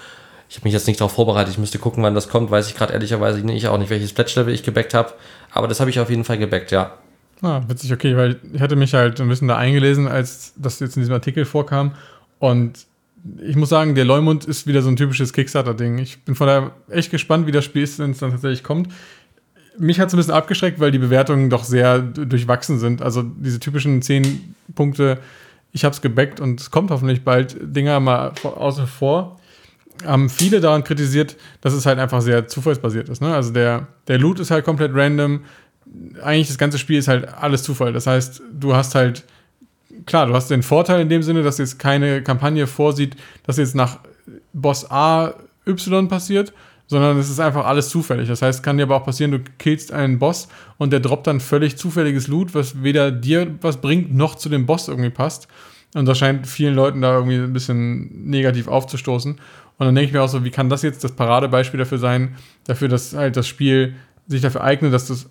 Ich 0.48 0.56
habe 0.56 0.64
mich 0.64 0.72
jetzt 0.72 0.86
nicht 0.86 1.00
darauf 1.00 1.12
vorbereitet. 1.12 1.52
Ich 1.52 1.58
müsste 1.58 1.78
gucken, 1.78 2.02
wann 2.02 2.14
das 2.14 2.28
kommt. 2.28 2.50
Weiß 2.50 2.68
ich 2.68 2.74
gerade 2.74 2.92
ehrlicherweise 2.92 3.40
nicht, 3.40 3.66
auch 3.68 3.78
nicht, 3.78 3.90
welches 3.90 4.12
Pledge-Level 4.12 4.54
ich 4.54 4.62
gebackt 4.62 4.94
habe. 4.94 5.12
Aber 5.50 5.68
das 5.68 5.80
habe 5.80 5.90
ich 5.90 6.00
auf 6.00 6.10
jeden 6.10 6.24
Fall 6.24 6.38
gebackt, 6.38 6.70
ja. 6.70 6.92
Ah, 7.42 7.62
witzig, 7.68 7.92
okay, 7.92 8.16
weil 8.16 8.40
ich 8.52 8.60
hatte 8.60 8.74
mich 8.74 8.94
halt 8.94 9.20
ein 9.20 9.28
bisschen 9.28 9.48
da 9.48 9.56
eingelesen, 9.56 10.08
als 10.08 10.54
das 10.56 10.80
jetzt 10.80 10.96
in 10.96 11.02
diesem 11.02 11.14
Artikel 11.14 11.44
vorkam. 11.44 11.92
Und 12.38 12.86
ich 13.40 13.56
muss 13.56 13.68
sagen, 13.68 13.94
der 13.94 14.04
Leumund 14.04 14.44
ist 14.44 14.66
wieder 14.66 14.82
so 14.82 14.88
ein 14.88 14.96
typisches 14.96 15.32
Kickstarter-Ding. 15.32 15.98
Ich 15.98 16.24
bin 16.24 16.34
von 16.34 16.46
daher 16.46 16.70
echt 16.88 17.10
gespannt, 17.10 17.46
wie 17.46 17.52
das 17.52 17.64
Spiel 17.64 17.82
ist, 17.82 17.98
wenn 17.98 18.12
es 18.12 18.18
dann 18.18 18.30
tatsächlich 18.30 18.64
kommt. 18.64 18.88
Mich 19.78 20.00
hat 20.00 20.08
es 20.08 20.14
ein 20.14 20.16
bisschen 20.16 20.34
abgeschreckt, 20.34 20.80
weil 20.80 20.90
die 20.90 20.98
Bewertungen 20.98 21.50
doch 21.50 21.62
sehr 21.62 22.00
durchwachsen 22.00 22.78
sind. 22.78 23.02
Also 23.02 23.22
diese 23.22 23.60
typischen 23.60 24.02
10 24.02 24.54
Punkte, 24.74 25.18
ich 25.72 25.84
habe 25.84 25.94
es 25.94 26.00
gebackt 26.00 26.40
und 26.40 26.60
es 26.60 26.70
kommt 26.70 26.90
hoffentlich 26.90 27.22
bald, 27.22 27.56
Dinger 27.60 28.00
mal 28.00 28.32
außen 28.42 28.86
vor. 28.86 29.37
Haben 30.04 30.28
viele 30.28 30.60
daran 30.60 30.84
kritisiert, 30.84 31.36
dass 31.60 31.72
es 31.72 31.86
halt 31.86 31.98
einfach 31.98 32.20
sehr 32.20 32.46
zufallsbasiert 32.46 33.08
ist. 33.08 33.20
Ne? 33.20 33.34
Also 33.34 33.52
der, 33.52 33.88
der 34.06 34.18
Loot 34.18 34.40
ist 34.40 34.50
halt 34.50 34.64
komplett 34.64 34.92
random. 34.94 35.40
Eigentlich 36.22 36.48
das 36.48 36.58
ganze 36.58 36.78
Spiel 36.78 36.98
ist 36.98 37.08
halt 37.08 37.26
alles 37.34 37.62
Zufall. 37.62 37.92
Das 37.92 38.06
heißt, 38.06 38.42
du 38.52 38.74
hast 38.74 38.94
halt 38.94 39.24
klar, 40.06 40.26
du 40.26 40.34
hast 40.34 40.50
den 40.50 40.62
Vorteil 40.62 41.00
in 41.00 41.08
dem 41.08 41.22
Sinne, 41.22 41.42
dass 41.42 41.58
jetzt 41.58 41.78
keine 41.78 42.22
Kampagne 42.22 42.66
vorsieht, 42.66 43.16
dass 43.44 43.56
jetzt 43.56 43.74
nach 43.74 43.98
Boss 44.52 44.90
A 44.90 45.34
Y 45.66 46.08
passiert, 46.08 46.52
sondern 46.86 47.18
es 47.18 47.28
ist 47.28 47.40
einfach 47.40 47.66
alles 47.66 47.88
zufällig. 47.88 48.28
Das 48.28 48.40
heißt, 48.40 48.62
kann 48.62 48.78
dir 48.78 48.84
aber 48.84 48.96
auch 48.96 49.04
passieren, 49.04 49.32
du 49.32 49.40
killst 49.58 49.92
einen 49.92 50.18
Boss 50.18 50.48
und 50.78 50.92
der 50.92 51.00
droppt 51.00 51.26
dann 51.26 51.40
völlig 51.40 51.76
zufälliges 51.76 52.28
Loot, 52.28 52.54
was 52.54 52.82
weder 52.82 53.10
dir 53.10 53.54
was 53.60 53.78
bringt, 53.78 54.14
noch 54.14 54.36
zu 54.36 54.48
dem 54.48 54.66
Boss 54.66 54.88
irgendwie 54.88 55.10
passt. 55.10 55.48
Und 55.94 56.06
das 56.06 56.18
scheint 56.18 56.46
vielen 56.46 56.74
Leuten 56.74 57.00
da 57.00 57.14
irgendwie 57.14 57.36
ein 57.36 57.52
bisschen 57.52 58.28
negativ 58.28 58.68
aufzustoßen. 58.68 59.40
Und 59.78 59.86
dann 59.86 59.94
denke 59.94 60.08
ich 60.08 60.12
mir 60.12 60.22
auch 60.22 60.28
so, 60.28 60.44
wie 60.44 60.50
kann 60.50 60.68
das 60.68 60.82
jetzt 60.82 61.04
das 61.04 61.12
Paradebeispiel 61.12 61.78
dafür 61.78 61.98
sein, 61.98 62.36
dafür, 62.64 62.88
dass 62.88 63.14
halt 63.14 63.36
das 63.36 63.46
Spiel 63.46 63.94
sich 64.26 64.42
dafür 64.42 64.62
eignet, 64.62 64.92
dass 64.92 65.06
das 65.06 65.30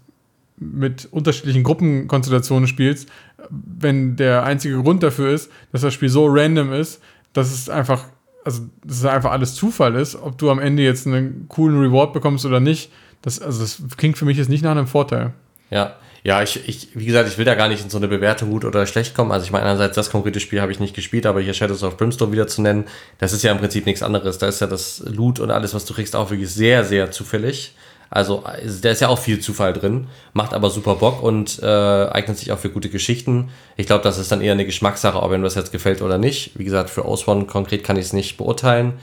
mit 0.57 1.07
unterschiedlichen 1.11 1.63
Gruppenkonstellationen 1.63 2.67
spielst, 2.67 3.09
wenn 3.49 4.15
der 4.15 4.43
einzige 4.43 4.81
Grund 4.81 5.03
dafür 5.03 5.29
ist, 5.31 5.51
dass 5.71 5.81
das 5.81 5.93
Spiel 5.93 6.09
so 6.09 6.25
random 6.27 6.73
ist, 6.73 7.01
dass 7.33 7.51
es 7.51 7.69
einfach, 7.69 8.05
also 8.43 8.63
dass 8.83 8.97
es 8.97 9.05
einfach 9.05 9.31
alles 9.31 9.53
Zufall 9.53 9.95
ist, 9.95 10.15
ob 10.15 10.37
du 10.37 10.49
am 10.49 10.59
Ende 10.59 10.81
jetzt 10.81 11.05
einen 11.05 11.47
coolen 11.47 11.79
Reward 11.79 12.13
bekommst 12.13 12.45
oder 12.45 12.59
nicht. 12.59 12.91
Das, 13.21 13.39
also 13.39 13.61
das 13.61 13.81
klingt 13.97 14.17
für 14.17 14.25
mich 14.25 14.37
jetzt 14.37 14.49
nicht 14.49 14.63
nach 14.63 14.71
einem 14.71 14.87
Vorteil. 14.87 15.33
Ja, 15.69 15.95
ja, 16.23 16.41
ich, 16.41 16.67
ich, 16.67 16.89
wie 16.93 17.05
gesagt, 17.05 17.29
ich 17.29 17.37
will 17.37 17.45
da 17.45 17.55
gar 17.55 17.69
nicht 17.69 17.83
in 17.83 17.89
so 17.89 17.97
eine 17.97 18.09
Bewertung 18.09 18.49
gut 18.49 18.65
oder 18.65 18.85
schlecht 18.85 19.15
kommen. 19.15 19.31
Also 19.31 19.45
ich 19.45 19.51
meine, 19.51 19.65
einerseits 19.65 19.95
das 19.95 20.09
konkrete 20.09 20.41
Spiel 20.41 20.59
habe 20.59 20.73
ich 20.73 20.79
nicht 20.81 20.93
gespielt, 20.93 21.25
aber 21.25 21.39
hier 21.39 21.53
Shadows 21.53 21.83
of 21.83 21.95
Brimstone 21.95 22.33
wieder 22.33 22.47
zu 22.47 22.61
nennen, 22.61 22.85
das 23.17 23.31
ist 23.31 23.43
ja 23.43 23.51
im 23.53 23.59
Prinzip 23.59 23.85
nichts 23.85 24.03
anderes. 24.03 24.37
Da 24.37 24.47
ist 24.47 24.59
ja 24.59 24.67
das 24.67 25.01
Loot 25.05 25.39
und 25.39 25.51
alles, 25.51 25.73
was 25.73 25.85
du 25.85 25.93
kriegst, 25.93 26.17
auch 26.17 26.29
wirklich 26.29 26.49
sehr, 26.49 26.83
sehr 26.83 27.11
zufällig. 27.11 27.73
Also 28.09 28.43
da 28.81 28.89
ist 28.89 29.01
ja 29.01 29.09
auch 29.09 29.19
viel 29.19 29.39
Zufall 29.39 29.71
drin, 29.71 30.07
macht 30.33 30.53
aber 30.53 30.69
super 30.69 30.95
Bock 30.95 31.23
und 31.23 31.61
äh, 31.61 31.65
eignet 31.65 32.37
sich 32.37 32.51
auch 32.51 32.59
für 32.59 32.69
gute 32.69 32.89
Geschichten. 32.89 33.49
Ich 33.75 33.85
glaube, 33.85 34.03
das 34.03 34.17
ist 34.17 34.31
dann 34.31 34.41
eher 34.41 34.53
eine 34.53 34.65
Geschmackssache, 34.65 35.21
ob 35.21 35.31
mir 35.31 35.39
das 35.39 35.55
jetzt 35.55 35.71
gefällt 35.71 36.01
oder 36.01 36.17
nicht. 36.17 36.51
Wie 36.57 36.63
gesagt, 36.63 36.89
für 36.89 37.05
Osborne 37.05 37.45
konkret 37.45 37.85
kann 37.85 37.97
ich 37.97 38.05
es 38.05 38.13
nicht 38.13 38.37
beurteilen. 38.37 38.93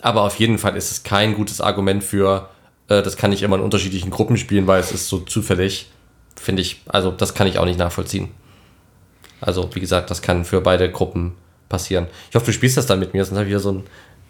Aber 0.00 0.22
auf 0.22 0.36
jeden 0.36 0.58
Fall 0.58 0.76
ist 0.76 0.90
es 0.90 1.02
kein 1.02 1.34
gutes 1.34 1.60
Argument 1.60 2.02
für, 2.02 2.48
äh, 2.88 3.02
das 3.02 3.18
kann 3.18 3.32
ich 3.32 3.42
immer 3.42 3.56
in 3.56 3.62
unterschiedlichen 3.62 4.10
Gruppen 4.10 4.38
spielen, 4.38 4.66
weil 4.66 4.80
es 4.80 4.92
ist 4.92 5.08
so 5.08 5.20
zufällig. 5.20 5.91
Finde 6.42 6.62
ich, 6.62 6.82
also 6.86 7.10
das 7.10 7.34
kann 7.34 7.46
ich 7.46 7.58
auch 7.58 7.64
nicht 7.64 7.78
nachvollziehen. 7.78 8.28
Also, 9.40 9.68
wie 9.74 9.80
gesagt, 9.80 10.10
das 10.10 10.22
kann 10.22 10.44
für 10.44 10.60
beide 10.60 10.90
Gruppen 10.90 11.32
passieren. 11.68 12.06
Ich 12.30 12.36
hoffe, 12.36 12.46
du 12.46 12.52
spielst 12.52 12.76
das 12.76 12.86
dann 12.86 12.98
mit 13.00 13.14
mir, 13.14 13.24
sonst 13.24 13.38
habe 13.38 13.44
ich 13.44 13.50
wieder 13.50 13.60
so 13.60 13.72
ein 13.72 13.84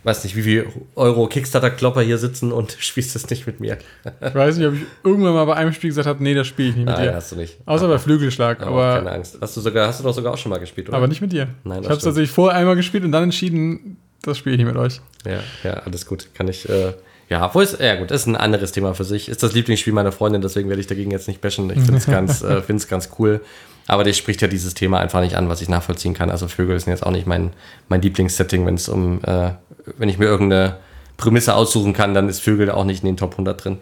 weiß 0.05 0.25
nicht, 0.25 0.37
wie 0.37 0.43
viel 0.43 0.67
Euro 0.97 1.27
Kickstarter-Klopper 1.29 2.03
hier 2.03 2.19
sitzen 2.19 2.53
und 2.53 2.77
spielst 2.79 3.15
das 3.15 3.29
nicht 3.31 3.47
mit 3.47 3.61
mir. 3.61 3.79
ich 4.05 4.35
weiß 4.35 4.57
nicht, 4.57 4.67
ob 4.67 4.75
ich 4.75 4.83
irgendwann 5.05 5.35
mal 5.35 5.45
bei 5.45 5.55
einem 5.55 5.73
Spiel 5.73 5.91
gesagt 5.91 6.09
habe, 6.09 6.23
nee, 6.23 6.35
das 6.35 6.47
spiele 6.47 6.71
ich 6.71 6.77
nicht 6.77 6.87
mit 6.87 6.95
Nein, 6.95 7.09
dir. 7.09 7.15
hast 7.15 7.33
du 7.33 7.37
nicht. 7.37 7.59
Außer 7.67 7.89
bei 7.89 7.99
Flügelschlag. 7.99 8.59
Oh, 8.63 8.67
aber 8.67 8.97
keine 8.97 9.13
Angst. 9.13 9.39
Hast 9.41 9.57
du, 9.57 9.61
sogar, 9.61 9.89
hast 9.89 10.01
du 10.01 10.05
doch 10.05 10.15
sogar 10.15 10.33
auch 10.33 10.39
schon 10.39 10.51
mal 10.51 10.59
gespielt, 10.59 10.89
oder? 10.89 10.97
Aber 10.97 11.09
nicht 11.09 11.21
mit 11.21 11.33
dir. 11.33 11.49
Nein, 11.65 11.83
ich 11.83 11.89
habe 11.89 11.99
es 11.99 12.05
tatsächlich 12.05 12.31
vorher 12.31 12.59
einmal 12.59 12.77
gespielt 12.77 13.05
und 13.05 13.13
dann 13.13 13.25
entschieden, 13.25 13.99
das 14.23 14.39
spiele 14.39 14.57
ich 14.57 14.59
nicht 14.59 14.73
mit 14.73 14.77
euch. 14.77 15.01
Ja, 15.25 15.41
ja, 15.63 15.75
alles 15.75 16.07
gut. 16.07 16.29
Kann 16.35 16.49
ich, 16.49 16.69
äh, 16.69 16.93
ja, 17.33 17.47
obwohl 17.47 17.63
es, 17.63 17.79
ja 17.79 17.95
gut, 17.95 18.11
ist 18.11 18.27
ein 18.27 18.37
anderes 18.37 18.73
Thema 18.73 18.93
für 18.93 19.05
sich. 19.05 19.31
Ist 19.31 19.43
das 19.43 19.55
Lieblingsspiel 19.55 19.95
meiner 19.95 20.13
Freundin, 20.13 20.43
deswegen 20.43 20.69
werde 20.69 20.83
ich 20.83 20.87
dagegen 20.87 21.11
jetzt 21.11 21.29
nicht 21.29 21.41
bashen. 21.41 21.71
Ich 21.71 21.81
finde 21.81 21.97
es 21.97 22.05
ganz, 22.07 22.43
äh, 22.43 22.63
ganz 22.91 23.09
cool. 23.19 23.41
Aber 23.87 24.05
der 24.05 24.13
spricht 24.13 24.43
ja 24.43 24.49
dieses 24.49 24.75
Thema 24.75 25.01
einfach 25.01 25.23
nicht 25.23 25.35
an, 25.35 25.49
was 25.49 25.63
ich 25.63 25.71
nachvollziehen 25.71 26.13
kann. 26.13 26.31
Also 26.31 26.47
Vögel 26.47 26.79
sind 26.79 26.91
jetzt 26.91 27.07
auch 27.07 27.11
nicht 27.11 27.27
mein, 27.27 27.55
mein 27.89 28.03
Lieblingssetting, 28.03 28.67
wenn 28.67 28.75
es 28.75 28.91
um, 28.91 29.25
äh, 29.25 29.53
wenn 29.97 30.11
ich 30.11 30.19
mir 30.19 30.27
irgendeine 30.27 30.77
Prämisse 31.17 31.55
aussuchen 31.55 31.95
kann, 31.95 32.13
dann 32.13 32.29
ist 32.29 32.43
Vögel 32.43 32.71
auch 32.71 32.85
nicht 32.85 33.03
in 33.03 33.07
den 33.07 33.17
Top 33.17 33.33
100 33.33 33.65
drin. 33.65 33.79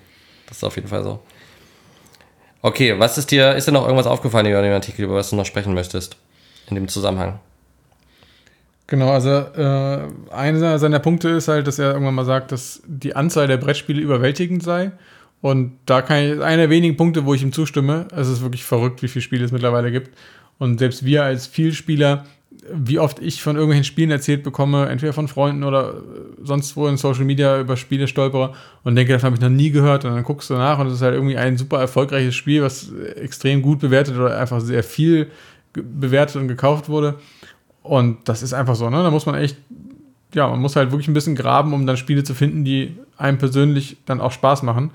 Das 0.47 0.59
ist 0.59 0.65
auf 0.65 0.77
jeden 0.77 0.87
Fall 0.87 1.03
so. 1.03 1.19
Okay, 2.63 3.01
was 3.01 3.19
ist 3.19 3.33
dir, 3.33 3.57
ist 3.57 3.67
dir 3.67 3.73
noch 3.73 3.85
irgendwas 3.85 4.07
aufgefallen 4.07 4.47
über 4.47 4.63
den 4.63 4.73
Artikel, 4.73 5.07
über 5.07 5.17
was 5.17 5.31
du 5.31 5.37
noch 5.37 5.47
sprechen 5.47 5.75
möchtest 5.75 6.17
in 6.69 6.77
dem 6.77 6.87
Zusammenhang? 6.87 7.41
Genau, 8.91 9.11
also 9.13 9.31
äh, 9.31 10.09
einer 10.33 10.79
seiner 10.81 10.99
Punkte 10.99 11.29
ist 11.29 11.47
halt, 11.47 11.69
dass 11.69 11.79
er 11.79 11.93
irgendwann 11.93 12.17
mal 12.17 12.25
sagt, 12.25 12.51
dass 12.51 12.83
die 12.89 13.15
Anzahl 13.15 13.47
der 13.47 13.57
Brettspiele 13.57 14.03
überwältigend 14.03 14.65
sei. 14.65 14.91
Und 15.41 15.79
da 15.87 16.03
kann 16.03 16.19
ich, 16.25 16.43
einer 16.43 16.57
der 16.57 16.71
wenigen 16.71 16.97
Punkte, 16.97 17.25
wo 17.25 17.33
ich 17.33 17.43
ihm 17.43 17.53
zustimme, 17.53 18.09
es 18.15 18.27
ist 18.27 18.43
wirklich 18.43 18.65
verrückt, 18.65 19.01
wie 19.05 19.07
viele 19.07 19.23
Spiele 19.23 19.45
es 19.45 19.53
mittlerweile 19.53 19.93
gibt. 19.93 20.11
Und 20.59 20.81
selbst 20.81 21.05
wir 21.05 21.23
als 21.23 21.47
Vielspieler, 21.47 22.27
wie 22.75 22.99
oft 22.99 23.21
ich 23.21 23.41
von 23.41 23.55
irgendwelchen 23.55 23.85
Spielen 23.85 24.11
erzählt 24.11 24.43
bekomme, 24.43 24.89
entweder 24.89 25.13
von 25.13 25.29
Freunden 25.29 25.63
oder 25.63 26.03
sonst 26.43 26.77
wo 26.77 26.89
in 26.89 26.97
Social 26.97 27.25
Media 27.25 27.61
über 27.61 27.77
Spiele 27.77 28.09
stolpere 28.09 28.55
und 28.83 28.97
denke, 28.97 29.13
das 29.13 29.23
habe 29.23 29.37
ich 29.37 29.41
noch 29.41 29.51
nie 29.51 29.71
gehört. 29.71 30.05
Und 30.05 30.15
dann 30.15 30.25
guckst 30.25 30.51
du 30.51 30.55
nach 30.55 30.81
und 30.81 30.89
es 30.89 30.95
ist 30.95 31.03
halt 31.03 31.15
irgendwie 31.15 31.37
ein 31.37 31.57
super 31.57 31.79
erfolgreiches 31.79 32.35
Spiel, 32.35 32.63
was 32.63 32.91
extrem 33.15 33.63
gut 33.63 33.79
bewertet 33.79 34.17
oder 34.17 34.37
einfach 34.37 34.61
sehr 34.61 34.83
viel 34.83 35.31
bewertet 35.73 36.43
und 36.43 36.49
gekauft 36.49 36.89
wurde. 36.89 37.15
Und 37.91 38.29
das 38.29 38.45
ist 38.45 38.53
einfach 38.53 38.77
so, 38.77 38.89
ne? 38.89 39.03
Da 39.03 39.11
muss 39.11 39.27
man 39.27 39.35
echt, 39.35 39.57
ja, 40.33 40.47
man 40.47 40.61
muss 40.61 40.77
halt 40.77 40.93
wirklich 40.93 41.09
ein 41.09 41.13
bisschen 41.13 41.35
graben, 41.35 41.75
um 41.75 41.89
dann 41.89 41.97
Spiele 41.97 42.23
zu 42.23 42.35
finden, 42.35 42.65
die 42.65 42.97
einem 43.17 43.39
persönlich 43.39 43.97
dann 44.07 44.21
auch 44.21 44.31
Spaß 44.31 44.63
machen. 44.63 44.93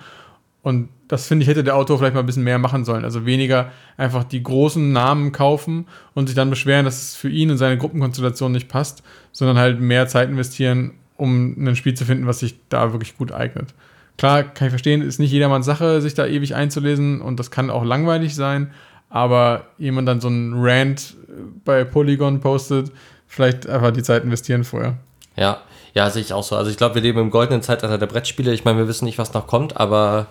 Und 0.62 0.88
das 1.10 1.28
finde 1.28 1.44
ich, 1.44 1.50
hätte 1.50 1.66
der 1.66 1.76
Autor 1.76 1.98
vielleicht 1.98 2.14
mal 2.14 2.22
ein 2.22 2.26
bisschen 2.26 2.46
mehr 2.46 2.58
machen 2.58 2.86
sollen. 2.86 3.04
Also 3.04 3.26
weniger 3.26 3.70
einfach 3.98 4.24
die 4.24 4.42
großen 4.42 4.94
Namen 4.94 5.34
kaufen 5.34 5.88
und 6.14 6.28
sich 6.28 6.38
dann 6.38 6.50
beschweren, 6.50 6.86
dass 6.86 7.02
es 7.02 7.16
für 7.18 7.28
ihn 7.28 7.52
und 7.52 7.58
seine 7.58 7.78
Gruppenkonstellation 7.78 8.54
nicht 8.54 8.70
passt, 8.70 9.04
sondern 9.34 9.58
halt 9.58 9.82
mehr 9.82 10.08
Zeit 10.08 10.30
investieren, 10.30 10.94
um 11.18 11.68
ein 11.68 11.76
Spiel 11.76 11.96
zu 11.96 12.06
finden, 12.06 12.28
was 12.28 12.40
sich 12.40 12.56
da 12.70 12.94
wirklich 12.94 13.18
gut 13.18 13.34
eignet. 13.34 13.74
Klar, 14.18 14.44
kann 14.44 14.68
ich 14.68 14.72
verstehen, 14.72 15.02
ist 15.02 15.20
nicht 15.20 15.34
jedermanns 15.34 15.66
Sache, 15.66 16.00
sich 16.00 16.14
da 16.14 16.26
ewig 16.26 16.56
einzulesen 16.56 17.20
und 17.20 17.42
das 17.42 17.52
kann 17.52 17.70
auch 17.70 17.84
langweilig 17.84 18.36
sein, 18.36 18.72
aber 19.16 19.68
jemand 19.78 20.10
dann 20.10 20.20
so 20.20 20.28
einen 20.28 20.52
Rant 20.58 21.16
bei 21.64 21.86
Polygon 21.86 22.42
postet, 22.42 22.92
vielleicht 23.28 23.66
einfach 23.66 23.92
die 23.92 24.04
Zeit 24.04 24.26
investieren 24.26 24.66
vorher. 24.66 24.98
Ja, 25.38 25.62
ja, 25.94 26.10
sehe 26.10 26.22
ich 26.22 26.34
auch 26.34 26.44
so. 26.44 26.58
Also 26.58 26.70
ich 26.70 26.76
glaube, 26.76 26.96
wir 26.96 27.02
leben 27.02 27.20
im 27.20 27.32
goldenen 27.32 27.62
Zeitalter 27.62 27.98
der 27.98 28.08
Brettspiele. 28.08 28.54
Ich 28.54 28.66
meine, 28.66 28.78
wir 28.78 28.90
wissen 28.90 29.06
nicht, 29.06 29.18
was 29.18 29.34
noch 29.34 29.48
kommt, 29.48 29.78
aber 29.78 30.28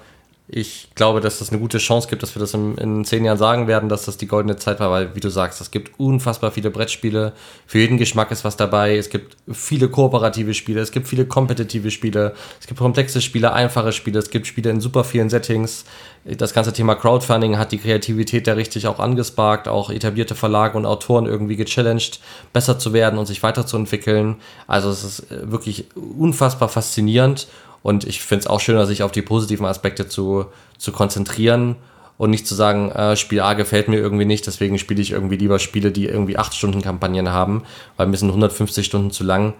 ich 0.46 0.88
glaube, 0.94 1.22
dass 1.22 1.38
das 1.38 1.50
eine 1.50 1.58
gute 1.58 1.78
Chance 1.78 2.06
gibt, 2.06 2.22
dass 2.22 2.34
wir 2.36 2.40
das 2.40 2.52
in, 2.52 2.76
in 2.76 3.04
zehn 3.06 3.24
Jahren 3.24 3.38
sagen 3.38 3.66
werden, 3.66 3.88
dass 3.88 4.04
das 4.04 4.18
die 4.18 4.26
goldene 4.26 4.56
Zeit 4.56 4.78
war, 4.78 4.90
weil, 4.90 5.14
wie 5.14 5.20
du 5.20 5.30
sagst, 5.30 5.58
es 5.62 5.70
gibt 5.70 5.98
unfassbar 5.98 6.50
viele 6.50 6.70
Brettspiele. 6.70 7.32
Für 7.66 7.78
jeden 7.78 7.96
Geschmack 7.96 8.30
ist 8.30 8.44
was 8.44 8.58
dabei. 8.58 8.98
Es 8.98 9.08
gibt 9.08 9.38
viele 9.50 9.88
kooperative 9.88 10.52
Spiele, 10.52 10.82
es 10.82 10.92
gibt 10.92 11.08
viele 11.08 11.24
kompetitive 11.24 11.90
Spiele, 11.90 12.34
es 12.60 12.66
gibt 12.66 12.78
komplexe 12.78 13.22
Spiele, 13.22 13.54
einfache 13.54 13.92
Spiele, 13.92 14.18
es 14.18 14.28
gibt 14.28 14.46
Spiele 14.46 14.68
in 14.68 14.82
super 14.82 15.02
vielen 15.04 15.30
Settings. 15.30 15.86
Das 16.24 16.52
ganze 16.52 16.74
Thema 16.74 16.94
Crowdfunding 16.94 17.56
hat 17.56 17.72
die 17.72 17.78
Kreativität 17.78 18.46
da 18.46 18.52
richtig 18.52 18.86
auch 18.86 18.98
angesparkt, 18.98 19.66
auch 19.66 19.88
etablierte 19.88 20.34
Verlage 20.34 20.76
und 20.76 20.84
Autoren 20.84 21.24
irgendwie 21.24 21.56
gechallenged, 21.56 22.20
besser 22.52 22.78
zu 22.78 22.92
werden 22.92 23.18
und 23.18 23.24
sich 23.24 23.42
weiterzuentwickeln. 23.42 24.36
Also 24.66 24.90
es 24.90 25.04
ist 25.04 25.26
wirklich 25.30 25.86
unfassbar 25.94 26.68
faszinierend 26.68 27.46
und 27.84 28.04
ich 28.04 28.22
finde 28.22 28.40
es 28.40 28.46
auch 28.46 28.60
schöner, 28.60 28.86
sich 28.86 29.02
auf 29.02 29.12
die 29.12 29.20
positiven 29.20 29.66
Aspekte 29.66 30.08
zu, 30.08 30.46
zu 30.78 30.90
konzentrieren 30.90 31.76
und 32.16 32.30
nicht 32.30 32.46
zu 32.46 32.54
sagen, 32.54 32.90
äh, 32.90 33.14
Spiel 33.14 33.42
A 33.42 33.52
gefällt 33.52 33.88
mir 33.88 33.98
irgendwie 33.98 34.24
nicht, 34.24 34.46
deswegen 34.46 34.78
spiele 34.78 35.02
ich 35.02 35.10
irgendwie 35.10 35.36
lieber 35.36 35.58
Spiele, 35.58 35.92
die 35.92 36.06
irgendwie 36.06 36.38
8 36.38 36.54
Stunden 36.54 36.80
Kampagnen 36.80 37.28
haben, 37.28 37.64
weil 37.98 38.06
mir 38.06 38.16
sind 38.16 38.30
150 38.30 38.86
Stunden 38.86 39.10
zu 39.10 39.22
lang. 39.22 39.52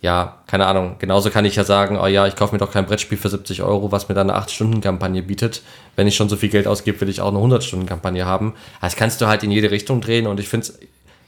Ja, 0.00 0.38
keine 0.46 0.66
Ahnung. 0.66 0.94
Genauso 1.00 1.30
kann 1.30 1.44
ich 1.44 1.56
ja 1.56 1.64
sagen, 1.64 1.98
oh 2.00 2.06
ja, 2.06 2.28
ich 2.28 2.36
kaufe 2.36 2.54
mir 2.54 2.60
doch 2.60 2.70
kein 2.70 2.86
Brettspiel 2.86 3.18
für 3.18 3.28
70 3.28 3.62
Euro, 3.62 3.90
was 3.90 4.08
mir 4.08 4.14
dann 4.14 4.30
eine 4.30 4.38
8-Stunden-Kampagne 4.40 5.24
bietet. 5.24 5.62
Wenn 5.96 6.06
ich 6.06 6.14
schon 6.14 6.28
so 6.28 6.36
viel 6.36 6.50
Geld 6.50 6.68
ausgebe, 6.68 7.00
will 7.00 7.08
ich 7.08 7.20
auch 7.20 7.34
eine 7.34 7.38
100-Stunden-Kampagne 7.38 8.24
haben. 8.24 8.54
Das 8.80 8.94
kannst 8.94 9.20
du 9.20 9.26
halt 9.26 9.42
in 9.42 9.50
jede 9.50 9.72
Richtung 9.72 10.00
drehen 10.00 10.28
und 10.28 10.38
ich 10.38 10.48
finde 10.48 10.68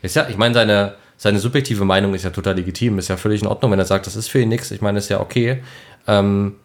es, 0.03 0.15
ja, 0.15 0.29
ich 0.29 0.37
meine, 0.37 0.55
seine, 0.55 0.95
seine 1.17 1.41
subjektive 1.41 1.85
Meinung 1.85 2.15
ist 2.15 2.23
ja 2.23 2.31
total 2.31 2.55
legitim, 2.55 2.99
ist 3.01 3.09
ja 3.09 3.17
völlig 3.17 3.43
in 3.43 3.49
Ordnung, 3.49 3.73
wenn 3.73 3.79
er 3.81 3.87
sagt, 3.87 4.07
das 4.07 4.15
ist 4.15 4.29
für 4.29 4.39
ihn 4.39 4.51
nichts. 4.51 4.71
Ich 4.71 4.83
meine, 4.83 4.99
ist 4.99 5.09
ja 5.09 5.21
okay. 5.21 5.63
Ähm, 6.07 6.57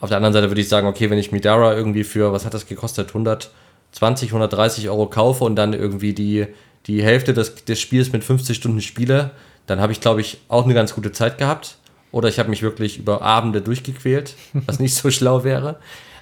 auf 0.00 0.08
der 0.08 0.18
anderen 0.18 0.34
Seite 0.34 0.50
würde 0.50 0.60
ich 0.60 0.68
sagen, 0.68 0.86
okay, 0.86 1.10
wenn 1.10 1.18
ich 1.18 1.32
Midara 1.32 1.74
irgendwie 1.74 2.04
für, 2.04 2.32
was 2.32 2.44
hat 2.44 2.54
das 2.54 2.66
gekostet, 2.66 3.08
120, 3.08 4.30
130 4.30 4.90
Euro 4.90 5.06
kaufe 5.06 5.44
und 5.44 5.56
dann 5.56 5.72
irgendwie 5.72 6.12
die, 6.12 6.46
die 6.86 7.02
Hälfte 7.02 7.32
des, 7.32 7.64
des 7.64 7.80
Spiels 7.80 8.12
mit 8.12 8.24
50 8.24 8.56
Stunden 8.56 8.80
spiele, 8.80 9.30
dann 9.66 9.80
habe 9.80 9.92
ich, 9.92 10.00
glaube 10.00 10.20
ich, 10.20 10.38
auch 10.48 10.64
eine 10.64 10.74
ganz 10.74 10.94
gute 10.94 11.12
Zeit 11.12 11.38
gehabt 11.38 11.78
oder 12.12 12.28
ich 12.28 12.38
habe 12.38 12.50
mich 12.50 12.62
wirklich 12.62 12.98
über 12.98 13.22
Abende 13.22 13.62
durchgequält, 13.62 14.34
was 14.52 14.78
nicht 14.78 14.94
so 14.94 15.10
schlau 15.12 15.42
wäre. 15.42 15.76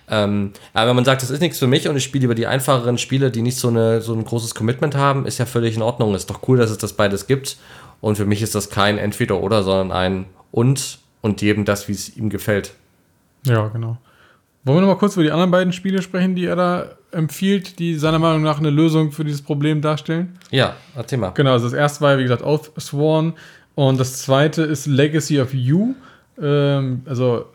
Ähm, 0.09 0.53
aber 0.75 0.89
wenn 0.89 0.97
man 0.97 1.05
sagt, 1.05 1.23
das 1.23 1.31
ist 1.31 1.41
nichts 1.41 1.59
für 1.59 1.67
mich 1.67 1.89
und 1.89 1.97
ich 1.97 2.05
spiele 2.05 2.27
über 2.27 2.35
die 2.35 2.47
einfacheren 2.47 2.99
Spiele, 2.99 3.31
die 3.31 3.43
nicht 3.43 3.57
so, 3.57 3.69
eine, 3.69 4.01
so 4.01 4.15
ein 4.15 4.25
großes 4.25 4.55
Commitment 4.55 4.95
haben, 4.95 5.27
ist 5.27 5.39
ja 5.39 5.47
völlig 5.47 5.77
in 5.77 5.83
Ordnung. 5.83 6.15
Ist 6.15 6.31
doch 6.31 6.41
cool, 6.49 6.59
dass 6.59 6.71
es 6.71 6.79
das 6.79 6.93
beides 6.93 7.27
gibt. 7.27 7.57
Und 8.01 8.17
für 8.17 8.27
mich 8.27 8.43
ist 8.43 8.55
das 8.55 8.69
kein 8.69 8.99
Entweder-Oder, 8.99 9.63
sondern 9.63 9.93
ein 9.93 10.27
Und 10.51 10.99
und 11.23 11.41
jedem 11.41 11.65
das, 11.65 11.89
wie 11.89 11.93
es 11.93 12.15
ihm 12.17 12.29
gefällt. 12.29 12.75
Ja, 13.45 13.69
genau. 13.69 13.97
Wollen 14.65 14.77
wir 14.77 14.83
noch 14.83 14.89
mal 14.89 14.99
kurz 14.99 15.15
über 15.15 15.25
die 15.25 15.33
anderen 15.33 15.51
beiden 15.51 15.73
Spiele 15.73 16.03
sprechen, 16.03 16.37
die 16.37 16.45
er 16.45 16.55
da 16.57 16.91
empfiehlt, 17.11 17.79
die 17.79 17.97
seiner 17.97 18.19
Meinung 18.19 18.43
nach 18.43 18.59
eine 18.59 18.71
Lösung 18.71 19.11
für 19.11 19.25
dieses 19.25 19.43
Problem 19.43 19.81
darstellen? 19.81 20.39
Ja, 20.51 20.77
erzähl 20.95 21.19
mal. 21.19 21.31
Genau, 21.31 21.53
also 21.53 21.67
das 21.67 21.75
erste 21.75 22.03
war, 22.03 22.19
wie 22.19 22.23
gesagt, 22.23 22.45
Oathsworn 22.45 23.33
und 23.75 23.99
das 23.99 24.19
zweite 24.23 24.63
ist 24.63 24.87
Legacy 24.87 25.41
of 25.41 25.55
You. 25.55 25.95
Ähm, 26.41 27.03
also 27.07 27.47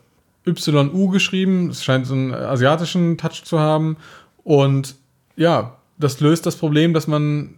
YU 0.45 1.09
geschrieben. 1.09 1.69
Es 1.69 1.83
scheint 1.83 2.07
so 2.07 2.13
einen 2.13 2.33
asiatischen 2.33 3.17
Touch 3.17 3.43
zu 3.43 3.59
haben. 3.59 3.97
Und 4.43 4.95
ja, 5.35 5.77
das 5.97 6.19
löst 6.19 6.45
das 6.45 6.55
Problem, 6.55 6.93
dass 6.93 7.07
man 7.07 7.55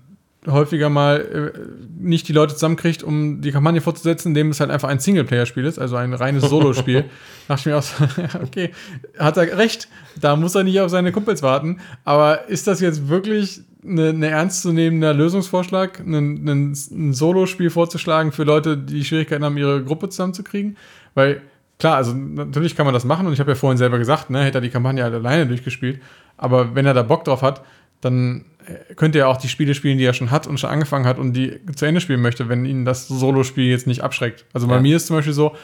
häufiger 0.48 0.90
mal 0.90 1.54
äh, 1.54 1.60
nicht 2.00 2.28
die 2.28 2.34
Leute 2.34 2.54
zusammenkriegt, 2.54 3.04
um 3.04 3.42
die 3.42 3.52
Kampagne 3.52 3.82
fortzusetzen, 3.82 4.30
indem 4.30 4.52
es 4.52 4.60
halt 4.60 4.72
einfach 4.72 4.88
ein 4.88 5.00
Singleplayer-Spiel 5.00 5.66
ist, 5.66 5.80
also 5.80 5.98
ein 5.98 6.14
reines 6.14 6.44
Solo-Spiel. 6.50 7.06
dachte 7.48 7.60
ich 7.60 7.66
mir 7.66 7.78
auch 7.78 7.84
so, 7.84 8.04
okay, 8.44 8.72
hat 9.18 9.38
er 9.38 9.58
recht, 9.58 9.90
da 10.20 10.36
muss 10.36 10.56
er 10.56 10.64
nicht 10.64 10.80
auf 10.80 10.90
seine 10.90 11.12
Kumpels 11.12 11.44
warten. 11.44 11.80
Aber 12.06 12.48
ist 12.48 12.68
das 12.68 12.80
jetzt 12.80 13.10
wirklich 13.10 13.62
eine, 13.84 14.10
eine 14.10 14.28
ernstzunehmender 14.28 15.14
Lösungsvorschlag, 15.14 16.00
ein, 16.00 16.14
ein, 16.14 16.72
ein 16.92 17.14
Solo-Spiel 17.14 17.70
vorzuschlagen 17.70 18.32
für 18.32 18.44
Leute, 18.44 18.78
die 18.78 19.04
Schwierigkeiten 19.04 19.44
haben, 19.44 19.58
ihre 19.58 19.84
Gruppe 19.84 20.10
zusammenzukriegen? 20.10 20.78
Weil 21.16 21.42
klar, 21.80 21.98
also 21.98 22.14
natürlich 22.14 22.78
kann 22.78 22.86
man 22.86 22.94
das 22.94 23.04
machen 23.04 23.28
und 23.28 23.34
ich 23.34 23.42
habe 23.42 23.52
ja 23.52 23.56
vorhin 23.56 23.78
selber 23.78 23.98
gesagt, 23.98 24.30
ne, 24.30 24.44
hätte 24.44 24.60
er 24.60 24.62
die 24.62 24.70
Kampagne 24.70 25.04
halt 25.04 25.14
alleine 25.14 25.48
durchgespielt. 25.48 26.02
Aber 26.38 26.76
wenn 26.76 26.86
er 26.86 26.94
da 26.94 27.04
Bock 27.04 27.26
drauf 27.26 27.42
hat, 27.42 27.64
dann 28.02 28.46
äh, 28.66 28.94
könnte 28.96 29.20
er 29.20 29.28
auch 29.30 29.38
die 29.38 29.50
Spiele 29.50 29.74
spielen, 29.74 29.98
die 29.98 30.06
er 30.06 30.14
schon 30.14 30.32
hat 30.32 30.48
und 30.48 30.60
schon 30.60 30.70
angefangen 30.70 31.06
hat 31.06 31.18
und 31.20 31.34
die 31.34 31.60
zu 31.76 31.86
Ende 31.86 32.02
spielen 32.02 32.22
möchte, 32.22 32.50
wenn 32.50 32.66
ihn 32.66 32.86
das 32.86 33.08
Solo-Spiel 33.08 33.66
jetzt 33.66 33.88
nicht 33.88 34.02
abschreckt. 34.02 34.46
Also 34.54 34.68
bei 34.68 34.76
ja. 34.76 34.82
mir 34.82 34.96
ist 34.96 35.08
zum 35.08 35.16
Beispiel 35.16 35.34
so, 35.34 35.56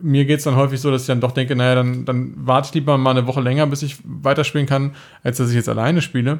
mir 0.00 0.24
geht 0.24 0.38
es 0.38 0.44
dann 0.44 0.56
häufig 0.56 0.80
so, 0.80 0.90
dass 0.90 1.02
ich 1.02 1.06
dann 1.08 1.20
doch 1.20 1.32
denke, 1.32 1.56
naja, 1.56 1.74
dann, 1.74 2.04
dann 2.04 2.34
warte 2.36 2.68
ich 2.68 2.74
lieber 2.74 2.96
mal 2.98 3.10
eine 3.10 3.26
Woche 3.26 3.40
länger, 3.40 3.66
bis 3.66 3.82
ich 3.82 3.96
weiterspielen 4.04 4.66
kann, 4.66 4.94
als 5.22 5.38
dass 5.38 5.50
ich 5.50 5.56
jetzt 5.56 5.68
alleine 5.68 6.02
spiele. 6.02 6.38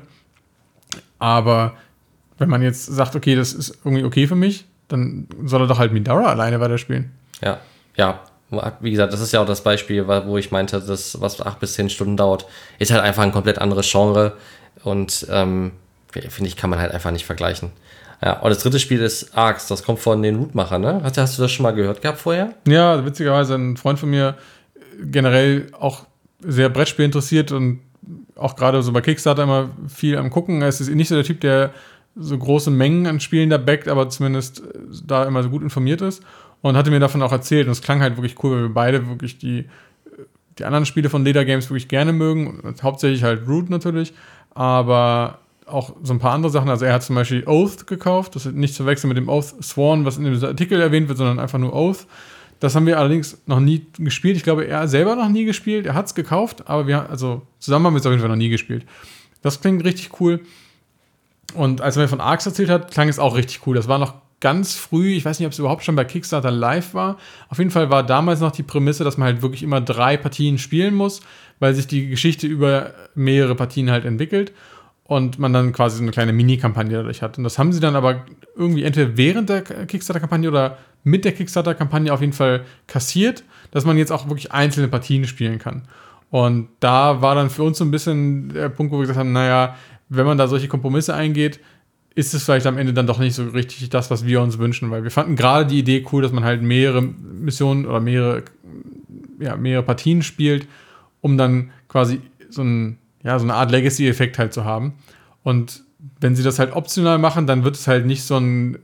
Aber 1.18 1.74
wenn 2.38 2.48
man 2.48 2.62
jetzt 2.62 2.86
sagt, 2.86 3.16
okay, 3.16 3.34
das 3.34 3.52
ist 3.52 3.78
irgendwie 3.84 4.04
okay 4.04 4.26
für 4.26 4.36
mich, 4.36 4.64
dann 4.86 5.26
soll 5.44 5.62
er 5.62 5.66
doch 5.66 5.78
halt 5.78 5.92
Midara 5.92 6.26
alleine 6.26 6.60
weiterspielen. 6.60 7.10
Ja, 7.42 7.58
ja. 7.96 8.20
Wie 8.80 8.90
gesagt, 8.90 9.12
das 9.12 9.20
ist 9.20 9.32
ja 9.32 9.42
auch 9.42 9.46
das 9.46 9.62
Beispiel, 9.62 10.08
wo 10.08 10.38
ich 10.38 10.50
meinte, 10.50 10.80
das, 10.80 11.20
was 11.20 11.38
acht 11.42 11.60
bis 11.60 11.74
zehn 11.74 11.90
Stunden 11.90 12.16
dauert, 12.16 12.46
ist 12.78 12.90
halt 12.90 13.02
einfach 13.02 13.22
ein 13.22 13.32
komplett 13.32 13.58
anderes 13.58 13.90
Genre. 13.90 14.38
Und 14.84 15.26
ähm, 15.30 15.72
finde 16.12 16.48
ich, 16.48 16.56
kann 16.56 16.70
man 16.70 16.78
halt 16.78 16.92
einfach 16.92 17.10
nicht 17.10 17.26
vergleichen. 17.26 17.70
Ja, 18.22 18.40
und 18.40 18.50
das 18.50 18.58
dritte 18.62 18.80
Spiel 18.80 19.00
ist 19.00 19.36
Arx, 19.36 19.68
das 19.68 19.84
kommt 19.84 20.00
von 20.00 20.22
den 20.22 20.36
Rootmachern, 20.36 20.80
ne? 20.80 21.00
Hast, 21.04 21.18
hast, 21.18 21.38
du 21.38 21.42
das 21.42 21.52
schon 21.52 21.62
mal 21.62 21.70
gehört 21.70 22.02
gehabt 22.02 22.18
vorher? 22.18 22.54
Ja, 22.66 23.04
witzigerweise 23.04 23.54
ein 23.54 23.76
Freund 23.76 23.98
von 23.98 24.10
mir 24.10 24.34
generell 25.00 25.68
auch 25.78 26.04
sehr 26.40 26.68
Brettspiel 26.68 27.04
interessiert 27.04 27.52
und 27.52 27.80
auch 28.34 28.56
gerade 28.56 28.82
so 28.82 28.92
bei 28.92 29.00
Kickstarter 29.00 29.44
immer 29.44 29.70
viel 29.88 30.16
am 30.16 30.30
gucken. 30.30 30.62
Er 30.62 30.68
ist 30.68 30.80
nicht 30.80 31.08
so 31.08 31.14
der 31.14 31.24
Typ, 31.24 31.40
der 31.40 31.72
so 32.16 32.36
große 32.36 32.70
Mengen 32.70 33.06
an 33.06 33.20
Spielen 33.20 33.50
da 33.50 33.58
backt, 33.58 33.88
aber 33.88 34.08
zumindest 34.08 34.62
da 35.04 35.24
immer 35.24 35.42
so 35.42 35.50
gut 35.50 35.62
informiert 35.62 36.00
ist. 36.00 36.22
Und 36.60 36.76
hatte 36.76 36.90
mir 36.90 36.98
davon 36.98 37.22
auch 37.22 37.30
erzählt. 37.30 37.66
Und 37.66 37.72
es 37.72 37.82
klang 37.82 38.00
halt 38.00 38.16
wirklich 38.16 38.42
cool, 38.42 38.52
weil 38.52 38.62
wir 38.62 38.74
beide 38.74 39.08
wirklich 39.08 39.38
die, 39.38 39.66
die 40.58 40.64
anderen 40.64 40.86
Spiele 40.86 41.08
von 41.08 41.24
Leder 41.24 41.44
Games 41.44 41.70
wirklich 41.70 41.86
gerne 41.86 42.12
mögen. 42.12 42.74
Hauptsächlich 42.82 43.22
halt 43.22 43.46
Root 43.46 43.70
natürlich 43.70 44.12
aber 44.54 45.38
auch 45.66 45.94
so 46.02 46.12
ein 46.12 46.18
paar 46.18 46.32
andere 46.32 46.50
Sachen. 46.50 46.68
Also 46.68 46.84
er 46.84 46.94
hat 46.94 47.02
zum 47.02 47.14
Beispiel 47.14 47.44
Oath 47.46 47.86
gekauft, 47.86 48.34
das 48.34 48.46
ist 48.46 48.54
nicht 48.54 48.74
zu 48.74 48.86
wechseln 48.86 49.08
mit 49.08 49.16
dem 49.16 49.28
Oath 49.28 49.62
Sworn, 49.62 50.04
was 50.04 50.16
in 50.16 50.24
dem 50.24 50.42
Artikel 50.42 50.80
erwähnt 50.80 51.08
wird, 51.08 51.18
sondern 51.18 51.38
einfach 51.38 51.58
nur 51.58 51.74
Oath. 51.74 52.06
Das 52.60 52.74
haben 52.74 52.86
wir 52.86 52.98
allerdings 52.98 53.40
noch 53.46 53.60
nie 53.60 53.86
gespielt. 53.98 54.36
Ich 54.36 54.42
glaube, 54.42 54.66
er 54.66 54.88
selber 54.88 55.14
noch 55.14 55.28
nie 55.28 55.44
gespielt. 55.44 55.86
Er 55.86 55.94
hat 55.94 56.06
es 56.06 56.14
gekauft, 56.14 56.68
aber 56.68 56.86
wir, 56.86 57.08
also 57.08 57.42
zusammen 57.60 57.86
haben 57.86 57.94
wir 57.94 58.00
es 58.00 58.06
auf 58.06 58.10
jeden 58.10 58.20
Fall 58.20 58.30
noch 58.30 58.36
nie 58.36 58.48
gespielt. 58.48 58.84
Das 59.42 59.60
klingt 59.60 59.84
richtig 59.84 60.20
cool. 60.20 60.40
Und 61.54 61.80
als 61.80 61.96
er 61.96 62.02
mir 62.02 62.08
von 62.08 62.20
Arx 62.20 62.46
erzählt 62.46 62.68
hat, 62.68 62.90
klang 62.90 63.08
es 63.08 63.18
auch 63.18 63.36
richtig 63.36 63.66
cool. 63.66 63.76
Das 63.76 63.88
war 63.88 63.98
noch 63.98 64.14
ganz 64.40 64.74
früh, 64.74 65.14
ich 65.14 65.24
weiß 65.24 65.38
nicht, 65.38 65.46
ob 65.46 65.52
es 65.52 65.58
überhaupt 65.58 65.84
schon 65.84 65.96
bei 65.96 66.04
Kickstarter 66.04 66.50
live 66.50 66.94
war. 66.94 67.16
Auf 67.48 67.58
jeden 67.58 67.70
Fall 67.70 67.90
war 67.90 68.04
damals 68.04 68.40
noch 68.40 68.52
die 68.52 68.62
Prämisse, 68.62 69.04
dass 69.04 69.16
man 69.16 69.26
halt 69.26 69.42
wirklich 69.42 69.62
immer 69.62 69.80
drei 69.80 70.16
Partien 70.16 70.58
spielen 70.58 70.94
muss, 70.94 71.20
weil 71.58 71.74
sich 71.74 71.86
die 71.86 72.08
Geschichte 72.08 72.46
über 72.46 72.92
mehrere 73.14 73.54
Partien 73.54 73.90
halt 73.90 74.04
entwickelt 74.04 74.52
und 75.04 75.38
man 75.38 75.52
dann 75.52 75.72
quasi 75.72 75.96
so 75.96 76.02
eine 76.02 76.12
kleine 76.12 76.32
Mini-Kampagne 76.32 76.96
dadurch 76.96 77.22
hat. 77.22 77.38
Und 77.38 77.44
das 77.44 77.58
haben 77.58 77.72
sie 77.72 77.80
dann 77.80 77.96
aber 77.96 78.26
irgendwie 78.54 78.84
entweder 78.84 79.16
während 79.16 79.48
der 79.48 79.62
Kickstarter-Kampagne 79.62 80.48
oder 80.48 80.78
mit 81.02 81.24
der 81.24 81.32
Kickstarter-Kampagne 81.32 82.12
auf 82.12 82.20
jeden 82.20 82.32
Fall 82.34 82.64
kassiert, 82.86 83.42
dass 83.70 83.84
man 83.84 83.96
jetzt 83.96 84.12
auch 84.12 84.28
wirklich 84.28 84.52
einzelne 84.52 84.88
Partien 84.88 85.26
spielen 85.26 85.58
kann. 85.58 85.82
Und 86.30 86.68
da 86.80 87.22
war 87.22 87.34
dann 87.34 87.48
für 87.48 87.62
uns 87.62 87.78
so 87.78 87.84
ein 87.84 87.90
bisschen 87.90 88.50
der 88.50 88.68
Punkt, 88.68 88.92
wo 88.92 88.96
wir 88.96 89.02
gesagt 89.02 89.18
haben, 89.18 89.32
naja, 89.32 89.76
wenn 90.10 90.26
man 90.26 90.36
da 90.36 90.46
solche 90.46 90.68
Kompromisse 90.68 91.14
eingeht, 91.14 91.58
ist 92.14 92.34
es 92.34 92.44
vielleicht 92.44 92.66
am 92.66 92.76
Ende 92.76 92.92
dann 92.92 93.06
doch 93.06 93.18
nicht 93.18 93.34
so 93.34 93.44
richtig 93.44 93.88
das, 93.90 94.10
was 94.10 94.26
wir 94.26 94.42
uns 94.42 94.58
wünschen, 94.58 94.90
weil 94.90 95.04
wir 95.04 95.10
fanden 95.10 95.36
gerade 95.36 95.66
die 95.66 95.78
Idee 95.78 96.04
cool, 96.12 96.20
dass 96.20 96.32
man 96.32 96.44
halt 96.44 96.62
mehrere 96.62 97.00
Missionen 97.00 97.86
oder 97.86 98.00
mehrere, 98.00 98.42
ja, 99.38 99.56
mehrere 99.56 99.84
Partien 99.84 100.22
spielt, 100.22 100.66
um 101.20 101.36
dann 101.36 101.70
quasi 101.88 102.20
so, 102.50 102.62
ein, 102.62 102.98
ja, 103.22 103.38
so 103.38 103.44
eine 103.44 103.54
Art 103.54 103.70
Legacy-Effekt 103.70 104.38
halt 104.38 104.52
zu 104.52 104.64
haben. 104.64 104.94
Und 105.42 105.82
wenn 106.20 106.36
sie 106.36 106.42
das 106.42 106.58
halt 106.58 106.74
optional 106.74 107.18
machen, 107.18 107.46
dann 107.46 107.64
wird 107.64 107.76
es 107.76 107.86
halt 107.86 108.06
nicht 108.06 108.22
so 108.22 108.36
ein, 108.36 108.78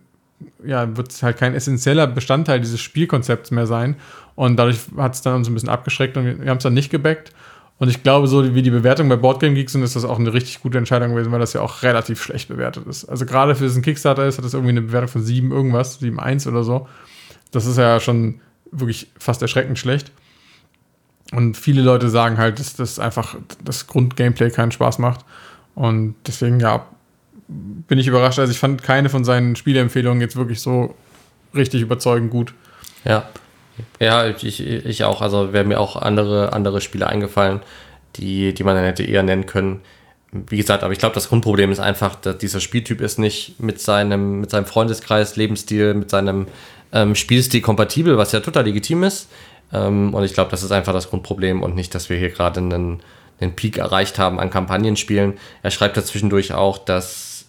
ja, 0.65 0.97
wird 0.97 1.11
es 1.11 1.23
halt 1.23 1.37
kein 1.37 1.55
essentieller 1.55 2.07
Bestandteil 2.07 2.61
dieses 2.61 2.81
Spielkonzepts 2.81 3.51
mehr 3.51 3.67
sein. 3.67 3.97
Und 4.35 4.57
dadurch 4.57 4.79
hat 4.97 5.15
es 5.15 5.23
dann 5.23 5.37
uns 5.37 5.49
ein 5.49 5.55
bisschen 5.55 5.69
abgeschreckt 5.69 6.17
und 6.17 6.41
wir 6.43 6.51
haben 6.51 6.59
es 6.59 6.63
dann 6.63 6.75
nicht 6.75 6.91
gebackt. 6.91 7.33
Und 7.79 7.89
ich 7.89 8.03
glaube, 8.03 8.29
so 8.29 8.55
wie 8.55 8.63
die 8.63 8.71
Bewertung 8.71 9.09
bei 9.09 9.17
Boardgame 9.17 9.55
Geeks 9.55 9.73
sind, 9.73 9.83
ist 9.83 9.97
das 9.97 10.05
auch 10.05 10.19
eine 10.19 10.33
richtig 10.33 10.63
gute 10.63 10.79
Entscheidung 10.79 11.11
gewesen, 11.11 11.33
weil 11.33 11.41
das 11.41 11.53
ja 11.53 11.61
auch 11.61 11.83
relativ 11.83 12.23
schlecht 12.23 12.49
bewertet 12.49 12.87
ist. 12.87 13.05
Also 13.05 13.27
gerade 13.27 13.55
für 13.57 13.65
diesen 13.65 13.83
Kickstarter 13.83 14.27
ist, 14.27 14.39
hat 14.39 14.45
das 14.45 14.55
irgendwie 14.55 14.71
eine 14.71 14.83
Bewertung 14.83 15.09
von 15.09 15.25
7 15.25 15.51
irgendwas, 15.51 16.01
7,1 16.01 16.49
oder 16.49 16.63
so. 16.63 16.89
Das 17.51 17.67
ist 17.67 17.77
ja 17.77 17.99
schon 17.99 18.41
wirklich 18.71 19.09
fast 19.19 19.43
erschreckend 19.43 19.79
schlecht. 19.79 20.13
Und 21.33 21.57
viele 21.57 21.83
Leute 21.83 22.09
sagen 22.11 22.39
halt, 22.39 22.61
dass 22.61 22.77
das 22.77 22.99
einfach 22.99 23.37
das 23.65 23.87
Grundgameplay 23.87 24.51
keinen 24.51 24.73
Spaß 24.73 24.99
macht. 24.99 25.25
Und 25.75 26.15
deswegen, 26.27 26.61
ja, 26.61 26.87
bin 27.49 27.99
ich 27.99 28.07
überrascht. 28.07 28.39
Also 28.39 28.53
ich 28.53 28.59
fand 28.59 28.83
keine 28.83 29.09
von 29.09 29.25
seinen 29.25 29.57
Spieleempfehlungen 29.57 30.21
jetzt 30.21 30.37
wirklich 30.37 30.61
so 30.61 30.95
richtig 31.55 31.83
überzeugend 31.83 32.31
gut. 32.31 32.55
Ja, 33.05 33.29
ja, 34.01 34.29
ich, 34.29 34.61
ich 34.61 35.05
auch. 35.05 35.21
Also 35.21 35.53
wären 35.53 35.69
mir 35.69 35.81
auch 35.81 35.97
andere, 35.97 36.53
andere 36.53 36.81
Spiele 36.81 37.07
eingefallen, 37.07 37.61
die, 38.17 38.55
die 38.55 38.65
man 38.65 38.77
dann 38.77 38.85
hätte 38.85 39.03
eher 39.03 39.23
nennen 39.23 39.47
können. 39.47 39.81
Wie 40.31 40.57
gesagt, 40.57 40.83
aber 40.83 40.93
ich 40.93 40.99
glaube, 40.99 41.15
das 41.15 41.29
Grundproblem 41.29 41.71
ist 41.71 41.81
einfach, 41.81 42.17
dass 42.17 42.39
dieser 42.39 42.61
Spieltyp 42.61 43.01
ist 43.01 43.19
nicht 43.19 43.61
mit 43.61 43.81
seinem, 43.81 44.41
mit 44.41 44.51
seinem 44.51 44.67
Freundeskreis, 44.67 45.37
Lebensstil, 45.37 45.95
mit 45.95 46.11
seinem 46.11 46.47
ähm, 46.93 47.15
Spielstil 47.15 47.61
kompatibel, 47.61 48.17
was 48.17 48.33
ja 48.33 48.41
total 48.41 48.65
legitim 48.65 49.05
ist. 49.05 49.29
Ähm, 49.75 50.15
und 50.15 50.25
ich 50.25 50.33
glaube, 50.33 50.51
das 50.51 50.63
ist 50.63 50.73
einfach 50.73 50.93
das 50.93 51.11
Grundproblem 51.11 51.63
und 51.63 51.75
nicht, 51.75 51.95
dass 51.95 52.09
wir 52.09 52.17
hier 52.17 52.31
gerade 52.31 52.61
einen, 52.61 53.01
einen 53.41 53.57
Peak 53.57 53.77
erreicht 53.77 54.19
haben 54.19 54.41
an 54.41 54.49
Kampagnenspielen. 54.51 55.35
Er 55.63 55.71
schreibt 55.71 55.97
da 55.97 56.05
zwischendurch 56.05 56.55
auch, 56.55 56.79
dass, 56.79 57.47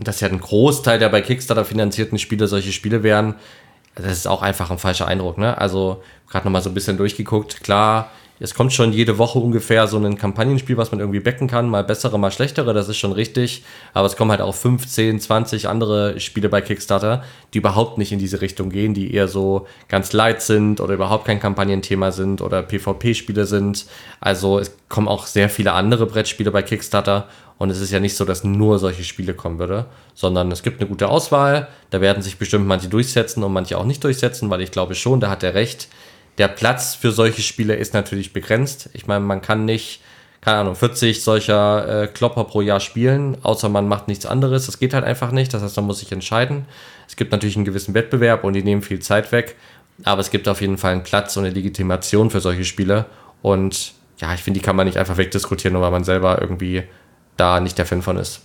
dass 0.00 0.20
ja 0.20 0.28
ein 0.28 0.40
Großteil 0.40 0.98
der 0.98 1.10
bei 1.10 1.20
Kickstarter 1.20 1.64
finanzierten 1.64 2.18
Spiele 2.18 2.48
solche 2.48 2.72
Spiele 2.72 3.02
wären, 3.02 3.34
das 3.94 4.12
ist 4.12 4.28
auch 4.28 4.42
einfach 4.42 4.70
ein 4.70 4.78
falscher 4.78 5.06
Eindruck, 5.06 5.38
ne? 5.38 5.56
Also, 5.56 6.02
gerade 6.28 6.46
nochmal 6.46 6.60
so 6.60 6.68
ein 6.68 6.74
bisschen 6.74 6.98
durchgeguckt. 6.98 7.62
Klar, 7.62 8.10
es 8.38 8.54
kommt 8.54 8.72
schon 8.72 8.92
jede 8.92 9.18
Woche 9.18 9.38
ungefähr 9.38 9.86
so 9.86 9.98
ein 9.98 10.18
Kampagnenspiel, 10.18 10.76
was 10.76 10.90
man 10.90 11.00
irgendwie 11.00 11.20
becken 11.20 11.48
kann, 11.48 11.68
mal 11.68 11.84
bessere, 11.84 12.18
mal 12.18 12.30
schlechtere, 12.30 12.74
das 12.74 12.88
ist 12.88 12.98
schon 12.98 13.12
richtig. 13.12 13.64
Aber 13.94 14.06
es 14.06 14.16
kommen 14.16 14.30
halt 14.30 14.42
auch 14.42 14.54
15, 14.54 15.20
20 15.20 15.68
andere 15.68 16.20
Spiele 16.20 16.48
bei 16.48 16.60
Kickstarter, 16.60 17.24
die 17.54 17.58
überhaupt 17.58 17.96
nicht 17.96 18.12
in 18.12 18.18
diese 18.18 18.42
Richtung 18.42 18.68
gehen, 18.70 18.92
die 18.92 19.14
eher 19.14 19.28
so 19.28 19.66
ganz 19.88 20.12
light 20.12 20.42
sind 20.42 20.80
oder 20.80 20.94
überhaupt 20.94 21.24
kein 21.24 21.40
Kampagnenthema 21.40 22.12
sind 22.12 22.42
oder 22.42 22.62
PvP-Spiele 22.62 23.46
sind. 23.46 23.86
Also 24.20 24.58
es 24.58 24.76
kommen 24.88 25.08
auch 25.08 25.26
sehr 25.26 25.48
viele 25.48 25.72
andere 25.72 26.06
Brettspiele 26.06 26.50
bei 26.50 26.62
Kickstarter 26.62 27.28
und 27.58 27.70
es 27.70 27.80
ist 27.80 27.90
ja 27.90 28.00
nicht 28.00 28.16
so, 28.16 28.26
dass 28.26 28.44
nur 28.44 28.78
solche 28.78 29.02
Spiele 29.02 29.32
kommen 29.32 29.58
würde, 29.58 29.86
sondern 30.14 30.52
es 30.52 30.62
gibt 30.62 30.80
eine 30.80 30.88
gute 30.88 31.08
Auswahl. 31.08 31.68
Da 31.88 32.02
werden 32.02 32.22
sich 32.22 32.36
bestimmt 32.36 32.66
manche 32.66 32.88
durchsetzen 32.88 33.42
und 33.42 33.52
manche 33.52 33.78
auch 33.78 33.84
nicht 33.84 34.04
durchsetzen, 34.04 34.50
weil 34.50 34.60
ich 34.60 34.72
glaube 34.72 34.94
schon, 34.94 35.20
da 35.20 35.30
hat 35.30 35.42
er 35.42 35.54
recht. 35.54 35.88
Der 36.38 36.48
Platz 36.48 36.94
für 36.94 37.12
solche 37.12 37.42
Spiele 37.42 37.74
ist 37.74 37.94
natürlich 37.94 38.32
begrenzt. 38.32 38.90
Ich 38.92 39.06
meine, 39.06 39.24
man 39.24 39.40
kann 39.40 39.64
nicht, 39.64 40.00
keine 40.40 40.58
Ahnung, 40.58 40.74
40 40.74 41.22
solcher 41.22 42.02
äh, 42.02 42.06
Klopper 42.08 42.44
pro 42.44 42.60
Jahr 42.60 42.80
spielen, 42.80 43.38
außer 43.42 43.68
man 43.68 43.88
macht 43.88 44.08
nichts 44.08 44.26
anderes. 44.26 44.66
Das 44.66 44.78
geht 44.78 44.92
halt 44.92 45.04
einfach 45.04 45.32
nicht. 45.32 45.54
Das 45.54 45.62
heißt, 45.62 45.76
man 45.76 45.86
muss 45.86 46.00
sich 46.00 46.12
entscheiden. 46.12 46.66
Es 47.08 47.16
gibt 47.16 47.32
natürlich 47.32 47.56
einen 47.56 47.64
gewissen 47.64 47.94
Wettbewerb 47.94 48.44
und 48.44 48.52
die 48.52 48.62
nehmen 48.62 48.82
viel 48.82 49.00
Zeit 49.00 49.32
weg. 49.32 49.56
Aber 50.04 50.20
es 50.20 50.30
gibt 50.30 50.46
auf 50.46 50.60
jeden 50.60 50.76
Fall 50.76 50.92
einen 50.92 51.02
Platz 51.04 51.36
und 51.36 51.44
eine 51.44 51.54
Legitimation 51.54 52.30
für 52.30 52.40
solche 52.40 52.64
Spiele. 52.64 53.06
Und 53.40 53.94
ja, 54.18 54.34
ich 54.34 54.42
finde, 54.42 54.60
die 54.60 54.64
kann 54.64 54.76
man 54.76 54.86
nicht 54.86 54.98
einfach 54.98 55.16
wegdiskutieren, 55.16 55.72
nur 55.72 55.82
weil 55.82 55.90
man 55.90 56.04
selber 56.04 56.40
irgendwie 56.40 56.84
da 57.36 57.60
nicht 57.60 57.78
der 57.78 57.86
Fan 57.86 58.02
von 58.02 58.18
ist. 58.18 58.42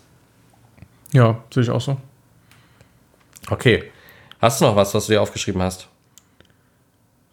Ja, 1.12 1.44
sehe 1.54 1.64
ich 1.64 1.70
auch 1.70 1.82
so. 1.82 1.98
Okay. 3.50 3.92
Hast 4.40 4.62
du 4.62 4.66
noch 4.66 4.76
was, 4.76 4.94
was 4.94 5.06
du 5.06 5.14
dir 5.14 5.22
aufgeschrieben 5.22 5.62
hast? 5.62 5.88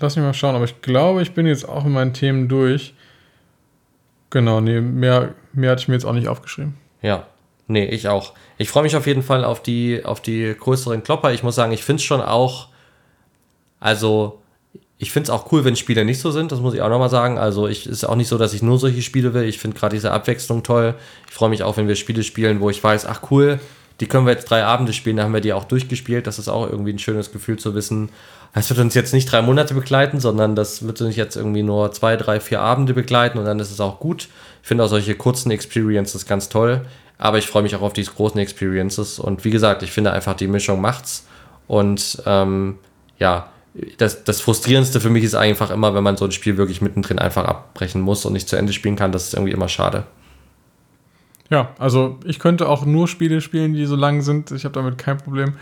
Lass 0.00 0.14
mich 0.14 0.24
mal 0.24 0.34
schauen, 0.34 0.54
aber 0.54 0.64
ich 0.64 0.80
glaube, 0.80 1.22
ich 1.22 1.32
bin 1.32 1.46
jetzt 1.46 1.68
auch 1.68 1.84
in 1.84 1.92
meinen 1.92 2.14
Themen 2.14 2.48
durch. 2.48 2.94
Genau, 4.30 4.60
nee, 4.60 4.80
mehr, 4.80 5.34
mehr 5.52 5.72
hatte 5.72 5.82
ich 5.82 5.88
mir 5.88 5.94
jetzt 5.94 6.04
auch 6.04 6.12
nicht 6.12 6.28
aufgeschrieben. 6.28 6.74
Ja, 7.02 7.26
nee, 7.66 7.86
ich 7.86 8.08
auch. 8.08 8.34
Ich 8.58 8.70
freue 8.70 8.84
mich 8.84 8.94
auf 8.94 9.06
jeden 9.06 9.22
Fall 9.22 9.44
auf 9.44 9.62
die, 9.62 10.04
auf 10.04 10.20
die 10.20 10.54
größeren 10.58 11.02
Klopper. 11.02 11.32
Ich 11.32 11.42
muss 11.42 11.56
sagen, 11.56 11.72
ich 11.72 11.82
finde 11.82 12.00
es 12.00 12.04
schon 12.04 12.20
auch, 12.20 12.68
also 13.80 14.40
ich 14.98 15.10
finde 15.10 15.24
es 15.24 15.30
auch 15.30 15.50
cool, 15.50 15.64
wenn 15.64 15.76
Spiele 15.76 16.04
nicht 16.04 16.20
so 16.20 16.30
sind, 16.30 16.52
das 16.52 16.60
muss 16.60 16.74
ich 16.74 16.82
auch 16.82 16.88
nochmal 16.88 17.10
sagen. 17.10 17.38
Also 17.38 17.66
ich 17.66 17.86
ist 17.86 18.04
auch 18.04 18.16
nicht 18.16 18.28
so, 18.28 18.38
dass 18.38 18.52
ich 18.52 18.62
nur 18.62 18.78
solche 18.78 19.02
Spiele 19.02 19.34
will. 19.34 19.44
Ich 19.44 19.58
finde 19.58 19.78
gerade 19.78 19.96
diese 19.96 20.12
Abwechslung 20.12 20.62
toll. 20.62 20.94
Ich 21.28 21.34
freue 21.34 21.48
mich 21.48 21.62
auch, 21.62 21.76
wenn 21.76 21.88
wir 21.88 21.96
Spiele 21.96 22.22
spielen, 22.22 22.60
wo 22.60 22.68
ich 22.70 22.82
weiß, 22.82 23.06
ach 23.06 23.22
cool, 23.30 23.58
die 24.00 24.06
können 24.06 24.26
wir 24.26 24.32
jetzt 24.32 24.48
drei 24.48 24.64
Abende 24.64 24.92
spielen, 24.92 25.16
da 25.16 25.24
haben 25.24 25.34
wir 25.34 25.40
die 25.40 25.52
auch 25.52 25.64
durchgespielt. 25.64 26.26
Das 26.26 26.38
ist 26.38 26.48
auch 26.48 26.68
irgendwie 26.68 26.92
ein 26.92 26.98
schönes 26.98 27.32
Gefühl 27.32 27.58
zu 27.58 27.74
wissen. 27.74 28.10
Das 28.54 28.70
wird 28.70 28.78
uns 28.78 28.94
jetzt 28.94 29.12
nicht 29.12 29.30
drei 29.30 29.42
Monate 29.42 29.74
begleiten, 29.74 30.20
sondern 30.20 30.54
das 30.54 30.86
wird 30.86 31.00
uns 31.00 31.16
jetzt 31.16 31.36
irgendwie 31.36 31.62
nur 31.62 31.92
zwei, 31.92 32.16
drei, 32.16 32.40
vier 32.40 32.60
Abende 32.60 32.94
begleiten 32.94 33.38
und 33.38 33.44
dann 33.44 33.60
ist 33.60 33.70
es 33.70 33.80
auch 33.80 34.00
gut. 34.00 34.28
Ich 34.62 34.68
finde 34.68 34.84
auch 34.84 34.88
solche 34.88 35.14
kurzen 35.14 35.50
Experiences 35.50 36.26
ganz 36.26 36.48
toll, 36.48 36.82
aber 37.18 37.38
ich 37.38 37.46
freue 37.46 37.62
mich 37.62 37.74
auch 37.76 37.82
auf 37.82 37.92
diese 37.92 38.12
großen 38.12 38.40
Experiences 38.40 39.18
und 39.18 39.44
wie 39.44 39.50
gesagt, 39.50 39.82
ich 39.82 39.90
finde 39.90 40.12
einfach 40.12 40.34
die 40.34 40.46
Mischung 40.46 40.80
macht's 40.80 41.26
und 41.66 42.22
ähm, 42.24 42.78
ja, 43.18 43.48
das, 43.98 44.24
das 44.24 44.40
Frustrierendste 44.40 45.00
für 45.00 45.10
mich 45.10 45.24
ist 45.24 45.34
einfach 45.34 45.70
immer, 45.70 45.94
wenn 45.94 46.02
man 46.02 46.16
so 46.16 46.24
ein 46.24 46.32
Spiel 46.32 46.56
wirklich 46.56 46.80
mittendrin 46.80 47.18
einfach 47.18 47.44
abbrechen 47.44 48.00
muss 48.00 48.24
und 48.24 48.32
nicht 48.32 48.48
zu 48.48 48.56
Ende 48.56 48.72
spielen 48.72 48.96
kann. 48.96 49.12
Das 49.12 49.24
ist 49.24 49.34
irgendwie 49.34 49.52
immer 49.52 49.68
schade. 49.68 50.04
Ja, 51.50 51.74
also 51.78 52.18
ich 52.24 52.38
könnte 52.38 52.68
auch 52.68 52.84
nur 52.84 53.08
Spiele 53.08 53.40
spielen, 53.40 53.74
die 53.74 53.86
so 53.86 53.96
lang 53.96 54.22
sind. 54.22 54.50
Ich 54.50 54.64
habe 54.64 54.74
damit 54.74 54.98
kein 54.98 55.18
Problem. 55.18 55.54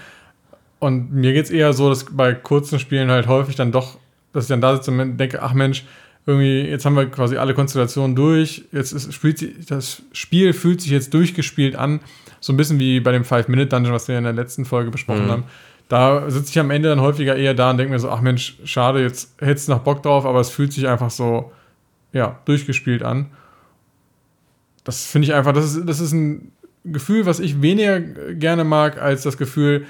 Und 0.78 1.12
mir 1.12 1.32
geht 1.32 1.45
es 1.45 1.51
eher 1.51 1.72
so, 1.72 1.89
dass 1.89 2.05
bei 2.05 2.34
kurzen 2.34 2.78
Spielen 2.78 3.11
halt 3.11 3.28
häufig 3.28 3.57
dann 3.57 3.72
doch, 3.72 3.99
dass 4.32 4.45
ich 4.45 4.49
dann 4.49 4.61
da 4.61 4.76
sitze 4.76 4.91
und 4.91 5.16
denke, 5.16 5.43
ach 5.43 5.55
Mensch, 5.55 5.84
irgendwie, 6.26 6.62
jetzt 6.62 6.84
haben 6.84 6.97
wir 6.97 7.07
quasi 7.07 7.37
alle 7.37 7.55
Konstellationen 7.55 8.16
durch. 8.16 8.64
Jetzt 8.72 8.93
ist, 8.93 9.14
spielt 9.14 9.39
sich, 9.39 9.66
das 9.66 10.03
Spiel 10.12 10.53
fühlt 10.53 10.80
sich 10.80 10.91
jetzt 10.91 11.14
durchgespielt 11.14 11.76
an. 11.76 12.01
So 12.41 12.53
ein 12.53 12.57
bisschen 12.57 12.80
wie 12.80 13.01
bei 13.01 13.12
dem 13.12 13.24
Five-Minute-Dungeon, 13.24 13.95
was 13.95 14.09
wir 14.09 14.18
in 14.18 14.24
der 14.24 14.32
letzten 14.32 14.64
Folge 14.64 14.91
besprochen 14.91 15.26
mhm. 15.26 15.30
haben 15.30 15.45
da 15.89 16.28
sitze 16.30 16.51
ich 16.51 16.59
am 16.59 16.70
Ende 16.70 16.89
dann 16.89 17.01
häufiger 17.01 17.37
eher 17.37 17.55
da 17.55 17.70
und 17.70 17.78
denke 17.78 17.93
mir 17.93 17.99
so, 17.99 18.11
ach 18.11 18.20
Mensch, 18.20 18.59
schade, 18.64 19.03
jetzt 19.03 19.34
hättest 19.41 19.68
du 19.68 19.72
noch 19.72 19.80
Bock 19.80 20.03
drauf, 20.03 20.26
aber 20.26 20.41
es 20.41 20.51
fühlt 20.51 20.72
sich 20.72 20.89
einfach 20.89 21.11
so, 21.11 21.53
ja, 22.12 22.41
durchgespielt 22.45 23.03
an. 23.03 23.30
Das 24.87 25.05
finde 25.05 25.26
ich 25.26 25.34
einfach, 25.34 25.53
das 25.53 25.74
ist, 25.74 25.89
das 25.89 25.99
ist 25.99 26.12
ein 26.12 26.53
Gefühl, 26.84 27.26
was 27.26 27.41
ich 27.41 27.61
weniger 27.61 28.01
gerne 28.01 28.62
mag, 28.62 29.03
als 29.03 29.22
das 29.22 29.37
Gefühl, 29.37 29.84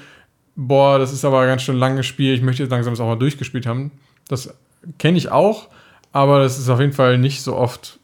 boah, 0.55 0.97
das 0.97 1.13
ist 1.13 1.23
aber 1.23 1.45
ganz 1.45 1.61
schön 1.61 1.77
langes 1.77 2.07
Spiel, 2.07 2.33
ich 2.33 2.41
möchte 2.41 2.63
jetzt 2.63 2.71
langsam 2.71 2.93
es 2.93 2.99
auch 2.99 3.05
mal 3.05 3.15
durchgespielt 3.15 3.67
haben. 3.67 3.91
Das 4.27 4.53
kenne 4.97 5.17
ich 5.17 5.29
auch, 5.29 5.67
aber 6.11 6.39
das 6.39 6.57
ist 6.57 6.67
auf 6.67 6.79
jeden 6.79 6.93
Fall 6.93 7.19
nicht 7.19 7.43
so 7.43 7.55
oft 7.55 7.99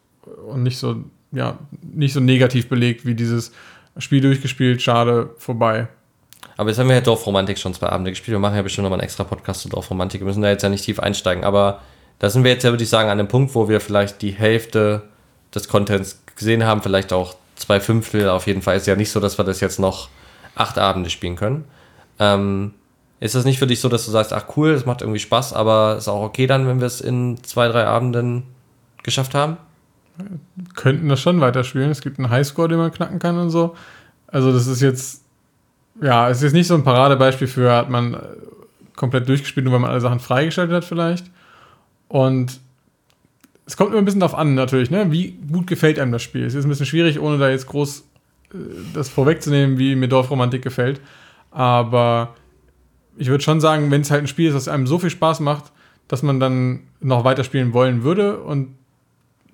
und 0.47 0.61
nicht 0.61 0.77
so, 0.77 1.03
ja, 1.31 1.57
nicht 1.81 2.13
so 2.13 2.19
negativ 2.19 2.69
belegt 2.69 3.07
wie 3.07 3.15
dieses 3.15 3.51
Spiel 3.97 4.21
durchgespielt, 4.21 4.79
schade, 4.79 5.31
vorbei. 5.39 5.87
Aber 6.57 6.69
jetzt 6.69 6.77
haben 6.77 6.89
wir 6.89 6.95
ja 6.95 7.01
Dorfromantik 7.01 7.57
schon 7.57 7.73
zwei 7.73 7.87
Abende 7.87 8.11
gespielt. 8.11 8.35
Wir 8.35 8.39
machen 8.39 8.55
ja 8.55 8.61
bestimmt 8.61 8.83
nochmal 8.83 8.99
einen 8.99 9.05
extra 9.05 9.23
Podcast 9.23 9.61
zu 9.61 9.69
Dorfromantik. 9.69 10.21
Wir 10.21 10.27
müssen 10.27 10.43
da 10.43 10.49
jetzt 10.49 10.61
ja 10.61 10.69
nicht 10.69 10.85
tief 10.85 10.99
einsteigen. 10.99 11.43
Aber 11.43 11.81
da 12.19 12.29
sind 12.29 12.43
wir 12.43 12.51
jetzt 12.51 12.63
ja, 12.63 12.69
würde 12.69 12.83
ich 12.83 12.89
sagen, 12.89 13.09
an 13.09 13.17
dem 13.17 13.27
Punkt, 13.27 13.55
wo 13.55 13.69
wir 13.69 13.81
vielleicht 13.81 14.21
die 14.21 14.31
Hälfte 14.31 15.03
des 15.53 15.67
Contents 15.67 16.22
gesehen 16.35 16.63
haben. 16.65 16.81
Vielleicht 16.81 17.13
auch 17.13 17.35
zwei 17.55 17.79
Fünftel. 17.79 18.29
Auf 18.29 18.47
jeden 18.47 18.61
Fall 18.61 18.77
ist 18.77 18.87
ja 18.87 18.95
nicht 18.95 19.11
so, 19.11 19.19
dass 19.19 19.37
wir 19.37 19.45
das 19.45 19.59
jetzt 19.59 19.79
noch 19.79 20.09
acht 20.55 20.77
Abende 20.77 21.09
spielen 21.09 21.35
können. 21.35 21.65
Ähm, 22.19 22.73
ist 23.19 23.35
das 23.35 23.45
nicht 23.45 23.59
für 23.59 23.67
dich 23.67 23.79
so, 23.79 23.89
dass 23.89 24.05
du 24.05 24.11
sagst, 24.11 24.33
ach 24.33 24.45
cool, 24.57 24.71
es 24.71 24.85
macht 24.85 25.01
irgendwie 25.01 25.19
Spaß, 25.19 25.53
aber 25.53 25.95
ist 25.97 26.07
auch 26.07 26.23
okay 26.23 26.45
dann, 26.45 26.67
wenn 26.67 26.79
wir 26.79 26.87
es 26.87 26.99
in 26.99 27.41
zwei, 27.43 27.67
drei 27.67 27.85
Abenden 27.85 28.43
geschafft 29.03 29.33
haben? 29.33 29.57
könnten 30.75 31.09
das 31.09 31.21
schon 31.21 31.41
weiterspielen. 31.41 31.89
Es 31.89 32.01
gibt 32.01 32.19
einen 32.19 32.29
Highscore, 32.29 32.67
den 32.67 32.77
man 32.77 32.91
knacken 32.91 33.17
kann 33.17 33.39
und 33.39 33.49
so. 33.49 33.75
Also 34.27 34.53
das 34.53 34.67
ist 34.67 34.79
jetzt 34.79 35.23
ja, 36.01 36.29
es 36.29 36.41
ist 36.41 36.53
nicht 36.53 36.67
so 36.67 36.75
ein 36.75 36.83
Paradebeispiel 36.83 37.47
für, 37.47 37.71
hat 37.71 37.89
man 37.89 38.13
äh, 38.13 38.17
komplett 38.95 39.27
durchgespielt, 39.27 39.65
nur 39.65 39.73
weil 39.73 39.81
man 39.81 39.91
alle 39.91 40.01
Sachen 40.01 40.19
freigeschaltet 40.19 40.75
hat 40.75 40.85
vielleicht. 40.85 41.25
Und 42.07 42.59
es 43.65 43.77
kommt 43.77 43.91
immer 43.91 43.99
ein 43.99 44.05
bisschen 44.05 44.19
darauf 44.19 44.37
an, 44.37 44.55
natürlich, 44.55 44.91
ne? 44.91 45.11
wie 45.11 45.37
gut 45.51 45.67
gefällt 45.67 45.99
einem 45.99 46.11
das 46.11 46.21
Spiel. 46.21 46.45
Es 46.45 46.53
ist 46.53 46.65
ein 46.65 46.69
bisschen 46.69 46.85
schwierig, 46.85 47.19
ohne 47.19 47.37
da 47.37 47.49
jetzt 47.49 47.67
groß 47.67 47.99
äh, 48.53 48.57
das 48.93 49.09
vorwegzunehmen, 49.09 49.77
wie 49.77 49.95
mir 49.95 50.07
Dorfromantik 50.07 50.61
gefällt. 50.61 50.99
Aber 51.51 52.35
ich 53.17 53.27
würde 53.27 53.43
schon 53.43 53.61
sagen, 53.61 53.91
wenn 53.91 54.01
es 54.01 54.11
halt 54.11 54.23
ein 54.23 54.27
Spiel 54.27 54.47
ist, 54.47 54.55
das 54.55 54.67
einem 54.67 54.87
so 54.87 54.99
viel 54.99 55.09
Spaß 55.09 55.39
macht, 55.39 55.71
dass 56.07 56.23
man 56.23 56.39
dann 56.39 56.81
noch 56.99 57.23
weiterspielen 57.23 57.73
wollen 57.73 58.03
würde 58.03 58.39
und 58.39 58.75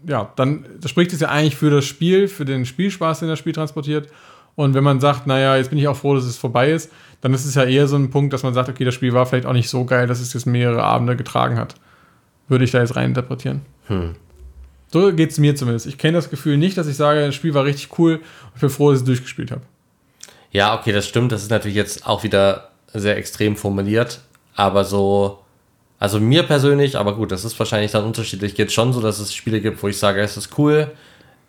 ja, 0.07 0.31
dann 0.37 0.65
das 0.79 0.89
spricht 0.89 1.11
es 1.11 1.19
ja 1.19 1.27
eigentlich 1.27 1.57
für 1.57 1.69
das 1.69 1.85
Spiel, 1.85 2.27
für 2.27 2.45
den 2.45 2.65
Spielspaß, 2.65 3.19
den 3.19 3.27
das 3.27 3.37
Spiel 3.37 3.53
transportiert 3.53 4.07
und 4.55 4.73
wenn 4.73 4.83
man 4.83 4.99
sagt, 4.99 5.27
naja, 5.27 5.55
jetzt 5.55 5.69
bin 5.69 5.79
ich 5.79 5.87
auch 5.87 5.95
froh, 5.95 6.15
dass 6.15 6.25
es 6.25 6.37
vorbei 6.37 6.71
ist, 6.71 6.91
dann 7.21 7.33
ist 7.33 7.45
es 7.45 7.55
ja 7.55 7.63
eher 7.63 7.87
so 7.87 7.95
ein 7.95 8.09
Punkt, 8.09 8.33
dass 8.33 8.43
man 8.43 8.53
sagt, 8.53 8.69
okay, 8.69 8.83
das 8.83 8.93
Spiel 8.93 9.13
war 9.13 9.25
vielleicht 9.25 9.45
auch 9.45 9.53
nicht 9.53 9.69
so 9.69 9.85
geil, 9.85 10.07
dass 10.07 10.19
es 10.19 10.33
jetzt 10.33 10.45
mehrere 10.45 10.83
Abende 10.83 11.15
getragen 11.15 11.57
hat. 11.57 11.75
Würde 12.49 12.65
ich 12.65 12.71
da 12.71 12.79
jetzt 12.79 12.95
rein 12.95 13.09
interpretieren. 13.09 13.61
Hm. 13.87 14.15
So 14.91 15.13
geht 15.13 15.31
es 15.31 15.37
mir 15.37 15.55
zumindest. 15.55 15.85
Ich 15.85 15.97
kenne 15.97 16.17
das 16.17 16.29
Gefühl 16.29 16.57
nicht, 16.57 16.77
dass 16.77 16.87
ich 16.87 16.97
sage, 16.97 17.25
das 17.25 17.35
Spiel 17.35 17.53
war 17.53 17.63
richtig 17.63 17.97
cool 17.97 18.15
und 18.15 18.55
ich 18.55 18.61
bin 18.61 18.69
froh, 18.69 18.89
dass 18.89 18.99
ich 18.99 19.03
es 19.03 19.05
durchgespielt 19.05 19.51
habe. 19.51 19.61
Ja, 20.51 20.77
okay, 20.77 20.91
das 20.91 21.07
stimmt. 21.07 21.31
Das 21.31 21.43
ist 21.43 21.51
natürlich 21.51 21.77
jetzt 21.77 22.05
auch 22.07 22.23
wieder 22.23 22.71
sehr 22.93 23.15
extrem 23.15 23.55
formuliert. 23.55 24.21
Aber 24.55 24.83
so, 24.83 25.39
also 25.99 26.19
mir 26.19 26.43
persönlich, 26.43 26.97
aber 26.97 27.15
gut, 27.15 27.31
das 27.31 27.45
ist 27.45 27.57
wahrscheinlich 27.59 27.91
dann 27.91 28.03
unterschiedlich. 28.03 28.55
Geht 28.55 28.71
schon 28.71 28.91
so, 28.91 28.99
dass 28.99 29.19
es 29.19 29.33
Spiele 29.33 29.61
gibt, 29.61 29.81
wo 29.81 29.87
ich 29.87 29.97
sage, 29.97 30.19
es 30.19 30.35
ist 30.35 30.57
cool 30.57 30.91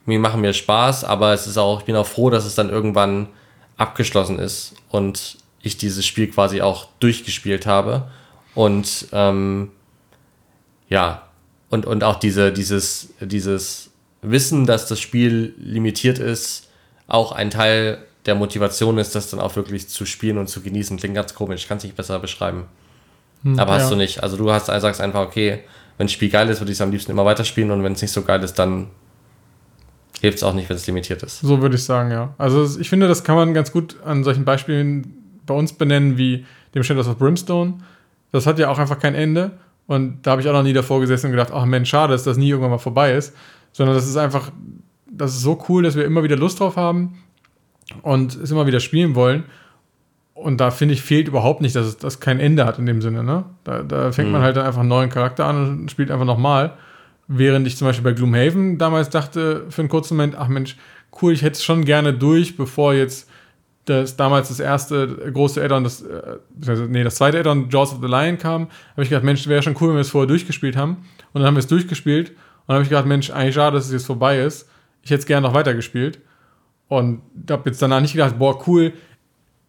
mir 0.06 0.18
machen 0.18 0.40
mir 0.40 0.52
Spaß, 0.52 1.04
aber 1.04 1.32
es 1.32 1.46
ist 1.46 1.56
auch, 1.56 1.80
ich 1.80 1.86
bin 1.86 1.96
auch 1.96 2.06
froh, 2.06 2.30
dass 2.30 2.44
es 2.44 2.54
dann 2.54 2.70
irgendwann 2.70 3.28
abgeschlossen 3.76 4.38
ist 4.38 4.74
und 4.90 5.38
ich 5.62 5.76
dieses 5.76 6.06
Spiel 6.06 6.28
quasi 6.28 6.60
auch 6.60 6.88
durchgespielt 7.00 7.66
habe. 7.66 8.10
Und 8.54 9.06
ähm, 9.12 9.70
ja, 10.90 11.22
und, 11.70 11.86
und 11.86 12.04
auch 12.04 12.16
diese, 12.16 12.52
dieses, 12.52 13.14
dieses 13.20 13.90
Wissen, 14.22 14.66
dass 14.66 14.86
das 14.86 15.00
Spiel 15.00 15.54
limitiert 15.56 16.18
ist, 16.18 16.68
auch 17.06 17.32
ein 17.32 17.50
Teil 17.50 17.98
der 18.26 18.34
Motivation 18.34 18.98
ist, 18.98 19.14
das 19.14 19.30
dann 19.30 19.40
auch 19.40 19.56
wirklich 19.56 19.88
zu 19.88 20.04
spielen 20.04 20.36
und 20.36 20.48
zu 20.48 20.60
genießen. 20.60 20.98
Klingt 20.98 21.14
ganz 21.14 21.34
komisch, 21.34 21.62
ich 21.62 21.68
kann 21.68 21.78
es 21.78 21.84
nicht 21.84 21.96
besser 21.96 22.18
beschreiben. 22.18 22.64
Hm, 23.44 23.58
Aber 23.58 23.74
hast 23.74 23.84
ja. 23.84 23.90
du 23.90 23.96
nicht. 23.96 24.22
Also 24.22 24.36
du 24.36 24.52
hast, 24.52 24.66
sagst 24.66 25.00
einfach, 25.00 25.20
okay, 25.20 25.60
wenn 25.96 26.06
das 26.06 26.12
Spiel 26.12 26.28
geil 26.28 26.48
ist, 26.48 26.60
würde 26.60 26.72
ich 26.72 26.76
es 26.76 26.82
am 26.82 26.90
liebsten 26.90 27.12
immer 27.12 27.24
weiterspielen 27.24 27.70
und 27.70 27.82
wenn 27.82 27.92
es 27.92 28.02
nicht 28.02 28.12
so 28.12 28.22
geil 28.22 28.42
ist, 28.42 28.54
dann 28.54 28.88
hilft 30.20 30.38
es 30.38 30.42
auch 30.42 30.54
nicht, 30.54 30.68
wenn 30.68 30.76
es 30.76 30.86
limitiert 30.86 31.22
ist. 31.22 31.40
So 31.40 31.62
würde 31.62 31.76
ich 31.76 31.84
sagen, 31.84 32.10
ja. 32.10 32.34
Also 32.36 32.78
ich 32.78 32.90
finde, 32.90 33.08
das 33.08 33.24
kann 33.24 33.36
man 33.36 33.54
ganz 33.54 33.72
gut 33.72 33.96
an 34.04 34.22
solchen 34.22 34.44
Beispielen 34.44 35.14
bei 35.46 35.54
uns 35.54 35.72
benennen, 35.72 36.18
wie 36.18 36.44
dem 36.74 36.82
Shadows 36.82 37.08
of 37.08 37.16
Brimstone. 37.16 37.78
Das 38.32 38.46
hat 38.46 38.58
ja 38.58 38.68
auch 38.68 38.78
einfach 38.78 38.98
kein 38.98 39.14
Ende. 39.14 39.52
Und 39.90 40.22
da 40.22 40.30
habe 40.30 40.40
ich 40.40 40.46
auch 40.46 40.52
noch 40.52 40.62
nie 40.62 40.72
davor 40.72 41.00
gesessen 41.00 41.26
und 41.26 41.32
gedacht, 41.32 41.50
ach 41.52 41.64
Mensch, 41.64 41.90
schade, 41.90 42.12
dass 42.12 42.22
das 42.22 42.36
nie 42.36 42.48
irgendwann 42.48 42.70
mal 42.70 42.78
vorbei 42.78 43.12
ist. 43.12 43.34
Sondern 43.72 43.96
das 43.96 44.06
ist 44.06 44.16
einfach, 44.16 44.52
das 45.10 45.34
ist 45.34 45.42
so 45.42 45.60
cool, 45.68 45.82
dass 45.82 45.96
wir 45.96 46.04
immer 46.04 46.22
wieder 46.22 46.36
Lust 46.36 46.60
drauf 46.60 46.76
haben 46.76 47.24
und 48.02 48.36
es 48.36 48.52
immer 48.52 48.68
wieder 48.68 48.78
spielen 48.78 49.16
wollen. 49.16 49.46
Und 50.32 50.58
da 50.60 50.70
finde 50.70 50.94
ich, 50.94 51.02
fehlt 51.02 51.26
überhaupt 51.26 51.60
nicht, 51.60 51.74
dass 51.74 51.86
es 51.86 51.96
das 51.96 52.20
kein 52.20 52.38
Ende 52.38 52.66
hat 52.66 52.78
in 52.78 52.86
dem 52.86 53.02
Sinne. 53.02 53.24
Ne? 53.24 53.46
Da, 53.64 53.82
da 53.82 54.12
fängt 54.12 54.28
mhm. 54.28 54.34
man 54.34 54.42
halt 54.42 54.56
dann 54.56 54.64
einfach 54.64 54.78
einen 54.78 54.88
neuen 54.90 55.10
Charakter 55.10 55.46
an 55.46 55.80
und 55.80 55.90
spielt 55.90 56.12
einfach 56.12 56.24
nochmal. 56.24 56.74
Während 57.26 57.66
ich 57.66 57.76
zum 57.76 57.88
Beispiel 57.88 58.04
bei 58.04 58.12
Gloomhaven 58.12 58.78
damals 58.78 59.10
dachte, 59.10 59.66
für 59.70 59.82
einen 59.82 59.88
kurzen 59.88 60.16
Moment, 60.16 60.36
ach 60.36 60.46
Mensch, 60.46 60.76
cool, 61.20 61.32
ich 61.32 61.42
hätte 61.42 61.54
es 61.54 61.64
schon 61.64 61.84
gerne 61.84 62.14
durch, 62.14 62.56
bevor 62.56 62.94
jetzt 62.94 63.28
das 63.90 64.16
damals 64.16 64.48
das 64.48 64.60
erste 64.60 65.06
große 65.32 65.62
Addon, 65.62 65.84
das, 65.84 66.02
äh, 66.02 66.38
nee, 66.88 67.04
das 67.04 67.16
zweite 67.16 67.38
Addon, 67.38 67.68
Jaws 67.70 67.92
of 67.92 67.98
the 68.00 68.06
Lion 68.06 68.38
kam, 68.38 68.68
habe 68.92 69.02
ich 69.02 69.08
gedacht, 69.08 69.24
Mensch, 69.24 69.46
wäre 69.46 69.62
schon 69.62 69.76
cool, 69.80 69.88
wenn 69.88 69.96
wir 69.96 70.00
es 70.00 70.10
vorher 70.10 70.28
durchgespielt 70.28 70.76
haben. 70.76 70.98
Und 71.32 71.40
dann 71.40 71.46
haben 71.46 71.54
wir 71.54 71.60
es 71.60 71.66
durchgespielt 71.66 72.32
und 72.66 72.74
habe 72.74 72.82
ich 72.82 72.88
gedacht, 72.88 73.06
Mensch, 73.06 73.30
eigentlich 73.30 73.54
schade, 73.54 73.76
dass 73.76 73.86
es 73.86 73.92
jetzt 73.92 74.06
vorbei 74.06 74.40
ist. 74.40 74.68
Ich 75.02 75.10
hätte 75.10 75.20
es 75.20 75.26
gerne 75.26 75.46
noch 75.46 75.54
weitergespielt. 75.54 76.20
Und 76.88 77.22
habe 77.48 77.70
jetzt 77.70 77.80
danach 77.80 78.00
nicht 78.00 78.12
gedacht, 78.12 78.38
boah, 78.38 78.66
cool, 78.66 78.92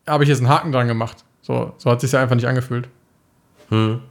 habe 0.08 0.24
ich 0.24 0.30
jetzt 0.30 0.40
einen 0.40 0.50
Haken 0.50 0.72
dran 0.72 0.88
gemacht. 0.88 1.24
So, 1.42 1.74
so 1.78 1.90
hat 1.90 1.98
es 1.98 2.02
sich 2.02 2.12
ja 2.12 2.22
einfach 2.22 2.36
nicht 2.36 2.48
angefühlt. 2.48 2.88
Hm. 3.70 4.02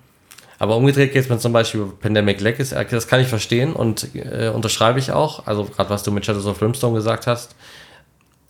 Aber 0.59 0.77
umgedreht 0.77 1.13
geht 1.13 1.23
es 1.23 1.29
mir 1.31 1.39
zum 1.39 1.53
Beispiel 1.53 1.87
Pandemic 2.01 2.41
Legacy, 2.41 2.75
das 2.91 3.09
kann 3.09 3.21
ich 3.21 3.29
verstehen 3.29 3.73
und 3.73 4.15
äh, 4.15 4.51
unterschreibe 4.55 4.99
ich 4.99 5.11
auch. 5.11 5.47
Also 5.47 5.65
gerade 5.65 5.89
was 5.89 6.03
du 6.03 6.13
mit 6.13 6.27
Shadows 6.27 6.47
of 6.47 6.59
Brimstone 6.59 6.95
gesagt 6.95 7.27
hast. 7.27 7.57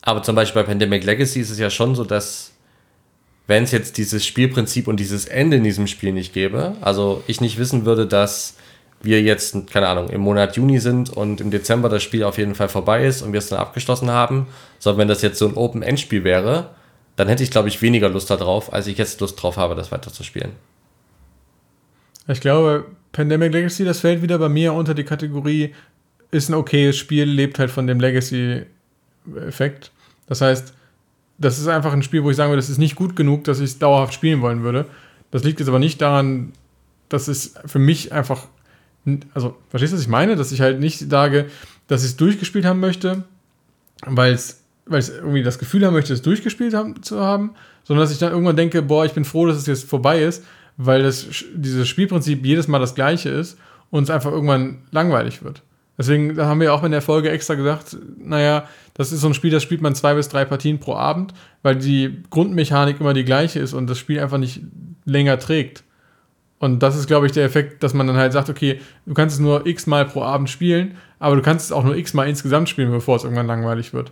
Aber 0.03 0.23
zum 0.23 0.35
Beispiel 0.35 0.63
bei 0.63 0.69
Pandemic 0.69 1.05
Legacy 1.05 1.41
ist 1.41 1.51
es 1.51 1.59
ja 1.59 1.71
schon 1.71 1.95
so, 1.95 2.05
dass 2.05 2.53
wenn 3.47 3.65
es 3.65 3.73
jetzt 3.73 3.99
dieses 3.99 4.25
Spielprinzip 4.25 4.87
und 4.87 4.99
dieses 4.99 5.25
Ende 5.27 5.57
in 5.57 5.65
diesem 5.65 5.87
Spiel 5.87 6.13
nicht 6.13 6.33
gäbe, 6.33 6.77
also 6.81 7.23
ich 7.27 7.41
nicht 7.41 7.59
wissen 7.59 7.85
würde, 7.85 8.07
dass 8.07 8.55
wir 9.03 9.23
jetzt, 9.23 9.57
keine 9.71 9.89
Ahnung, 9.89 10.09
im 10.11 10.21
Monat 10.21 10.57
Juni 10.57 10.79
sind 10.79 11.11
und 11.11 11.41
im 11.41 11.51
Dezember 11.51 11.89
das 11.89 12.03
Spiel 12.03 12.23
auf 12.23 12.39
jeden 12.39 12.55
Fall 12.55 12.69
vorbei 12.69 13.05
ist 13.05 13.23
und 13.23 13.33
wir 13.33 13.39
es 13.39 13.49
dann 13.49 13.59
abgeschlossen 13.59 14.11
haben, 14.11 14.47
sondern 14.79 15.01
wenn 15.01 15.09
das 15.09 15.23
jetzt 15.23 15.39
so 15.39 15.49
ein 15.49 15.55
Open-End-Spiel 15.55 16.23
wäre, 16.23 16.71
dann 17.17 17.29
hätte 17.29 17.43
ich, 17.43 17.51
glaube 17.51 17.69
ich, 17.69 17.83
weniger 17.83 18.09
Lust 18.09 18.31
darauf, 18.31 18.73
als 18.73 18.87
ich 18.87 18.99
jetzt 18.99 19.21
Lust 19.21 19.43
drauf 19.43 19.57
habe, 19.57 19.75
das 19.75 19.91
weiterzuspielen. 19.91 20.53
Ich 22.29 22.41
glaube, 22.41 22.87
Pandemic 23.13 23.53
Legacy, 23.53 23.85
das 23.85 24.01
fällt 24.01 24.23
wieder 24.23 24.39
bei 24.39 24.49
mir 24.49 24.73
unter 24.75 24.95
die 24.95 25.05
Kategorie, 25.05 25.75
ist 26.31 26.49
ein 26.49 26.55
okayes 26.55 26.97
Spiel, 26.97 27.25
lebt 27.25 27.59
halt 27.59 27.71
von 27.71 27.87
dem 27.87 27.99
Legacy-Effekt. 29.35 29.93
Das 30.27 30.41
heißt, 30.41 30.75
das 31.39 31.59
ist 31.59 31.69
einfach 31.69 31.93
ein 31.93 32.03
Spiel, 32.03 32.23
wo 32.23 32.31
ich 32.31 32.37
sagen 32.37 32.51
würde, 32.51 32.61
das 32.61 32.71
ist 32.71 32.79
nicht 32.79 32.97
gut 32.97 33.17
genug, 33.17 33.45
dass 33.45 33.59
ich 33.59 33.71
es 33.71 33.79
dauerhaft 33.79 34.15
spielen 34.15 34.43
wollen 34.43 34.63
würde. 34.63 34.87
Das 35.31 35.45
liegt 35.45 35.61
jetzt 35.61 35.69
aber 35.69 35.79
nicht 35.79 36.01
daran, 36.01 36.53
dass 37.09 37.29
es 37.29 37.55
für 37.67 37.79
mich 37.79 38.13
einfach, 38.13 38.47
also 39.35 39.57
verstehst 39.69 39.93
du, 39.93 39.97
was 39.97 40.03
ich 40.03 40.09
meine? 40.09 40.37
Dass 40.37 40.53
ich 40.53 40.61
halt 40.61 40.81
nicht 40.81 41.11
sage, 41.11 41.47
dass 41.89 42.03
ich 42.03 42.11
es 42.11 42.17
durchgespielt 42.17 42.65
haben 42.65 42.81
möchte, 42.81 43.25
weil 44.07 44.35
es 44.35 44.61
weil 44.87 45.01
ich 45.01 45.09
irgendwie 45.11 45.43
das 45.43 45.59
Gefühl 45.59 45.87
haben 45.87 45.95
möchte, 45.95 46.13
es 46.13 46.23
durchgespielt 46.23 46.75
haben, 46.75 47.01
zu 47.03 47.21
haben, 47.21 47.53
sondern 47.85 48.03
dass 48.03 48.13
ich 48.13 48.19
dann 48.19 48.33
irgendwann 48.33 48.57
denke, 48.57 48.83
boah, 48.83 49.05
ich 49.05 49.13
bin 49.13 49.25
froh, 49.25 49.47
dass 49.47 49.57
es 49.57 49.67
jetzt 49.67 49.89
vorbei 49.89 50.21
ist, 50.21 50.45
weil 50.77 51.03
das, 51.03 51.27
dieses 51.55 51.87
Spielprinzip 51.87 52.45
jedes 52.45 52.67
Mal 52.67 52.81
das 52.81 52.97
gleiche 52.97 53.29
ist 53.29 53.57
und 53.91 54.05
es 54.05 54.11
einfach 54.11 54.33
irgendwann 54.33 54.79
langweilig 54.91 55.45
wird. 55.45 55.63
Deswegen 56.01 56.41
haben 56.41 56.61
wir 56.61 56.73
auch 56.73 56.83
in 56.83 56.93
der 56.93 57.03
Folge 57.03 57.29
extra 57.29 57.57
gesagt, 57.57 57.95
naja, 58.17 58.67
das 58.95 59.13
ist 59.13 59.21
so 59.21 59.27
ein 59.27 59.35
Spiel, 59.35 59.51
das 59.51 59.63
spielt 59.63 59.83
man 59.83 59.95
zwei 59.95 60.15
bis 60.15 60.31
drei 60.31 60.47
Partien 60.47 60.81
pro 60.81 60.95
Abend, 60.95 61.35
weil 61.63 61.77
die 61.77 62.23
Grundmechanik 62.31 62.99
immer 63.01 63.13
die 63.13 63.27
gleiche 63.27 63.61
ist 63.61 63.75
und 63.75 63.87
das 63.87 63.99
Spiel 63.99 64.19
einfach 64.19 64.39
nicht 64.39 64.63
länger 65.05 65.39
trägt. 65.39 65.85
Und 66.59 66.83
das 66.83 66.97
ist, 66.97 67.07
glaube 67.07 67.27
ich, 67.27 67.33
der 67.33 67.45
Effekt, 67.45 67.83
dass 67.83 67.93
man 67.93 68.07
dann 68.07 68.17
halt 68.17 68.33
sagt, 68.33 68.49
okay, 68.49 68.81
du 69.05 69.13
kannst 69.13 69.35
es 69.35 69.41
nur 69.41 69.67
x 69.67 69.87
Mal 69.87 70.07
pro 70.07 70.23
Abend 70.23 70.49
spielen, 70.49 70.97
aber 71.19 71.37
du 71.37 71.43
kannst 71.43 71.67
es 71.67 71.73
auch 71.73 71.85
nur 71.85 71.95
x 71.95 72.15
Mal 72.15 72.31
insgesamt 72.31 72.71
spielen, 72.71 72.91
bevor 72.91 73.17
es 73.17 73.25
irgendwann 73.25 73.47
langweilig 73.47 73.93
wird. 73.93 74.11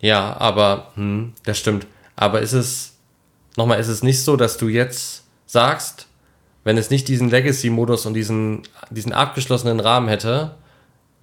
Ja, 0.00 0.36
aber, 0.36 0.90
hm, 0.96 1.32
das 1.44 1.60
stimmt. 1.60 1.86
Aber 2.16 2.40
ist 2.40 2.54
es, 2.54 2.96
nochmal, 3.56 3.78
ist 3.78 3.86
es 3.86 4.02
nicht 4.02 4.24
so, 4.24 4.34
dass 4.34 4.56
du 4.56 4.66
jetzt 4.66 5.26
sagst, 5.46 6.08
wenn 6.70 6.78
es 6.78 6.88
nicht 6.88 7.08
diesen 7.08 7.30
Legacy-Modus 7.30 8.06
und 8.06 8.14
diesen, 8.14 8.62
diesen 8.90 9.12
abgeschlossenen 9.12 9.80
Rahmen 9.80 10.06
hätte, 10.06 10.54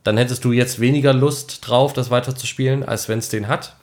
dann 0.04 0.18
hättest 0.18 0.44
du 0.44 0.52
jetzt 0.52 0.82
weniger 0.82 1.14
Lust 1.14 1.66
drauf, 1.66 1.94
das 1.94 2.12
weiterzuspielen, 2.12 2.84
als 2.84 3.08
wenn 3.08 3.20
es 3.20 3.30
den 3.30 3.48
hat? 3.48 3.78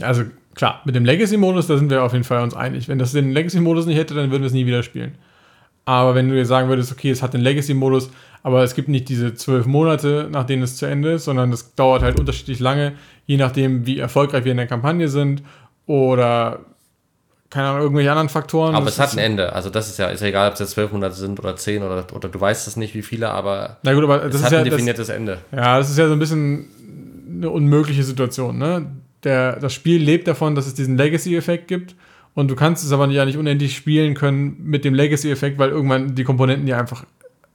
Also 0.00 0.22
klar, 0.54 0.80
mit 0.84 0.94
dem 0.94 1.04
Legacy-Modus, 1.04 1.66
da 1.66 1.76
sind 1.76 1.90
wir 1.90 2.04
auf 2.04 2.12
jeden 2.12 2.22
Fall 2.22 2.44
uns 2.44 2.54
einig. 2.54 2.86
Wenn 2.86 3.00
das 3.00 3.10
den 3.10 3.32
Legacy-Modus 3.32 3.86
nicht 3.86 3.96
hätte, 3.96 4.14
dann 4.14 4.30
würden 4.30 4.42
wir 4.42 4.46
es 4.46 4.52
nie 4.52 4.64
wieder 4.64 4.84
spielen. 4.84 5.16
Aber 5.86 6.14
wenn 6.14 6.28
du 6.28 6.36
jetzt 6.36 6.46
sagen 6.46 6.68
würdest, 6.68 6.92
okay, 6.92 7.10
es 7.10 7.20
hat 7.20 7.34
den 7.34 7.40
Legacy-Modus, 7.40 8.12
aber 8.44 8.62
es 8.62 8.76
gibt 8.76 8.88
nicht 8.88 9.08
diese 9.08 9.34
zwölf 9.34 9.66
Monate, 9.66 10.28
nach 10.30 10.46
denen 10.46 10.62
es 10.62 10.76
zu 10.76 10.86
Ende 10.86 11.14
ist, 11.14 11.24
sondern 11.24 11.52
es 11.52 11.74
dauert 11.74 12.04
halt 12.04 12.20
unterschiedlich 12.20 12.60
lange, 12.60 12.92
je 13.26 13.38
nachdem, 13.38 13.86
wie 13.86 13.98
erfolgreich 13.98 14.44
wir 14.44 14.52
in 14.52 14.58
der 14.58 14.68
Kampagne 14.68 15.08
sind 15.08 15.42
oder 15.86 16.60
keine 17.50 17.68
Ahnung, 17.68 17.82
irgendwelche 17.82 18.10
anderen 18.10 18.28
Faktoren. 18.28 18.74
Aber 18.74 18.86
es 18.86 18.98
hat 18.98 19.12
ein 19.12 19.18
Ende. 19.18 19.52
Also 19.52 19.70
das 19.70 19.88
ist 19.88 19.98
ja, 19.98 20.06
ist 20.08 20.20
ja 20.20 20.28
egal, 20.28 20.48
ob 20.48 20.54
es 20.54 20.60
jetzt 20.60 20.70
zwölf 20.70 20.92
Monate 20.92 21.16
sind 21.16 21.40
oder 21.40 21.56
zehn 21.56 21.82
oder, 21.82 22.06
oder 22.14 22.28
du 22.28 22.40
weißt 22.40 22.68
es 22.68 22.76
nicht, 22.76 22.94
wie 22.94 23.02
viele, 23.02 23.30
aber, 23.30 23.78
Na 23.82 23.92
gut, 23.92 24.04
aber 24.04 24.24
es 24.24 24.32
das 24.32 24.42
hat 24.42 24.48
ist 24.48 24.52
ja, 24.52 24.58
ein 24.58 24.64
definiertes 24.64 25.08
das, 25.08 25.16
Ende. 25.16 25.38
Ja, 25.50 25.78
das 25.78 25.90
ist 25.90 25.98
ja 25.98 26.06
so 26.06 26.12
ein 26.12 26.18
bisschen 26.20 26.66
eine 27.28 27.50
unmögliche 27.50 28.04
Situation. 28.04 28.56
Ne? 28.58 28.86
Der, 29.24 29.58
das 29.58 29.74
Spiel 29.74 30.00
lebt 30.00 30.28
davon, 30.28 30.54
dass 30.54 30.66
es 30.66 30.74
diesen 30.74 30.96
Legacy-Effekt 30.96 31.66
gibt 31.66 31.96
und 32.34 32.48
du 32.48 32.54
kannst 32.54 32.84
es 32.84 32.92
aber 32.92 33.08
ja 33.08 33.24
nicht 33.24 33.36
unendlich 33.36 33.76
spielen 33.76 34.14
können 34.14 34.56
mit 34.62 34.84
dem 34.84 34.94
Legacy-Effekt, 34.94 35.58
weil 35.58 35.70
irgendwann 35.70 36.14
die 36.14 36.24
Komponenten 36.24 36.68
ja 36.68 36.78
einfach 36.78 37.04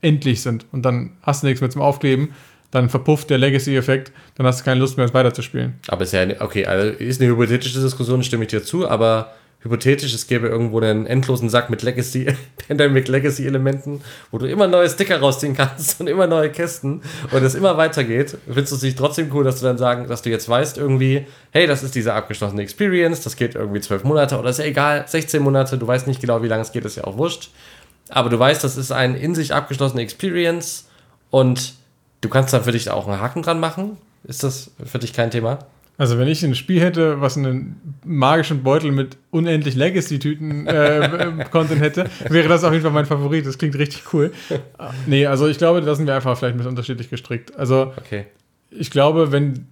endlich 0.02 0.42
sind 0.42 0.66
und 0.72 0.82
dann 0.82 1.12
hast 1.22 1.42
du 1.42 1.46
nichts 1.46 1.62
mehr 1.62 1.70
zum 1.70 1.80
Aufkleben 1.80 2.28
dann 2.70 2.90
verpufft 2.90 3.30
der 3.30 3.38
Legacy-Effekt, 3.38 4.12
dann 4.34 4.46
hast 4.46 4.60
du 4.60 4.64
keine 4.64 4.80
Lust 4.80 4.96
mehr, 4.96 5.06
es 5.06 5.14
weiterzuspielen. 5.14 5.74
Aber 5.88 6.02
ist 6.02 6.12
ja, 6.12 6.26
okay, 6.40 6.66
also 6.66 6.88
ist 6.98 7.20
eine 7.20 7.30
hypothetische 7.30 7.80
Diskussion, 7.80 8.22
stimme 8.22 8.44
ich 8.44 8.50
dir 8.50 8.62
zu, 8.62 8.88
aber 8.88 9.32
hypothetisch, 9.66 10.14
es 10.14 10.26
gäbe 10.26 10.48
irgendwo 10.48 10.80
einen 10.80 11.06
endlosen 11.06 11.50
Sack 11.50 11.70
mit 11.70 11.82
Legacy, 11.82 12.34
Pandemic 12.68 13.08
Legacy 13.08 13.46
Elementen, 13.46 14.00
wo 14.30 14.38
du 14.38 14.46
immer 14.46 14.66
neue 14.66 14.88
Sticker 14.88 15.20
rausziehen 15.20 15.56
kannst 15.56 16.00
und 16.00 16.06
immer 16.06 16.26
neue 16.26 16.50
Kästen 16.50 17.02
und 17.30 17.42
es 17.42 17.54
immer 17.54 17.76
weitergeht. 17.76 18.38
Findest 18.46 18.72
du 18.72 18.76
es 18.76 18.82
nicht 18.82 18.98
trotzdem 18.98 19.30
cool, 19.34 19.44
dass 19.44 19.60
du 19.60 19.66
dann 19.66 19.78
sagen, 19.78 20.08
dass 20.08 20.22
du 20.22 20.30
jetzt 20.30 20.48
weißt 20.48 20.78
irgendwie, 20.78 21.26
hey, 21.50 21.66
das 21.66 21.82
ist 21.82 21.94
diese 21.94 22.14
abgeschlossene 22.14 22.62
Experience, 22.62 23.22
das 23.22 23.36
geht 23.36 23.54
irgendwie 23.54 23.80
zwölf 23.80 24.04
Monate 24.04 24.38
oder 24.38 24.50
ist 24.50 24.58
ja 24.58 24.64
egal, 24.64 25.04
16 25.06 25.42
Monate, 25.42 25.78
du 25.78 25.86
weißt 25.86 26.06
nicht 26.06 26.20
genau, 26.20 26.42
wie 26.42 26.48
lange 26.48 26.62
es 26.62 26.72
geht, 26.72 26.84
ist 26.84 26.96
ja 26.96 27.04
auch 27.04 27.16
wurscht. 27.16 27.50
Aber 28.08 28.30
du 28.30 28.38
weißt, 28.38 28.62
das 28.62 28.76
ist 28.76 28.92
ein 28.92 29.16
in 29.16 29.34
sich 29.34 29.52
abgeschlossene 29.52 30.02
Experience 30.02 30.86
und 31.30 31.74
du 32.20 32.28
kannst 32.28 32.54
da 32.54 32.60
für 32.60 32.72
dich 32.72 32.88
auch 32.90 33.08
einen 33.08 33.20
Haken 33.20 33.42
dran 33.42 33.60
machen. 33.60 33.96
Ist 34.24 34.42
das 34.42 34.70
für 34.84 34.98
dich 34.98 35.12
kein 35.12 35.30
Thema? 35.30 35.58
Also 35.98 36.18
wenn 36.18 36.28
ich 36.28 36.44
ein 36.44 36.54
Spiel 36.54 36.80
hätte, 36.80 37.22
was 37.22 37.38
einen 37.38 37.96
magischen 38.04 38.62
Beutel 38.62 38.92
mit 38.92 39.16
unendlich 39.30 39.76
Legacy-Tüten-Content 39.76 41.80
äh, 41.80 41.84
hätte, 41.84 42.10
wäre 42.28 42.48
das 42.48 42.64
auf 42.64 42.72
jeden 42.72 42.82
Fall 42.82 42.92
mein 42.92 43.06
Favorit. 43.06 43.46
Das 43.46 43.56
klingt 43.56 43.78
richtig 43.78 44.12
cool. 44.12 44.32
nee, 45.06 45.24
also 45.24 45.46
ich 45.46 45.56
glaube, 45.56 45.80
da 45.80 45.94
sind 45.94 46.06
wir 46.06 46.14
einfach 46.14 46.36
vielleicht 46.36 46.54
ein 46.54 46.58
bisschen 46.58 46.70
unterschiedlich 46.70 47.08
gestrickt. 47.08 47.56
Also 47.56 47.94
okay. 47.96 48.26
ich 48.70 48.90
glaube, 48.90 49.32
wenn 49.32 49.66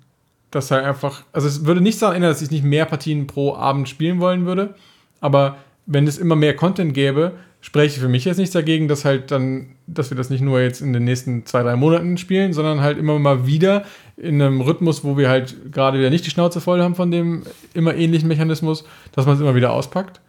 das 0.51 0.71
halt 0.71 0.85
einfach, 0.85 1.25
also 1.33 1.47
es 1.47 1.67
würde 1.67 1.83
nicht 1.83 2.01
daran 2.01 2.17
ändern, 2.17 2.31
dass 2.31 2.41
ich 2.41 2.51
nicht 2.51 2.65
mehr 2.65 2.87
Partien 2.87 3.27
pro 3.27 3.55
Abend 3.55 3.89
spielen 3.89 4.21
wollen 4.21 4.47
würde, 4.47 4.75
aber 5.21 5.59
wenn 5.87 6.07
es 6.07 6.17
immer 6.17 6.37
mehr 6.37 6.57
Content 6.57 6.95
gäbe, 6.95 7.33
spreche 7.65 7.99
für 7.99 8.09
mich 8.09 8.27
jetzt 8.27 8.37
nichts 8.37 8.53
dagegen, 8.53 8.89
dass 8.89 9.07
halt 9.07 9.31
dann, 9.31 9.77
dass 9.87 10.11
wir 10.11 10.19
das 10.19 10.29
nicht 10.29 10.43
nur 10.43 10.61
jetzt 10.61 10.83
in 10.83 10.93
den 10.93 11.05
nächsten 11.05 11.47
zwei, 11.47 11.63
drei 11.63 11.77
Monaten 11.77 12.19
spielen, 12.19 12.53
sondern 12.53 12.83
halt 12.83 12.99
immer 12.99 13.19
mal 13.19 13.47
wieder 13.47 13.87
in 14.19 14.41
einem 14.41 14.61
Rhythmus, 14.61 15.03
wo 15.03 15.17
wir 15.17 15.31
halt 15.31 15.73
gerade 15.73 15.99
wieder 15.99 16.11
nicht 16.11 16.27
die 16.27 16.31
Schnauze 16.31 16.61
voll 16.61 16.83
haben 16.83 16.95
von 16.95 17.11
dem 17.11 17.45
immer 17.73 17.95
ähnlichen 17.95 18.29
Mechanismus, 18.29 18.85
dass 19.13 19.25
man 19.25 19.37
es 19.37 19.41
immer 19.41 19.55
wieder 19.55 19.73
auspackt. 19.73 20.21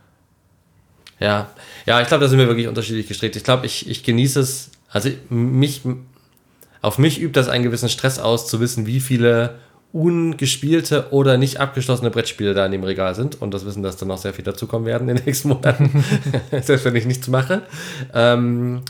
Ja, 1.19 1.49
ja, 1.85 1.99
ich 1.99 2.07
glaube, 2.07 2.23
da 2.23 2.29
sind 2.29 2.39
wir 2.39 2.47
wirklich 2.47 2.69
unterschiedlich 2.69 3.09
gestrickt. 3.09 3.35
Ich 3.35 3.43
glaube, 3.43 3.65
ich, 3.65 3.89
ich 3.89 4.03
genieße 4.03 4.39
es, 4.39 4.71
also 4.89 5.09
mich, 5.27 5.81
auf 6.81 6.97
mich 6.99 7.21
übt 7.21 7.37
das 7.37 7.49
einen 7.49 7.65
gewissen 7.65 7.89
Stress 7.89 8.17
aus, 8.17 8.47
zu 8.47 8.61
wissen, 8.61 8.87
wie 8.87 9.01
viele 9.01 9.55
ungespielte 9.95 11.07
oder 11.11 11.37
nicht 11.37 11.61
abgeschlossene 11.61 12.11
Brettspiele 12.11 12.53
da 12.53 12.65
in 12.65 12.73
dem 12.73 12.83
Regal 12.83 13.15
sind 13.15 13.41
und 13.41 13.53
das 13.53 13.65
wissen, 13.65 13.81
dass 13.81 13.95
da 13.95 14.05
noch 14.05 14.17
sehr 14.17 14.33
viel 14.33 14.43
dazukommen 14.43 14.85
werden 14.85 15.07
in 15.07 15.15
den 15.15 15.25
nächsten 15.25 15.47
Monaten, 15.47 16.03
selbst 16.61 16.83
wenn 16.83 16.97
ich 16.97 17.05
nichts 17.05 17.29
mache. 17.29 17.61
Ähm, 18.13 18.81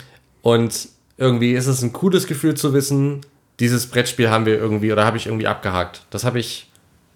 und 0.42 0.88
irgendwie 1.18 1.54
ist 1.54 1.68
es 1.68 1.84
ein 1.84 1.94
cooles 1.94 2.26
Gefühl 2.26 2.56
zu 2.56 2.74
wissen, 2.74 3.22
dieses 3.60 3.86
Brettspiel 3.86 4.32
haben 4.32 4.48
wir 4.48 4.58
irgendwie 4.58 4.92
oder 4.92 5.06
habe 5.06 5.18
ich 5.18 5.28
irgendwie 5.28 5.46
abgehakt. 5.46 6.02
Das 6.10 6.24
habe 6.24 6.40
ich 6.40 6.72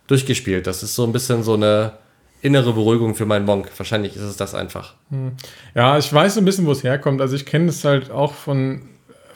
durchgespielt. 0.06 0.68
Das 0.68 0.84
ist 0.84 0.94
so 0.94 1.04
ein 1.04 1.12
bisschen 1.12 1.42
so 1.42 1.56
eine 1.56 1.94
innere 2.44 2.74
Beruhigung 2.74 3.16
für 3.16 3.26
meinen 3.26 3.46
Monk. 3.46 3.72
Wahrscheinlich 3.76 4.16
ist 4.16 4.22
es 4.22 4.38
das 4.38 4.54
einfach. 4.54 4.94
Hm. 5.10 5.32
Ja, 5.74 5.98
ich 5.98 6.14
weiß 6.14 6.36
so 6.36 6.42
ein 6.42 6.46
bisschen, 6.46 6.68
wo 6.68 6.72
es 6.72 6.84
herkommt. 6.84 7.22
Also 7.22 7.36
ich 7.36 7.48
kenne 7.48 7.70
es 7.70 7.84
halt 7.84 8.12
auch 8.12 8.34
von 8.34 8.84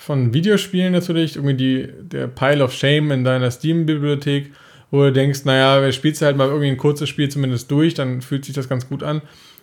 von 0.06 0.34
Videospielen 0.34 0.92
natürlich, 0.92 1.38
irgendwie 1.38 1.56
die, 1.56 1.88
der 2.02 2.28
Pile 2.28 2.62
of 2.62 2.74
Shame 2.74 3.12
in 3.12 3.24
deiner 3.24 3.50
Steam-Bibliothek, 3.50 4.52
wo 4.92 5.04
du 5.04 5.14
denkst, 5.14 5.46
naja, 5.46 5.90
spielst 5.94 6.22
du 6.22 6.26
halt 6.26 6.36
mal 6.36 6.50
irgendwie 6.50 6.68
ein 6.68 6.76
kurzes 6.76 7.08
Spiel 7.08 7.30
zumindest 7.30 7.72
durch, 7.72 7.94
dann 7.94 8.22
fühlt 8.22 8.44
sich 8.44 8.54
das 8.54 8.68
ganz 8.68 8.90
gut 8.90 9.02
an. 9.02 9.22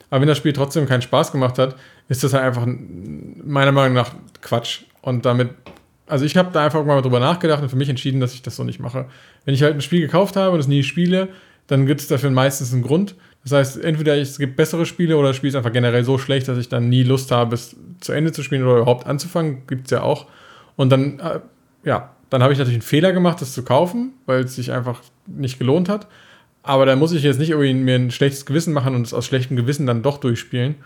Aber 0.08 0.22
wenn 0.22 0.28
das 0.28 0.38
Spiel 0.38 0.54
trotzdem 0.54 0.86
keinen 0.86 1.02
Spaß 1.02 1.30
gemacht 1.30 1.58
hat, 1.58 1.76
ist 2.08 2.24
das 2.24 2.32
halt 2.32 2.44
einfach 2.44 2.66
meiner 2.66 3.72
Meinung 3.72 3.92
nach 3.92 4.14
Quatsch. 4.40 4.84
Und 5.02 5.26
damit, 5.26 5.50
also 6.06 6.24
ich 6.24 6.38
habe 6.38 6.48
da 6.54 6.64
einfach 6.64 6.86
mal 6.86 7.02
drüber 7.02 7.20
nachgedacht 7.20 7.62
und 7.62 7.68
für 7.68 7.76
mich 7.76 7.90
entschieden, 7.90 8.20
dass 8.20 8.32
ich 8.32 8.40
das 8.40 8.56
so 8.56 8.64
nicht 8.64 8.80
mache. 8.80 9.10
Wenn 9.44 9.52
ich 9.52 9.62
halt 9.62 9.74
ein 9.74 9.82
Spiel 9.82 10.00
gekauft 10.00 10.36
habe 10.36 10.52
und 10.52 10.60
es 10.60 10.68
nie 10.68 10.84
spiele, 10.84 11.28
dann 11.66 11.84
gibt 11.84 12.00
es 12.00 12.08
dafür 12.08 12.30
meistens 12.30 12.72
einen 12.72 12.82
Grund. 12.82 13.14
Das 13.42 13.52
heißt, 13.52 13.82
entweder 13.82 14.16
es 14.16 14.38
gibt 14.38 14.56
bessere 14.56 14.84
Spiele 14.84 15.16
oder 15.16 15.28
das 15.28 15.36
Spiel 15.36 15.48
ist 15.48 15.56
einfach 15.56 15.72
generell 15.72 16.04
so 16.04 16.18
schlecht, 16.18 16.48
dass 16.48 16.58
ich 16.58 16.68
dann 16.68 16.88
nie 16.88 17.02
Lust 17.02 17.30
habe, 17.30 17.54
es 17.54 17.76
zu 18.00 18.12
Ende 18.12 18.32
zu 18.32 18.42
spielen 18.42 18.62
oder 18.64 18.78
überhaupt 18.78 19.06
anzufangen. 19.06 19.66
Gibt 19.66 19.86
es 19.86 19.90
ja 19.90 20.02
auch. 20.02 20.26
Und 20.76 20.90
dann, 20.90 21.18
äh, 21.20 21.40
ja, 21.84 22.10
dann 22.28 22.42
habe 22.42 22.52
ich 22.52 22.58
natürlich 22.58 22.76
einen 22.76 22.82
Fehler 22.82 23.12
gemacht, 23.12 23.40
das 23.40 23.52
zu 23.52 23.64
kaufen, 23.64 24.12
weil 24.26 24.44
es 24.44 24.56
sich 24.56 24.72
einfach 24.72 25.00
nicht 25.26 25.58
gelohnt 25.58 25.88
hat. 25.88 26.06
Aber 26.62 26.84
da 26.84 26.94
muss 26.96 27.12
ich 27.12 27.22
jetzt 27.22 27.38
nicht 27.38 27.50
irgendwie 27.50 27.72
mir 27.74 27.94
ein 27.94 28.10
schlechtes 28.10 28.44
Gewissen 28.44 28.72
machen 28.74 28.94
und 28.94 29.06
es 29.06 29.14
aus 29.14 29.26
schlechtem 29.26 29.56
Gewissen 29.56 29.86
dann 29.86 30.02
doch 30.02 30.18
durchspielen, 30.18 30.76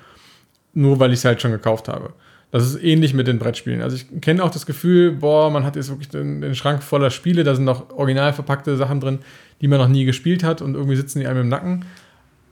nur 0.72 1.00
weil 1.00 1.12
ich 1.12 1.18
es 1.18 1.24
halt 1.24 1.42
schon 1.42 1.50
gekauft 1.50 1.88
habe. 1.88 2.12
Das 2.52 2.64
ist 2.64 2.80
ähnlich 2.84 3.14
mit 3.14 3.26
den 3.26 3.40
Brettspielen. 3.40 3.82
Also 3.82 3.96
ich 3.96 4.06
kenne 4.20 4.44
auch 4.44 4.50
das 4.50 4.64
Gefühl, 4.64 5.10
boah, 5.10 5.50
man 5.50 5.64
hat 5.64 5.74
jetzt 5.74 5.88
wirklich 5.88 6.08
den, 6.08 6.40
den, 6.40 6.54
Schrank 6.54 6.84
voller 6.84 7.10
Spiele, 7.10 7.42
da 7.42 7.56
sind 7.56 7.64
noch 7.64 7.90
original 7.90 8.32
verpackte 8.32 8.76
Sachen 8.76 9.00
drin, 9.00 9.18
die 9.60 9.66
man 9.66 9.80
noch 9.80 9.88
nie 9.88 10.04
gespielt 10.04 10.44
hat 10.44 10.62
und 10.62 10.74
irgendwie 10.76 10.94
sitzen 10.94 11.18
die 11.18 11.26
einem 11.26 11.40
im 11.40 11.48
Nacken. 11.48 11.84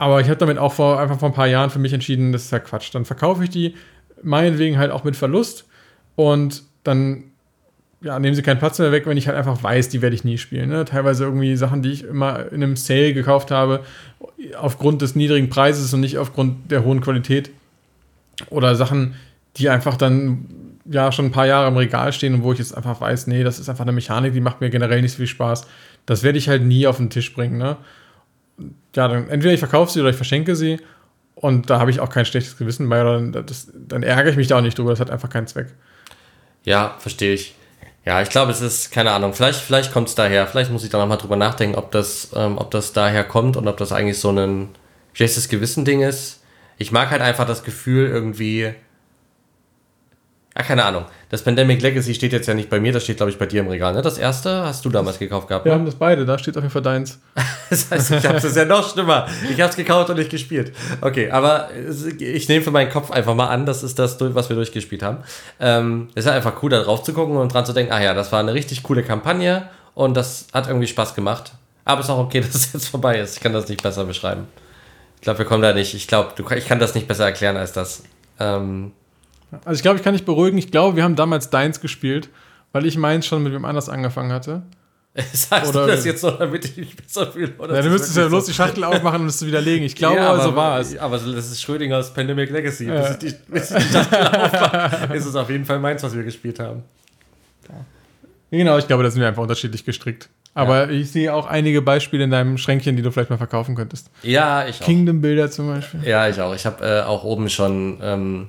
Aber 0.02 0.20
ich 0.20 0.26
habe 0.26 0.36
damit 0.36 0.58
auch 0.58 0.72
vor, 0.72 0.98
einfach 0.98 1.20
vor 1.20 1.28
ein 1.28 1.32
paar 1.32 1.46
Jahren 1.46 1.70
für 1.70 1.78
mich 1.78 1.92
entschieden, 1.92 2.32
das 2.32 2.46
ist 2.46 2.50
ja 2.50 2.58
Quatsch. 2.58 2.92
Dann 2.92 3.04
verkaufe 3.04 3.44
ich 3.44 3.50
die 3.50 3.76
meinetwegen 4.20 4.76
halt 4.76 4.90
auch 4.90 5.04
mit 5.04 5.14
Verlust 5.14 5.64
und 6.16 6.64
dann 6.82 7.22
ja, 8.00 8.18
nehmen 8.18 8.34
sie 8.34 8.42
keinen 8.42 8.58
Platz 8.58 8.80
mehr 8.80 8.90
weg, 8.90 9.06
wenn 9.06 9.16
ich 9.16 9.28
halt 9.28 9.38
einfach 9.38 9.62
weiß, 9.62 9.90
die 9.90 10.02
werde 10.02 10.16
ich 10.16 10.24
nie 10.24 10.38
spielen. 10.38 10.70
Ne? 10.70 10.84
Teilweise 10.86 11.22
irgendwie 11.22 11.54
Sachen, 11.54 11.82
die 11.82 11.92
ich 11.92 12.02
immer 12.02 12.50
in 12.50 12.64
einem 12.64 12.74
Sale 12.74 13.14
gekauft 13.14 13.52
habe, 13.52 13.84
aufgrund 14.58 15.02
des 15.02 15.14
niedrigen 15.14 15.48
Preises 15.48 15.94
und 15.94 16.00
nicht 16.00 16.18
aufgrund 16.18 16.72
der 16.72 16.82
hohen 16.82 17.00
Qualität. 17.00 17.52
Oder 18.50 18.74
Sachen, 18.74 19.14
die 19.56 19.68
einfach 19.68 19.96
dann 19.96 20.46
ja 20.84 21.12
schon 21.12 21.26
ein 21.26 21.30
paar 21.30 21.46
Jahre 21.46 21.68
im 21.68 21.76
Regal 21.76 22.12
stehen 22.12 22.34
und 22.34 22.42
wo 22.42 22.52
ich 22.52 22.58
jetzt 22.58 22.76
einfach 22.76 23.00
weiß, 23.00 23.28
nee, 23.28 23.44
das 23.44 23.60
ist 23.60 23.68
einfach 23.68 23.84
eine 23.84 23.92
Mechanik, 23.92 24.32
die 24.32 24.40
macht 24.40 24.60
mir 24.60 24.70
generell 24.70 25.00
nicht 25.00 25.12
so 25.12 25.18
viel 25.18 25.28
Spaß. 25.28 25.64
Das 26.06 26.24
werde 26.24 26.38
ich 26.38 26.48
halt 26.48 26.64
nie 26.64 26.88
auf 26.88 26.96
den 26.96 27.08
Tisch 27.08 27.32
bringen. 27.32 27.56
Ne? 27.56 27.76
Ja, 28.94 29.08
dann 29.08 29.28
entweder 29.28 29.54
ich 29.54 29.60
verkaufe 29.60 29.92
sie 29.92 30.00
oder 30.00 30.10
ich 30.10 30.16
verschenke 30.16 30.56
sie. 30.56 30.78
Und 31.34 31.70
da 31.70 31.80
habe 31.80 31.90
ich 31.90 32.00
auch 32.00 32.10
kein 32.10 32.24
schlechtes 32.24 32.56
Gewissen 32.56 32.88
bei. 32.88 33.00
Oder 33.02 33.42
das, 33.42 33.68
dann 33.74 34.02
ärgere 34.02 34.30
ich 34.30 34.36
mich 34.36 34.48
da 34.48 34.58
auch 34.58 34.62
nicht 34.62 34.78
drüber. 34.78 34.90
Das 34.90 35.00
hat 35.00 35.10
einfach 35.10 35.30
keinen 35.30 35.46
Zweck. 35.46 35.68
Ja, 36.64 36.96
verstehe 36.98 37.34
ich. 37.34 37.54
Ja, 38.04 38.20
ich 38.20 38.30
glaube, 38.30 38.50
es 38.50 38.60
ist, 38.60 38.90
keine 38.90 39.12
Ahnung, 39.12 39.32
vielleicht, 39.32 39.60
vielleicht 39.60 39.92
kommt 39.92 40.08
es 40.08 40.14
daher. 40.14 40.46
Vielleicht 40.46 40.70
muss 40.70 40.84
ich 40.84 40.90
da 40.90 40.98
nochmal 40.98 41.18
drüber 41.18 41.36
nachdenken, 41.36 41.76
ob 41.76 41.92
das, 41.92 42.30
ähm, 42.34 42.58
ob 42.58 42.70
das 42.72 42.92
daher 42.92 43.24
kommt 43.24 43.56
und 43.56 43.68
ob 43.68 43.76
das 43.76 43.92
eigentlich 43.92 44.18
so 44.18 44.30
ein 44.30 44.70
schlechtes 45.12 45.48
Gewissen-Ding 45.48 46.02
ist. 46.02 46.42
Ich 46.78 46.90
mag 46.90 47.10
halt 47.10 47.22
einfach 47.22 47.46
das 47.46 47.62
Gefühl 47.62 48.08
irgendwie, 48.08 48.74
ja, 50.54 50.62
keine 50.62 50.84
Ahnung. 50.84 51.06
Das 51.30 51.42
Pandemic 51.42 51.80
Legacy 51.80 52.14
steht 52.14 52.32
jetzt 52.32 52.46
ja 52.46 52.52
nicht 52.52 52.68
bei 52.68 52.78
mir, 52.78 52.92
das 52.92 53.04
steht, 53.04 53.16
glaube 53.16 53.30
ich, 53.30 53.38
bei 53.38 53.46
dir 53.46 53.60
im 53.60 53.68
Regal. 53.68 53.94
Ne? 53.94 54.02
Das 54.02 54.18
erste 54.18 54.64
hast 54.64 54.84
du 54.84 54.90
damals 54.90 55.18
gekauft 55.18 55.48
gehabt. 55.48 55.64
Wir 55.64 55.72
ne? 55.72 55.78
haben 55.78 55.86
das 55.86 55.94
beide, 55.94 56.26
da 56.26 56.38
steht 56.38 56.58
auf 56.58 56.62
jeden 56.62 56.72
Fall 56.72 56.82
deins. 56.82 57.18
das 57.70 57.90
heißt, 57.90 58.10
ich 58.10 58.26
habe 58.26 58.36
es 58.36 58.54
ja 58.54 58.66
noch 58.66 58.92
schlimmer. 58.92 59.26
Ich 59.50 59.58
habe 59.58 59.70
es 59.70 59.76
gekauft 59.76 60.10
und 60.10 60.18
nicht 60.18 60.30
gespielt. 60.30 60.76
Okay, 61.00 61.30
aber 61.30 61.70
ich 62.18 62.48
nehme 62.48 62.62
für 62.62 62.70
meinen 62.70 62.90
Kopf 62.90 63.10
einfach 63.10 63.34
mal 63.34 63.48
an, 63.48 63.64
das 63.64 63.82
ist 63.82 63.98
das, 63.98 64.18
was 64.20 64.50
wir 64.50 64.56
durchgespielt 64.56 65.02
haben. 65.02 65.18
Ähm, 65.58 66.08
es 66.14 66.24
ist 66.24 66.30
halt 66.30 66.44
einfach 66.44 66.62
cool, 66.62 66.68
da 66.68 66.82
drauf 66.82 67.02
zu 67.02 67.14
gucken 67.14 67.36
und 67.38 67.54
dran 67.54 67.64
zu 67.64 67.72
denken, 67.72 67.92
ah 67.92 68.02
ja, 68.02 68.12
das 68.12 68.30
war 68.30 68.40
eine 68.40 68.52
richtig 68.52 68.82
coole 68.82 69.02
Kampagne 69.02 69.68
und 69.94 70.14
das 70.14 70.48
hat 70.52 70.66
irgendwie 70.66 70.86
Spaß 70.86 71.14
gemacht. 71.14 71.52
Aber 71.86 72.00
es 72.00 72.06
ist 72.06 72.10
auch 72.10 72.18
okay, 72.18 72.40
dass 72.42 72.54
es 72.54 72.72
jetzt 72.74 72.88
vorbei 72.88 73.18
ist. 73.18 73.36
Ich 73.36 73.42
kann 73.42 73.54
das 73.54 73.68
nicht 73.68 73.82
besser 73.82 74.04
beschreiben. 74.04 74.48
Ich 75.16 75.22
glaube, 75.22 75.38
wir 75.38 75.46
kommen 75.46 75.62
da 75.62 75.72
nicht. 75.72 75.94
Ich 75.94 76.08
glaube, 76.08 76.34
ich 76.56 76.66
kann 76.66 76.78
das 76.78 76.94
nicht 76.94 77.08
besser 77.08 77.24
erklären 77.24 77.56
als 77.56 77.72
das. 77.72 78.02
Ähm, 78.38 78.92
also 79.64 79.76
ich 79.76 79.82
glaube, 79.82 79.98
ich 79.98 80.02
kann 80.02 80.14
dich 80.14 80.24
beruhigen. 80.24 80.58
Ich 80.58 80.70
glaube, 80.70 80.96
wir 80.96 81.04
haben 81.04 81.16
damals 81.16 81.50
deins 81.50 81.80
gespielt, 81.80 82.28
weil 82.72 82.86
ich 82.86 82.96
meins 82.96 83.26
schon 83.26 83.42
mit 83.42 83.52
wem 83.52 83.64
anders 83.64 83.88
angefangen 83.88 84.32
hatte. 84.32 84.62
Sagst 85.32 85.68
oder, 85.68 85.86
du 85.86 85.92
das 85.92 86.06
jetzt 86.06 86.22
so, 86.22 86.30
damit 86.30 86.64
ich 86.64 86.76
mich 86.76 86.96
besser 86.96 87.30
fühle? 87.30 87.52
Oder 87.58 87.76
ja, 87.76 87.82
du 87.82 87.90
müsstest 87.90 88.16
ja 88.16 88.28
bloß 88.28 88.46
die 88.46 88.54
Schachtel 88.54 88.82
aufmachen 88.84 89.20
und 89.20 89.26
es 89.26 89.44
widerlegen. 89.44 89.84
Ich 89.84 89.94
glaube, 89.96 90.16
ja, 90.16 90.32
aber, 90.32 90.42
so 90.42 90.56
war 90.56 90.80
es. 90.80 90.96
Aber 90.96 91.18
das 91.18 91.50
ist 91.50 91.60
Schrödingers 91.60 92.14
Pandemic 92.14 92.50
Legacy. 92.50 92.86
Ja. 92.86 93.02
Bis, 93.02 93.10
ich 93.10 93.18
die, 93.18 93.52
bis 93.52 93.70
ich 93.70 93.76
die 93.76 93.92
Schachtel 93.92 94.26
aufmache, 94.26 95.14
ist 95.14 95.26
es 95.26 95.36
auf 95.36 95.50
jeden 95.50 95.66
Fall 95.66 95.80
meins, 95.80 96.02
was 96.02 96.16
wir 96.16 96.22
gespielt 96.22 96.60
haben. 96.60 96.82
Ja. 97.68 97.84
Genau, 98.50 98.78
ich 98.78 98.86
glaube, 98.86 99.02
da 99.02 99.10
sind 99.10 99.20
wir 99.20 99.28
einfach 99.28 99.42
unterschiedlich 99.42 99.84
gestrickt. 99.84 100.30
Aber 100.54 100.90
ja. 100.90 100.98
ich 100.98 101.10
sehe 101.10 101.32
auch 101.32 101.46
einige 101.46 101.80
Beispiele 101.80 102.24
in 102.24 102.30
deinem 102.30 102.58
Schränkchen, 102.58 102.96
die 102.96 103.02
du 103.02 103.10
vielleicht 103.10 103.30
mal 103.30 103.38
verkaufen 103.38 103.74
könntest. 103.74 104.10
Ja, 104.22 104.66
ich 104.66 104.80
auch. 104.80 104.86
Kingdom-Bilder 104.86 105.50
zum 105.50 105.68
Beispiel. 105.68 106.00
Ja, 106.04 106.28
ich 106.28 106.40
auch. 106.40 106.54
Ich 106.54 106.66
habe 106.66 106.84
äh, 106.84 107.02
auch 107.02 107.24
oben 107.24 107.48
schon 107.48 107.98
ähm, 108.02 108.48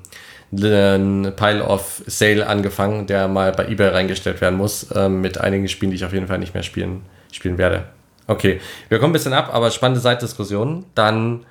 einen 0.56 1.36
Pile 1.36 1.64
of 1.64 2.02
Sale 2.06 2.48
angefangen, 2.48 3.08
der 3.08 3.28
mal 3.28 3.52
bei 3.52 3.68
eBay 3.68 3.90
reingestellt 3.90 4.42
werden 4.42 4.58
muss, 4.58 4.88
ähm, 4.96 5.22
mit 5.22 5.40
einigen 5.40 5.68
Spielen, 5.68 5.92
die 5.92 5.98
ich 5.98 6.06
auf 6.06 6.14
jeden 6.14 6.28
Fall 6.28 6.40
nicht 6.40 6.54
mehr 6.54 6.64
spielen, 6.64 7.04
spielen 7.32 7.58
werde. 7.58 7.86
Okay, 8.28 8.62
wir 8.90 9.00
kommen 9.00 9.12
ein 9.12 9.14
bisschen 9.14 9.34
ab, 9.34 9.50
aber 9.54 9.72
spannende 9.72 10.00
Seitdiskussion. 10.00 10.86
Dann 10.96 11.46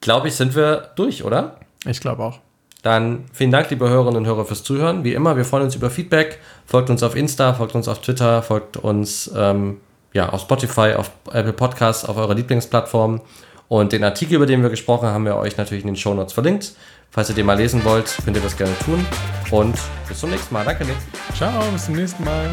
glaube 0.00 0.28
ich, 0.28 0.34
sind 0.34 0.54
wir 0.56 0.90
durch, 0.96 1.24
oder? 1.24 1.56
Ich 1.86 2.00
glaube 2.00 2.22
auch. 2.22 2.40
Dann 2.82 3.24
vielen 3.32 3.50
Dank, 3.50 3.70
liebe 3.70 3.88
Hörerinnen 3.88 4.18
und 4.18 4.26
Hörer, 4.26 4.44
fürs 4.44 4.62
Zuhören. 4.62 5.02
Wie 5.02 5.14
immer, 5.14 5.36
wir 5.36 5.44
freuen 5.44 5.64
uns 5.64 5.74
über 5.74 5.90
Feedback. 5.90 6.38
Folgt 6.66 6.90
uns 6.90 7.02
auf 7.02 7.16
Insta, 7.16 7.54
folgt 7.54 7.74
uns 7.74 7.88
auf 7.88 8.00
Twitter, 8.00 8.42
folgt 8.42 8.76
uns 8.76 9.30
ähm, 9.36 9.78
ja, 10.12 10.28
auf 10.28 10.42
Spotify, 10.42 10.94
auf 10.96 11.10
Apple 11.32 11.52
Podcasts, 11.52 12.04
auf 12.04 12.16
eurer 12.16 12.34
Lieblingsplattform. 12.34 13.20
Und 13.68 13.92
den 13.92 14.04
Artikel, 14.04 14.34
über 14.34 14.46
den 14.46 14.62
wir 14.62 14.70
gesprochen 14.70 15.06
haben, 15.06 15.14
haben 15.14 15.24
wir 15.24 15.36
euch 15.36 15.56
natürlich 15.56 15.82
in 15.82 15.88
den 15.88 15.96
Show 15.96 16.14
Notes 16.14 16.32
verlinkt. 16.32 16.74
Falls 17.16 17.30
ihr 17.30 17.34
den 17.34 17.46
mal 17.46 17.56
lesen 17.56 17.82
wollt, 17.82 18.14
könnt 18.26 18.36
ihr 18.36 18.42
das 18.42 18.54
gerne 18.58 18.78
tun. 18.80 19.02
Und 19.50 19.74
bis 20.06 20.20
zum 20.20 20.28
nächsten 20.28 20.52
Mal. 20.52 20.66
Danke, 20.66 20.84
Nick. 20.84 20.98
Ciao, 21.34 21.64
bis 21.72 21.86
zum 21.86 21.94
nächsten 21.94 22.22
Mal. 22.24 22.50